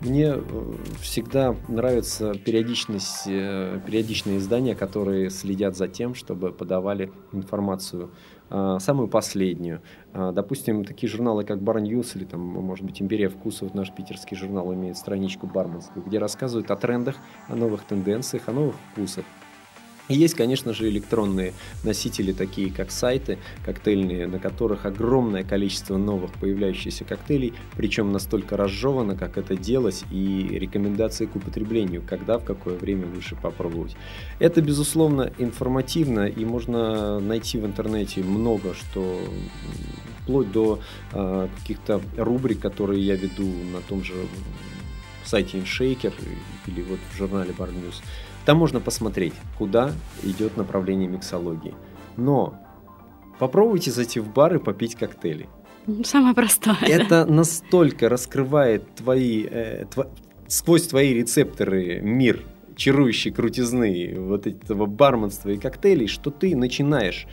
Мне 0.01 0.35
э, 0.35 0.73
всегда 1.01 1.55
нравится 1.67 2.35
периодичность, 2.35 3.23
э, 3.25 3.79
периодичные 3.87 4.37
издания, 4.37 4.75
которые 4.75 5.31
следят 5.31 5.75
за 5.75 5.87
тем, 5.87 6.13
чтобы 6.13 6.51
подавали 6.51 7.11
информацию 7.31 8.11
самую 8.79 9.07
последнюю. 9.07 9.81
А, 10.13 10.31
допустим, 10.31 10.85
такие 10.85 11.09
журналы, 11.09 11.43
как 11.43 11.59
Bar 11.59 11.81
News 11.81 12.15
или, 12.15 12.25
там, 12.25 12.41
может 12.41 12.85
быть, 12.85 13.01
Империя 13.01 13.29
вкусов, 13.29 13.73
наш 13.73 13.91
питерский 13.91 14.37
журнал 14.37 14.73
имеет 14.73 14.97
страничку 14.97 15.47
барменскую, 15.47 16.05
где 16.05 16.19
рассказывают 16.19 16.69
о 16.69 16.75
трендах, 16.75 17.15
о 17.47 17.55
новых 17.55 17.83
тенденциях, 17.83 18.47
о 18.47 18.51
новых 18.51 18.75
вкусах. 18.91 19.25
Есть, 20.09 20.33
конечно 20.33 20.73
же, 20.73 20.89
электронные 20.89 21.53
носители, 21.83 22.33
такие 22.33 22.71
как 22.71 22.91
сайты 22.91 23.37
коктейльные, 23.65 24.27
на 24.27 24.37
которых 24.37 24.85
огромное 24.85 25.43
количество 25.43 25.95
новых 25.95 26.33
появляющихся 26.33 27.05
коктейлей, 27.05 27.53
причем 27.77 28.11
настолько 28.11 28.57
разжевано, 28.57 29.15
как 29.15 29.37
это 29.37 29.55
делать, 29.55 30.03
и 30.11 30.49
рекомендации 30.51 31.25
к 31.25 31.35
употреблению, 31.37 32.03
когда, 32.07 32.37
в 32.37 32.43
какое 32.43 32.77
время 32.77 33.07
лучше 33.13 33.37
попробовать. 33.37 33.95
Это, 34.39 34.61
безусловно, 34.61 35.31
информативно, 35.37 36.27
и 36.27 36.43
можно 36.43 37.19
найти 37.21 37.57
в 37.57 37.65
интернете 37.65 38.23
много, 38.23 38.73
что 38.73 39.21
вплоть 40.23 40.51
до 40.51 40.79
э, 41.13 41.47
каких-то 41.59 42.01
рубрик, 42.17 42.59
которые 42.59 43.01
я 43.01 43.15
веду 43.15 43.47
на 43.71 43.79
том 43.81 44.03
же 44.03 44.13
сайте 45.23 45.59
InShaker 45.59 46.13
или 46.67 46.81
вот 46.81 46.99
в 47.11 47.17
журнале 47.17 47.53
Bar 47.57 47.69
News. 47.69 48.01
Там 48.45 48.57
можно 48.57 48.79
посмотреть, 48.79 49.33
куда 49.57 49.91
идет 50.23 50.57
направление 50.57 51.07
миксологии. 51.07 51.73
Но 52.17 52.55
попробуйте 53.39 53.91
зайти 53.91 54.19
в 54.19 54.31
бар 54.31 54.55
и 54.55 54.59
попить 54.59 54.95
коктейли. 54.95 55.47
Самое 56.03 56.33
простое. 56.33 56.77
Это 56.81 57.25
настолько 57.29 58.09
раскрывает 58.09 58.95
твои, 58.95 59.45
э, 59.49 59.85
тв... 59.85 60.07
сквозь 60.47 60.87
твои 60.87 61.13
рецепторы 61.13 61.99
мир 62.01 62.43
чарующей 62.75 63.31
крутизны 63.31 64.15
вот 64.17 64.47
этого 64.47 64.85
барменства 64.85 65.49
и 65.49 65.57
коктейлей, 65.57 66.07
что 66.07 66.31
ты 66.31 66.55
начинаешь 66.55 67.27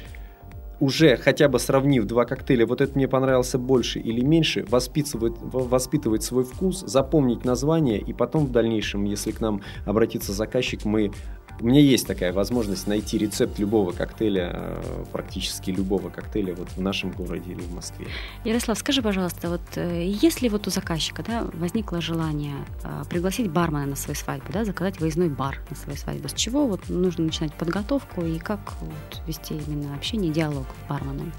уже 0.81 1.17
хотя 1.17 1.49
бы 1.49 1.59
сравнив 1.59 2.07
два 2.07 2.25
коктейля, 2.25 2.67
вот 2.67 2.81
это 2.81 2.97
мне 2.97 3.07
понравился 3.07 3.59
больше 3.59 4.01
или 4.01 4.23
меньше, 4.25 4.65
воспитывать, 4.69 5.35
воспитывать 5.41 6.23
свой 6.23 6.45
вкус, 6.45 6.81
запомнить 6.81 7.45
название, 7.45 7.99
и 7.99 8.13
потом 8.13 8.47
в 8.47 8.51
дальнейшем, 8.51 9.05
если 9.05 9.31
к 9.31 9.41
нам 9.41 9.61
обратится 9.85 10.33
заказчик, 10.33 10.85
мы 10.85 11.13
у 11.61 11.67
меня 11.67 11.81
есть 11.81 12.07
такая 12.07 12.33
возможность 12.33 12.87
найти 12.87 13.19
рецепт 13.19 13.59
любого 13.59 13.93
коктейля, 13.93 14.51
э, 14.53 15.05
практически 15.13 15.71
любого 15.71 16.09
коктейля 16.09 16.55
вот 16.55 16.69
в 16.71 16.81
нашем 16.81 17.11
городе 17.13 17.53
или 17.53 17.61
в 17.61 17.75
Москве. 17.75 18.07
Ярослав, 18.45 18.79
скажи, 18.79 19.03
пожалуйста, 19.03 19.49
вот 19.49 19.61
э, 19.77 20.05
если 20.05 20.49
вот 20.49 20.67
у 20.67 20.71
заказчика 20.71 21.23
да, 21.23 21.47
возникло 21.55 22.01
желание 22.01 22.57
э, 22.83 23.03
пригласить 23.09 23.51
бармена 23.51 23.87
на 23.87 23.97
свою 23.97 24.17
свадьбу, 24.17 24.53
да, 24.53 24.65
заказать 24.65 25.01
выездной 25.01 25.29
бар 25.29 25.61
на 25.69 25.77
свою 25.77 25.99
свадьбу, 25.99 26.29
с 26.29 26.35
чего 26.35 26.67
вот 26.67 26.89
нужно 26.89 27.25
начинать 27.25 27.55
подготовку 27.55 28.23
и 28.23 28.39
как 28.39 28.61
вот, 28.81 29.23
вести 29.27 29.55
именно 29.55 29.95
общение, 29.95 30.33
диалог 30.33 30.67
с 30.85 30.89
барменом? 30.89 31.33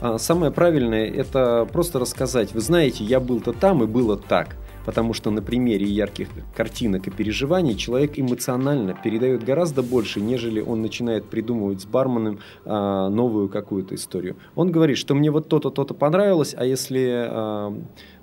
А, 0.00 0.18
самое 0.18 0.50
правильное– 0.50 1.06
это 1.14 1.68
просто 1.72 1.98
рассказать. 1.98 2.52
Вы 2.52 2.60
знаете, 2.60 3.04
я 3.04 3.20
был-то 3.20 3.52
там 3.52 3.82
и 3.84 3.86
было 3.86 4.16
так 4.16 4.56
потому 4.84 5.14
что 5.14 5.30
на 5.30 5.42
примере 5.42 5.86
ярких 5.86 6.28
картинок 6.56 7.06
и 7.06 7.10
переживаний 7.10 7.76
человек 7.76 8.18
эмоционально 8.18 8.94
передает 8.94 9.44
гораздо 9.44 9.82
больше, 9.82 10.20
нежели 10.20 10.60
он 10.60 10.82
начинает 10.82 11.24
придумывать 11.24 11.80
с 11.80 11.86
барменом 11.86 12.38
а, 12.64 13.08
новую 13.08 13.48
какую-то 13.48 13.94
историю. 13.94 14.36
Он 14.54 14.70
говорит, 14.70 14.98
что 14.98 15.14
мне 15.14 15.30
вот 15.30 15.48
то-то, 15.48 15.70
то-то 15.70 15.94
понравилось, 15.94 16.54
а 16.56 16.64
если 16.64 17.26
а, 17.28 17.76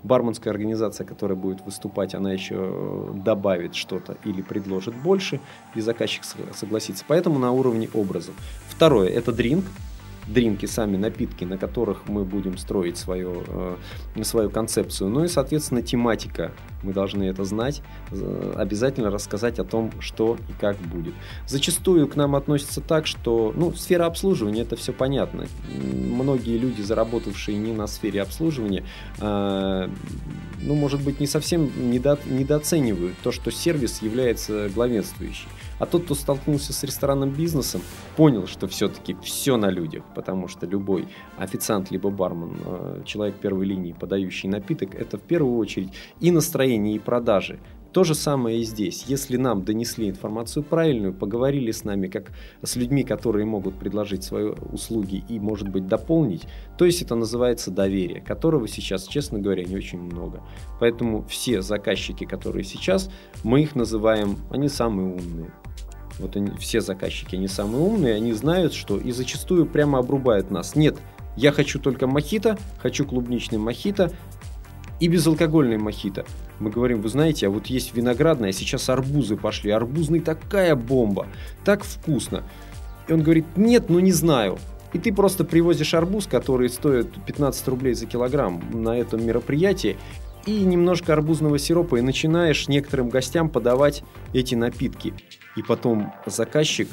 барменская 0.03 0.51
организация, 0.53 1.05
которая 1.05 1.37
будет 1.37 1.61
выступать, 1.65 2.15
она 2.15 2.31
еще 2.31 3.11
добавит 3.23 3.75
что-то 3.75 4.17
или 4.25 4.41
предложит 4.41 4.95
больше, 4.95 5.39
и 5.75 5.81
заказчик 5.81 6.23
согласится. 6.53 7.03
Поэтому 7.07 7.39
на 7.39 7.51
уровне 7.51 7.89
образов. 7.93 8.33
Второе– 8.67 9.09
это 9.09 9.31
дринг 9.31 9.65
дринки, 10.31 10.65
сами 10.65 10.97
напитки, 10.97 11.43
на 11.43 11.57
которых 11.57 12.07
мы 12.07 12.23
будем 12.23 12.57
строить 12.57 12.97
свою, 12.97 13.43
э, 13.47 13.75
свою 14.23 14.49
концепцию. 14.49 15.09
Ну 15.09 15.23
и, 15.23 15.27
соответственно, 15.27 15.81
тематика. 15.81 16.51
Мы 16.83 16.93
должны 16.93 17.25
это 17.25 17.43
знать, 17.43 17.83
обязательно 18.55 19.11
рассказать 19.11 19.59
о 19.59 19.63
том, 19.63 19.91
что 19.99 20.37
и 20.49 20.53
как 20.59 20.77
будет. 20.77 21.13
Зачастую 21.45 22.07
к 22.07 22.15
нам 22.15 22.35
относятся 22.35 22.81
так, 22.81 23.05
что 23.05 23.53
ну, 23.55 23.71
сфера 23.73 24.05
обслуживания 24.05 24.61
это 24.61 24.75
все 24.75 24.91
понятно. 24.91 25.45
Многие 25.93 26.57
люди, 26.57 26.81
заработавшие 26.81 27.57
не 27.57 27.71
на 27.71 27.85
сфере 27.85 28.21
обслуживания, 28.21 28.83
э, 29.19 29.89
ну, 30.61 30.75
может 30.75 31.01
быть, 31.01 31.19
не 31.19 31.27
совсем 31.27 31.69
недо, 31.91 32.17
недооценивают 32.25 33.15
то, 33.23 33.31
что 33.31 33.51
сервис 33.51 34.01
является 34.01 34.69
главенствующим. 34.69 35.49
А 35.81 35.87
тот, 35.87 36.03
кто 36.03 36.13
столкнулся 36.13 36.73
с 36.73 36.83
ресторанным 36.83 37.31
бизнесом, 37.31 37.81
понял, 38.15 38.45
что 38.45 38.67
все-таки 38.67 39.17
все 39.23 39.57
на 39.57 39.71
людях, 39.71 40.03
потому 40.13 40.47
что 40.47 40.67
любой 40.67 41.07
официант 41.39 41.89
либо 41.89 42.11
бармен, 42.11 42.55
э, 42.63 43.01
человек 43.03 43.37
первой 43.37 43.65
линии, 43.65 43.93
подающий 43.99 44.47
напиток, 44.47 44.93
это 44.93 45.17
в 45.17 45.23
первую 45.23 45.57
очередь 45.57 45.89
и 46.19 46.29
настроение, 46.29 46.97
и 46.97 46.99
продажи. 46.99 47.59
То 47.93 48.03
же 48.03 48.13
самое 48.13 48.59
и 48.59 48.63
здесь. 48.63 49.05
Если 49.07 49.37
нам 49.37 49.65
донесли 49.65 50.07
информацию 50.07 50.61
правильную, 50.61 51.15
поговорили 51.15 51.71
с 51.71 51.83
нами 51.83 52.07
как 52.07 52.31
с 52.61 52.75
людьми, 52.75 53.03
которые 53.03 53.45
могут 53.45 53.79
предложить 53.79 54.23
свои 54.23 54.51
услуги 54.71 55.23
и, 55.27 55.39
может 55.39 55.67
быть, 55.67 55.87
дополнить, 55.87 56.43
то 56.77 56.85
есть 56.85 57.01
это 57.01 57.15
называется 57.15 57.71
доверие, 57.71 58.21
которого 58.21 58.67
сейчас, 58.67 59.07
честно 59.07 59.39
говоря, 59.39 59.63
не 59.63 59.75
очень 59.75 59.99
много. 59.99 60.43
Поэтому 60.79 61.23
все 61.23 61.63
заказчики, 61.63 62.25
которые 62.25 62.65
сейчас, 62.65 63.09
мы 63.43 63.63
их 63.63 63.75
называем, 63.75 64.37
они 64.51 64.69
самые 64.69 65.15
умные. 65.15 65.51
Вот 66.21 66.35
они, 66.35 66.51
все 66.57 66.81
заказчики, 66.81 67.35
они 67.35 67.47
самые 67.47 67.81
умные, 67.83 68.15
они 68.15 68.33
знают, 68.33 68.73
что 68.73 68.97
и 68.97 69.11
зачастую 69.11 69.65
прямо 69.65 69.99
обрубают 69.99 70.51
нас. 70.51 70.75
Нет, 70.75 70.97
я 71.35 71.51
хочу 71.51 71.79
только 71.79 72.07
мохито, 72.07 72.57
хочу 72.79 73.05
клубничный 73.05 73.57
мохито, 73.57 74.11
и 75.01 75.07
безалкогольный 75.07 75.77
мохито. 75.77 76.25
Мы 76.59 76.69
говорим, 76.69 77.01
вы 77.01 77.09
знаете, 77.09 77.47
а 77.47 77.49
вот 77.49 77.65
есть 77.65 77.95
виноградная, 77.95 78.51
сейчас 78.51 78.87
арбузы 78.87 79.35
пошли. 79.35 79.71
Арбузный 79.71 80.19
такая 80.19 80.75
бомба, 80.75 81.25
так 81.65 81.83
вкусно. 81.83 82.43
И 83.07 83.13
он 83.13 83.23
говорит, 83.23 83.45
нет, 83.57 83.89
ну 83.89 83.99
не 83.99 84.11
знаю. 84.11 84.59
И 84.93 84.99
ты 84.99 85.11
просто 85.11 85.43
привозишь 85.43 85.95
арбуз, 85.95 86.27
который 86.27 86.69
стоит 86.69 87.09
15 87.25 87.67
рублей 87.69 87.95
за 87.95 88.05
килограмм 88.05 88.61
на 88.71 88.95
этом 88.95 89.25
мероприятии, 89.25 89.97
и 90.45 90.59
немножко 90.59 91.13
арбузного 91.13 91.57
сиропа, 91.57 91.95
и 91.95 92.01
начинаешь 92.01 92.67
некоторым 92.67 93.09
гостям 93.09 93.49
подавать 93.49 94.03
эти 94.33 94.53
напитки. 94.53 95.13
И 95.55 95.63
потом 95.63 96.13
заказчик 96.25 96.87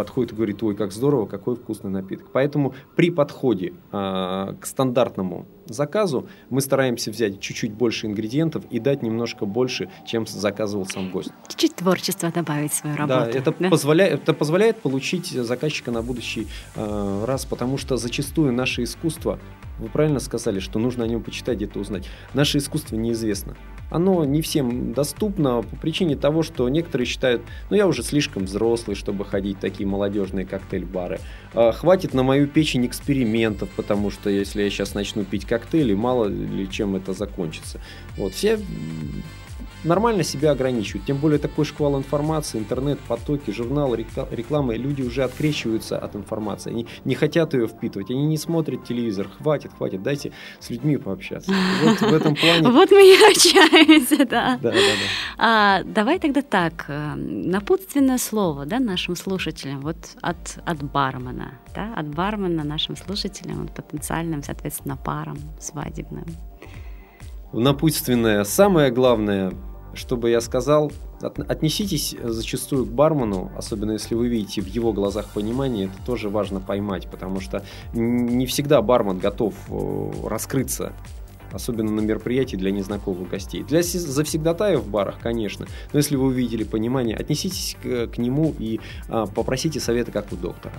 подходит 0.00 0.32
и 0.32 0.34
говорит, 0.34 0.62
ой, 0.62 0.74
как 0.74 0.92
здорово, 0.92 1.26
какой 1.26 1.56
вкусный 1.56 1.90
напиток. 1.90 2.28
Поэтому 2.32 2.74
при 2.96 3.10
подходе 3.10 3.74
э, 3.92 4.54
к 4.58 4.64
стандартному 4.64 5.46
заказу 5.66 6.26
мы 6.48 6.62
стараемся 6.62 7.10
взять 7.10 7.38
чуть-чуть 7.40 7.72
больше 7.72 8.06
ингредиентов 8.06 8.64
и 8.70 8.78
дать 8.78 9.02
немножко 9.02 9.44
больше, 9.44 9.90
чем 10.06 10.26
заказывал 10.26 10.86
сам 10.86 11.10
гость. 11.10 11.32
Чуть-чуть 11.48 11.76
творчества 11.76 12.30
добавить 12.34 12.72
в 12.72 12.76
свою 12.76 12.96
работу. 12.96 13.30
Да, 13.32 13.38
это, 13.38 13.54
да? 13.58 13.68
Позволяет, 13.68 14.22
это 14.22 14.32
позволяет 14.32 14.78
получить 14.78 15.26
заказчика 15.26 15.90
на 15.90 16.00
будущий 16.00 16.48
э, 16.76 17.24
раз, 17.26 17.44
потому 17.44 17.76
что 17.76 17.98
зачастую 17.98 18.54
наше 18.54 18.84
искусство, 18.84 19.38
вы 19.78 19.88
правильно 19.88 20.20
сказали, 20.20 20.60
что 20.60 20.78
нужно 20.78 21.04
о 21.04 21.08
нем 21.08 21.22
почитать, 21.22 21.56
где-то 21.56 21.78
узнать, 21.78 22.08
наше 22.32 22.56
искусство 22.56 22.96
неизвестно 22.96 23.54
оно 23.90 24.24
не 24.24 24.40
всем 24.40 24.92
доступно 24.92 25.62
по 25.62 25.76
причине 25.76 26.16
того, 26.16 26.42
что 26.42 26.68
некоторые 26.68 27.06
считают, 27.06 27.42
ну 27.68 27.76
я 27.76 27.86
уже 27.86 28.02
слишком 28.02 28.44
взрослый, 28.44 28.96
чтобы 28.96 29.24
ходить 29.24 29.58
в 29.58 29.60
такие 29.60 29.86
молодежные 29.86 30.46
коктейль-бары. 30.46 31.20
А, 31.54 31.72
хватит 31.72 32.14
на 32.14 32.22
мою 32.22 32.46
печень 32.46 32.86
экспериментов, 32.86 33.68
потому 33.70 34.10
что 34.10 34.30
если 34.30 34.62
я 34.62 34.70
сейчас 34.70 34.94
начну 34.94 35.24
пить 35.24 35.44
коктейли, 35.44 35.94
мало 35.94 36.26
ли 36.26 36.70
чем 36.70 36.96
это 36.96 37.12
закончится. 37.12 37.80
Вот 38.16 38.32
все 38.32 38.58
нормально 39.84 40.22
себя 40.22 40.52
ограничивают. 40.52 41.06
Тем 41.06 41.16
более 41.16 41.38
такой 41.38 41.64
шквал 41.64 41.96
информации, 41.96 42.58
интернет, 42.58 42.98
потоки, 43.00 43.50
журналы, 43.50 44.06
реклама. 44.30 44.74
Люди 44.74 45.02
уже 45.02 45.24
открещиваются 45.24 45.98
от 45.98 46.16
информации. 46.16 46.70
Они 46.70 46.86
не 47.04 47.14
хотят 47.14 47.54
ее 47.54 47.66
впитывать. 47.66 48.10
Они 48.10 48.26
не 48.26 48.36
смотрят 48.36 48.84
телевизор. 48.84 49.28
Хватит, 49.38 49.72
хватит. 49.76 50.02
Дайте 50.02 50.32
с 50.58 50.70
людьми 50.70 50.96
пообщаться. 50.96 51.52
Вот 51.82 52.00
в 52.00 52.14
этом 52.14 52.34
плане... 52.34 52.68
Вот 52.80 52.90
мы 52.90 53.02
и 53.02 53.14
общаемся, 53.30 54.24
да. 54.24 54.58
Да, 54.62 54.70
да, 54.70 54.72
да. 54.72 54.80
А, 55.38 55.82
давай 55.84 56.18
тогда 56.18 56.42
так. 56.42 56.86
Э, 56.88 57.14
напутственное 57.14 58.18
слово 58.18 58.64
да, 58.66 58.78
нашим 58.78 59.16
слушателям 59.16 59.80
вот 59.80 59.96
от, 60.22 60.58
от 60.64 60.82
бармена. 60.82 61.58
Да, 61.74 61.92
от 61.94 62.08
бармена 62.14 62.64
нашим 62.64 62.96
слушателям, 62.96 63.68
потенциальным, 63.68 64.42
соответственно, 64.42 64.96
парам 64.96 65.38
свадебным 65.60 66.24
напутственное. 67.52 68.44
Самое 68.44 68.90
главное, 68.90 69.52
чтобы 69.94 70.30
я 70.30 70.40
сказал, 70.40 70.92
отнеситесь 71.20 72.16
зачастую 72.22 72.86
к 72.86 72.88
бармену, 72.88 73.50
особенно 73.56 73.92
если 73.92 74.14
вы 74.14 74.28
видите 74.28 74.60
в 74.60 74.66
его 74.66 74.92
глазах 74.92 75.28
понимание, 75.34 75.86
это 75.86 76.06
тоже 76.06 76.28
важно 76.28 76.60
поймать, 76.60 77.08
потому 77.10 77.40
что 77.40 77.64
не 77.92 78.46
всегда 78.46 78.82
бармен 78.82 79.18
готов 79.18 79.54
э, 79.68 80.12
раскрыться 80.26 80.92
особенно 81.52 81.90
на 81.90 82.00
мероприятии 82.00 82.56
для 82.56 82.70
незнакомых 82.70 83.28
гостей. 83.28 83.64
Для 83.64 83.82
завсегдатаев 83.82 84.80
в 84.80 84.88
барах, 84.88 85.18
конечно, 85.20 85.66
но 85.92 85.98
если 85.98 86.16
вы 86.16 86.26
увидели 86.26 86.64
понимание, 86.64 87.16
отнеситесь 87.16 87.76
к, 87.82 88.06
к 88.08 88.18
нему 88.18 88.54
и 88.58 88.80
а, 89.08 89.26
попросите 89.26 89.80
совета 89.80 90.12
как 90.12 90.32
у 90.32 90.36
доктора. 90.36 90.74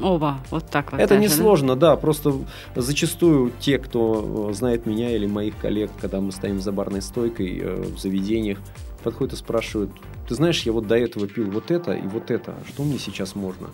Оба, 0.00 0.38
вот 0.50 0.66
так 0.70 0.92
вот. 0.92 1.00
Это 1.00 1.16
не 1.16 1.28
сложно, 1.28 1.76
да? 1.76 1.90
да, 1.90 1.96
просто 1.96 2.34
зачастую 2.74 3.52
те, 3.60 3.78
кто 3.78 4.52
знает 4.52 4.86
меня 4.86 5.14
или 5.14 5.26
моих 5.26 5.56
коллег, 5.58 5.90
когда 6.00 6.20
мы 6.20 6.32
стоим 6.32 6.60
за 6.60 6.72
барной 6.72 7.02
стойкой 7.02 7.58
э, 7.58 7.82
в 7.82 7.98
заведениях, 7.98 8.58
подходят 9.02 9.34
и 9.34 9.36
спрашивают, 9.36 9.90
ты 10.28 10.34
знаешь, 10.34 10.62
я 10.62 10.72
вот 10.72 10.86
до 10.86 10.96
этого 10.96 11.26
пил 11.26 11.50
вот 11.50 11.70
это 11.70 11.92
и 11.92 12.06
вот 12.06 12.30
это, 12.30 12.54
что 12.68 12.84
мне 12.84 12.98
сейчас 12.98 13.34
можно? 13.34 13.68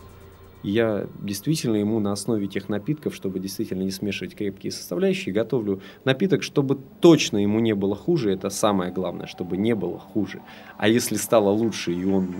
Я 0.63 1.07
действительно 1.21 1.77
ему 1.77 2.01
на 2.01 2.13
основе 2.13 2.47
тех 2.47 2.69
напитков, 2.69 3.15
чтобы 3.15 3.39
действительно 3.39 3.83
не 3.83 3.91
смешивать 3.91 4.35
крепкие 4.35 4.73
составляющие, 4.73 5.35
готовлю 5.35 5.81
напиток, 6.05 6.43
чтобы 6.43 6.79
точно 7.01 7.39
ему 7.39 7.61
не 7.61 7.75
было 7.75 7.95
хуже. 7.95 8.33
Это 8.33 8.51
самое 8.51 8.93
главное, 8.93 9.27
чтобы 9.27 9.57
не 9.57 9.75
было 9.75 9.99
хуже. 9.99 10.41
А 10.77 10.89
если 10.89 11.17
стало 11.17 11.51
лучше, 11.51 11.93
и 11.93 12.05
он 12.05 12.35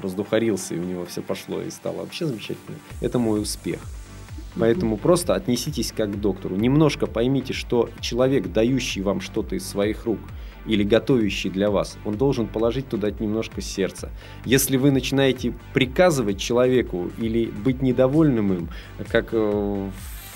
раздухарился, 0.00 0.74
и 0.74 0.78
у 0.78 0.84
него 0.84 1.04
все 1.04 1.22
пошло, 1.22 1.60
и 1.62 1.70
стало 1.70 1.98
вообще 1.98 2.26
замечательно, 2.26 2.78
это 3.00 3.18
мой 3.18 3.40
успех. 3.40 3.80
Поэтому 4.56 4.96
просто 4.96 5.34
отнеситесь 5.34 5.92
как 5.92 6.12
к 6.12 6.20
доктору. 6.20 6.56
Немножко 6.56 7.06
поймите, 7.06 7.52
что 7.52 7.88
человек, 8.00 8.52
дающий 8.52 9.00
вам 9.00 9.20
что-то 9.20 9.54
из 9.54 9.66
своих 9.66 10.06
рук– 10.06 10.18
или 10.66 10.82
готовящий 10.82 11.50
для 11.50 11.70
вас, 11.70 11.98
он 12.04 12.16
должен 12.16 12.46
положить 12.46 12.88
туда 12.88 13.10
немножко 13.10 13.60
сердца. 13.60 14.10
Если 14.44 14.76
вы 14.76 14.90
начинаете 14.90 15.54
приказывать 15.74 16.38
человеку 16.38 17.10
или 17.18 17.46
быть 17.46 17.82
недовольным 17.82 18.52
им, 18.52 18.68
как 19.08 19.28
э, 19.32 19.36
в 19.36 19.90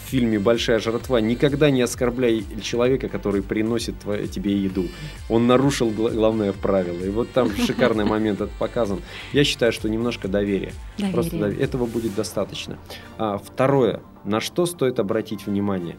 фильме 0.09 0.39
«Большая 0.39 0.79
жратва», 0.79 1.21
никогда 1.21 1.71
не 1.71 1.83
оскорбляй 1.83 2.45
человека, 2.63 3.09
который 3.09 3.43
приносит 3.43 3.97
тебе 4.31 4.57
еду. 4.57 4.87
Он 5.29 5.47
нарушил 5.47 5.91
главное 5.91 6.53
правило. 6.53 7.03
И 7.05 7.11
вот 7.11 7.31
там 7.33 7.51
шикарный 7.67 8.05
момент 8.05 8.41
это 8.41 8.53
показан. 8.59 9.01
Я 9.33 9.45
считаю, 9.45 9.73
что 9.73 9.89
немножко 9.89 10.29
доверия. 10.29 10.73
Доверие. 10.99 11.13
Просто 11.13 11.37
этого 11.47 11.87
будет 11.87 12.15
достаточно. 12.15 12.79
А, 13.19 13.39
второе. 13.39 14.01
На 14.25 14.41
что 14.41 14.67
стоит 14.67 15.01
обратить 15.01 15.47
внимание? 15.47 15.97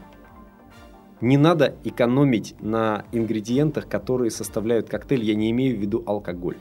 Не 1.25 1.37
надо 1.37 1.73
экономить 1.83 2.53
на 2.61 3.05
ингредиентах, 3.11 3.89
которые 3.89 4.29
составляют 4.29 4.89
коктейль. 4.89 5.23
Я 5.23 5.33
не 5.33 5.49
имею 5.49 5.75
в 5.75 5.81
виду 5.81 6.03
алкоголь. 6.05 6.57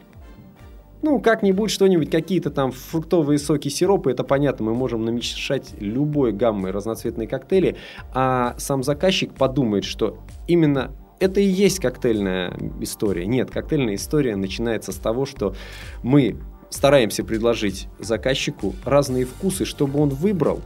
Ну, 1.03 1.21
как-нибудь 1.21 1.71
что-нибудь, 1.71 2.11
какие-то 2.11 2.49
там 2.51 2.73
фруктовые 2.73 3.39
соки, 3.39 3.69
сиропы, 3.69 4.11
это 4.11 4.25
понятно, 4.25 4.65
мы 4.65 4.75
можем 4.75 5.05
намешать 5.05 5.75
любой 5.81 6.33
гаммой 6.33 6.71
разноцветные 6.71 7.29
коктейли, 7.29 7.77
а 8.15 8.55
сам 8.57 8.83
заказчик 8.83 9.35
подумает, 9.35 9.85
что 9.85 10.17
именно 10.49 10.93
это 11.21 11.41
и 11.41 11.45
есть 11.45 11.79
коктейльная 11.79 12.55
история. 12.81 13.27
Нет, 13.27 13.51
коктейльная 13.51 13.97
история 13.97 14.35
начинается 14.35 14.93
с 14.93 14.97
того, 14.97 15.27
что 15.27 15.55
мы 16.03 16.39
стараемся 16.71 17.23
предложить 17.23 17.89
заказчику 17.99 18.73
разные 18.87 19.27
вкусы, 19.27 19.67
чтобы 19.67 20.01
он 20.01 20.09
выбрал. 20.09 20.63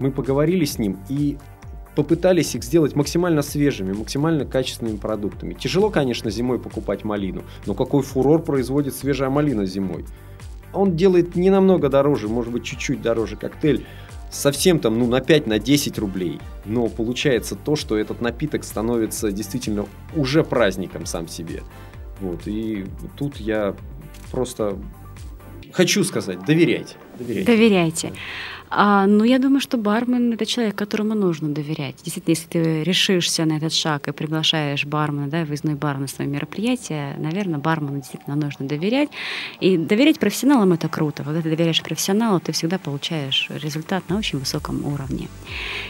Мы 0.00 0.10
поговорили 0.10 0.64
с 0.64 0.78
ним 0.78 1.00
и 1.10 1.36
попытались 1.94 2.54
их 2.54 2.64
сделать 2.64 2.96
максимально 2.96 3.42
свежими, 3.42 3.92
максимально 3.92 4.44
качественными 4.44 4.96
продуктами. 4.96 5.54
Тяжело, 5.54 5.90
конечно, 5.90 6.30
зимой 6.30 6.58
покупать 6.58 7.04
малину, 7.04 7.42
но 7.66 7.74
какой 7.74 8.02
фурор 8.02 8.42
производит 8.42 8.94
свежая 8.94 9.30
малина 9.30 9.66
зимой. 9.66 10.04
Он 10.72 10.96
делает 10.96 11.36
не 11.36 11.50
намного 11.50 11.88
дороже, 11.88 12.28
может 12.28 12.52
быть, 12.52 12.64
чуть-чуть 12.64 13.02
дороже 13.02 13.36
коктейль, 13.36 13.84
совсем 14.30 14.78
там, 14.78 14.98
ну, 14.98 15.06
на 15.06 15.20
5, 15.20 15.46
на 15.46 15.58
10 15.58 15.98
рублей. 15.98 16.40
Но 16.64 16.88
получается 16.88 17.54
то, 17.54 17.76
что 17.76 17.98
этот 17.98 18.22
напиток 18.22 18.64
становится 18.64 19.30
действительно 19.30 19.86
уже 20.16 20.42
праздником 20.42 21.04
сам 21.04 21.28
себе. 21.28 21.62
Вот, 22.20 22.46
и 22.46 22.86
тут 23.16 23.36
я 23.36 23.74
просто 24.30 24.78
хочу 25.72 26.04
сказать, 26.04 26.44
доверяйте. 27.22 27.52
Доверяйте. 27.52 28.12
А, 28.74 29.06
ну, 29.06 29.22
я 29.24 29.38
думаю, 29.38 29.60
что 29.60 29.76
бармен— 29.76 30.32
это 30.34 30.46
человек, 30.46 30.74
которому 30.74 31.14
нужно 31.14 31.50
доверять. 31.50 31.96
Действительно, 32.02 32.32
если 32.32 32.48
ты 32.48 32.82
решишься 32.82 33.44
на 33.44 33.58
этот 33.58 33.74
шаг 33.74 34.08
и 34.08 34.12
приглашаешь 34.12 34.86
бармена, 34.86 35.28
да, 35.28 35.44
выездной 35.44 35.74
бар 35.74 35.98
на 35.98 36.06
свое 36.06 36.30
мероприятие, 36.30 37.14
наверное, 37.18 37.58
бармену 37.58 37.98
действительно 37.98 38.34
нужно 38.34 38.66
доверять. 38.66 39.10
И 39.60 39.76
доверять 39.76 40.18
профессионалам— 40.18 40.72
это 40.74 40.88
круто. 40.88 41.22
Когда 41.22 41.42
ты 41.42 41.50
доверяешь 41.50 41.82
профессионалу, 41.82 42.40
ты 42.40 42.52
всегда 42.52 42.78
получаешь 42.78 43.48
результат 43.50 44.08
на 44.08 44.16
очень 44.16 44.38
высоком 44.38 44.86
уровне. 44.86 45.28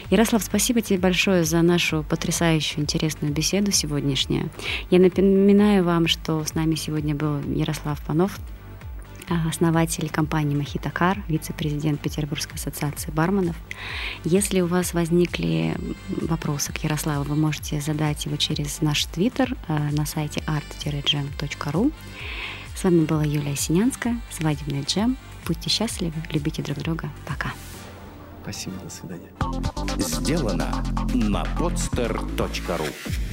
Ярослав, 0.09 0.43
спасибо 0.43 0.81
тебе 0.81 0.99
большое 0.99 1.45
за 1.45 1.61
нашу 1.61 2.03
потрясающую, 2.09 2.81
интересную 2.81 3.33
беседу 3.33 3.71
сегодняшнюю. 3.71 4.49
Я 4.89 4.99
напоминаю 4.99 5.85
вам, 5.85 6.07
что 6.07 6.43
с 6.43 6.53
нами 6.53 6.75
сегодня 6.75 7.15
был 7.15 7.39
Ярослав 7.55 8.03
Панов, 8.05 8.37
основатель 9.47 10.09
компании 10.09 10.55
Мохито 10.55 10.89
Кар, 10.89 11.23
вице-президент 11.27 11.99
Петербургской 12.01 12.55
ассоциации 12.55 13.11
барменов. 13.11 13.55
Если 14.23 14.61
у 14.61 14.67
вас 14.67 14.93
возникли 14.93 15.75
вопросы 16.09 16.71
к 16.71 16.77
Ярославу, 16.79 17.23
вы 17.23 17.35
можете 17.35 17.81
задать 17.81 18.25
его 18.25 18.37
через 18.37 18.81
наш 18.81 19.05
твиттер 19.05 19.55
э, 19.67 19.89
на 19.91 20.05
сайте 20.05 20.41
art-jam.ru. 20.47 21.91
С 22.75 22.83
вами 22.83 23.05
была 23.05 23.23
Юлия 23.23 23.55
Синянская, 23.55 24.19
свадебный 24.31 24.83
джем. 24.83 25.17
Будьте 25.45 25.69
счастливы, 25.69 26.13
любите 26.31 26.61
друг 26.61 26.79
друга. 26.79 27.09
Пока. 27.25 27.53
Спасибо, 28.43 28.75
до 28.83 28.89
свидания. 28.89 29.31
Сделано 29.97 30.83
на 31.13 31.43
podster.ru 31.57 33.32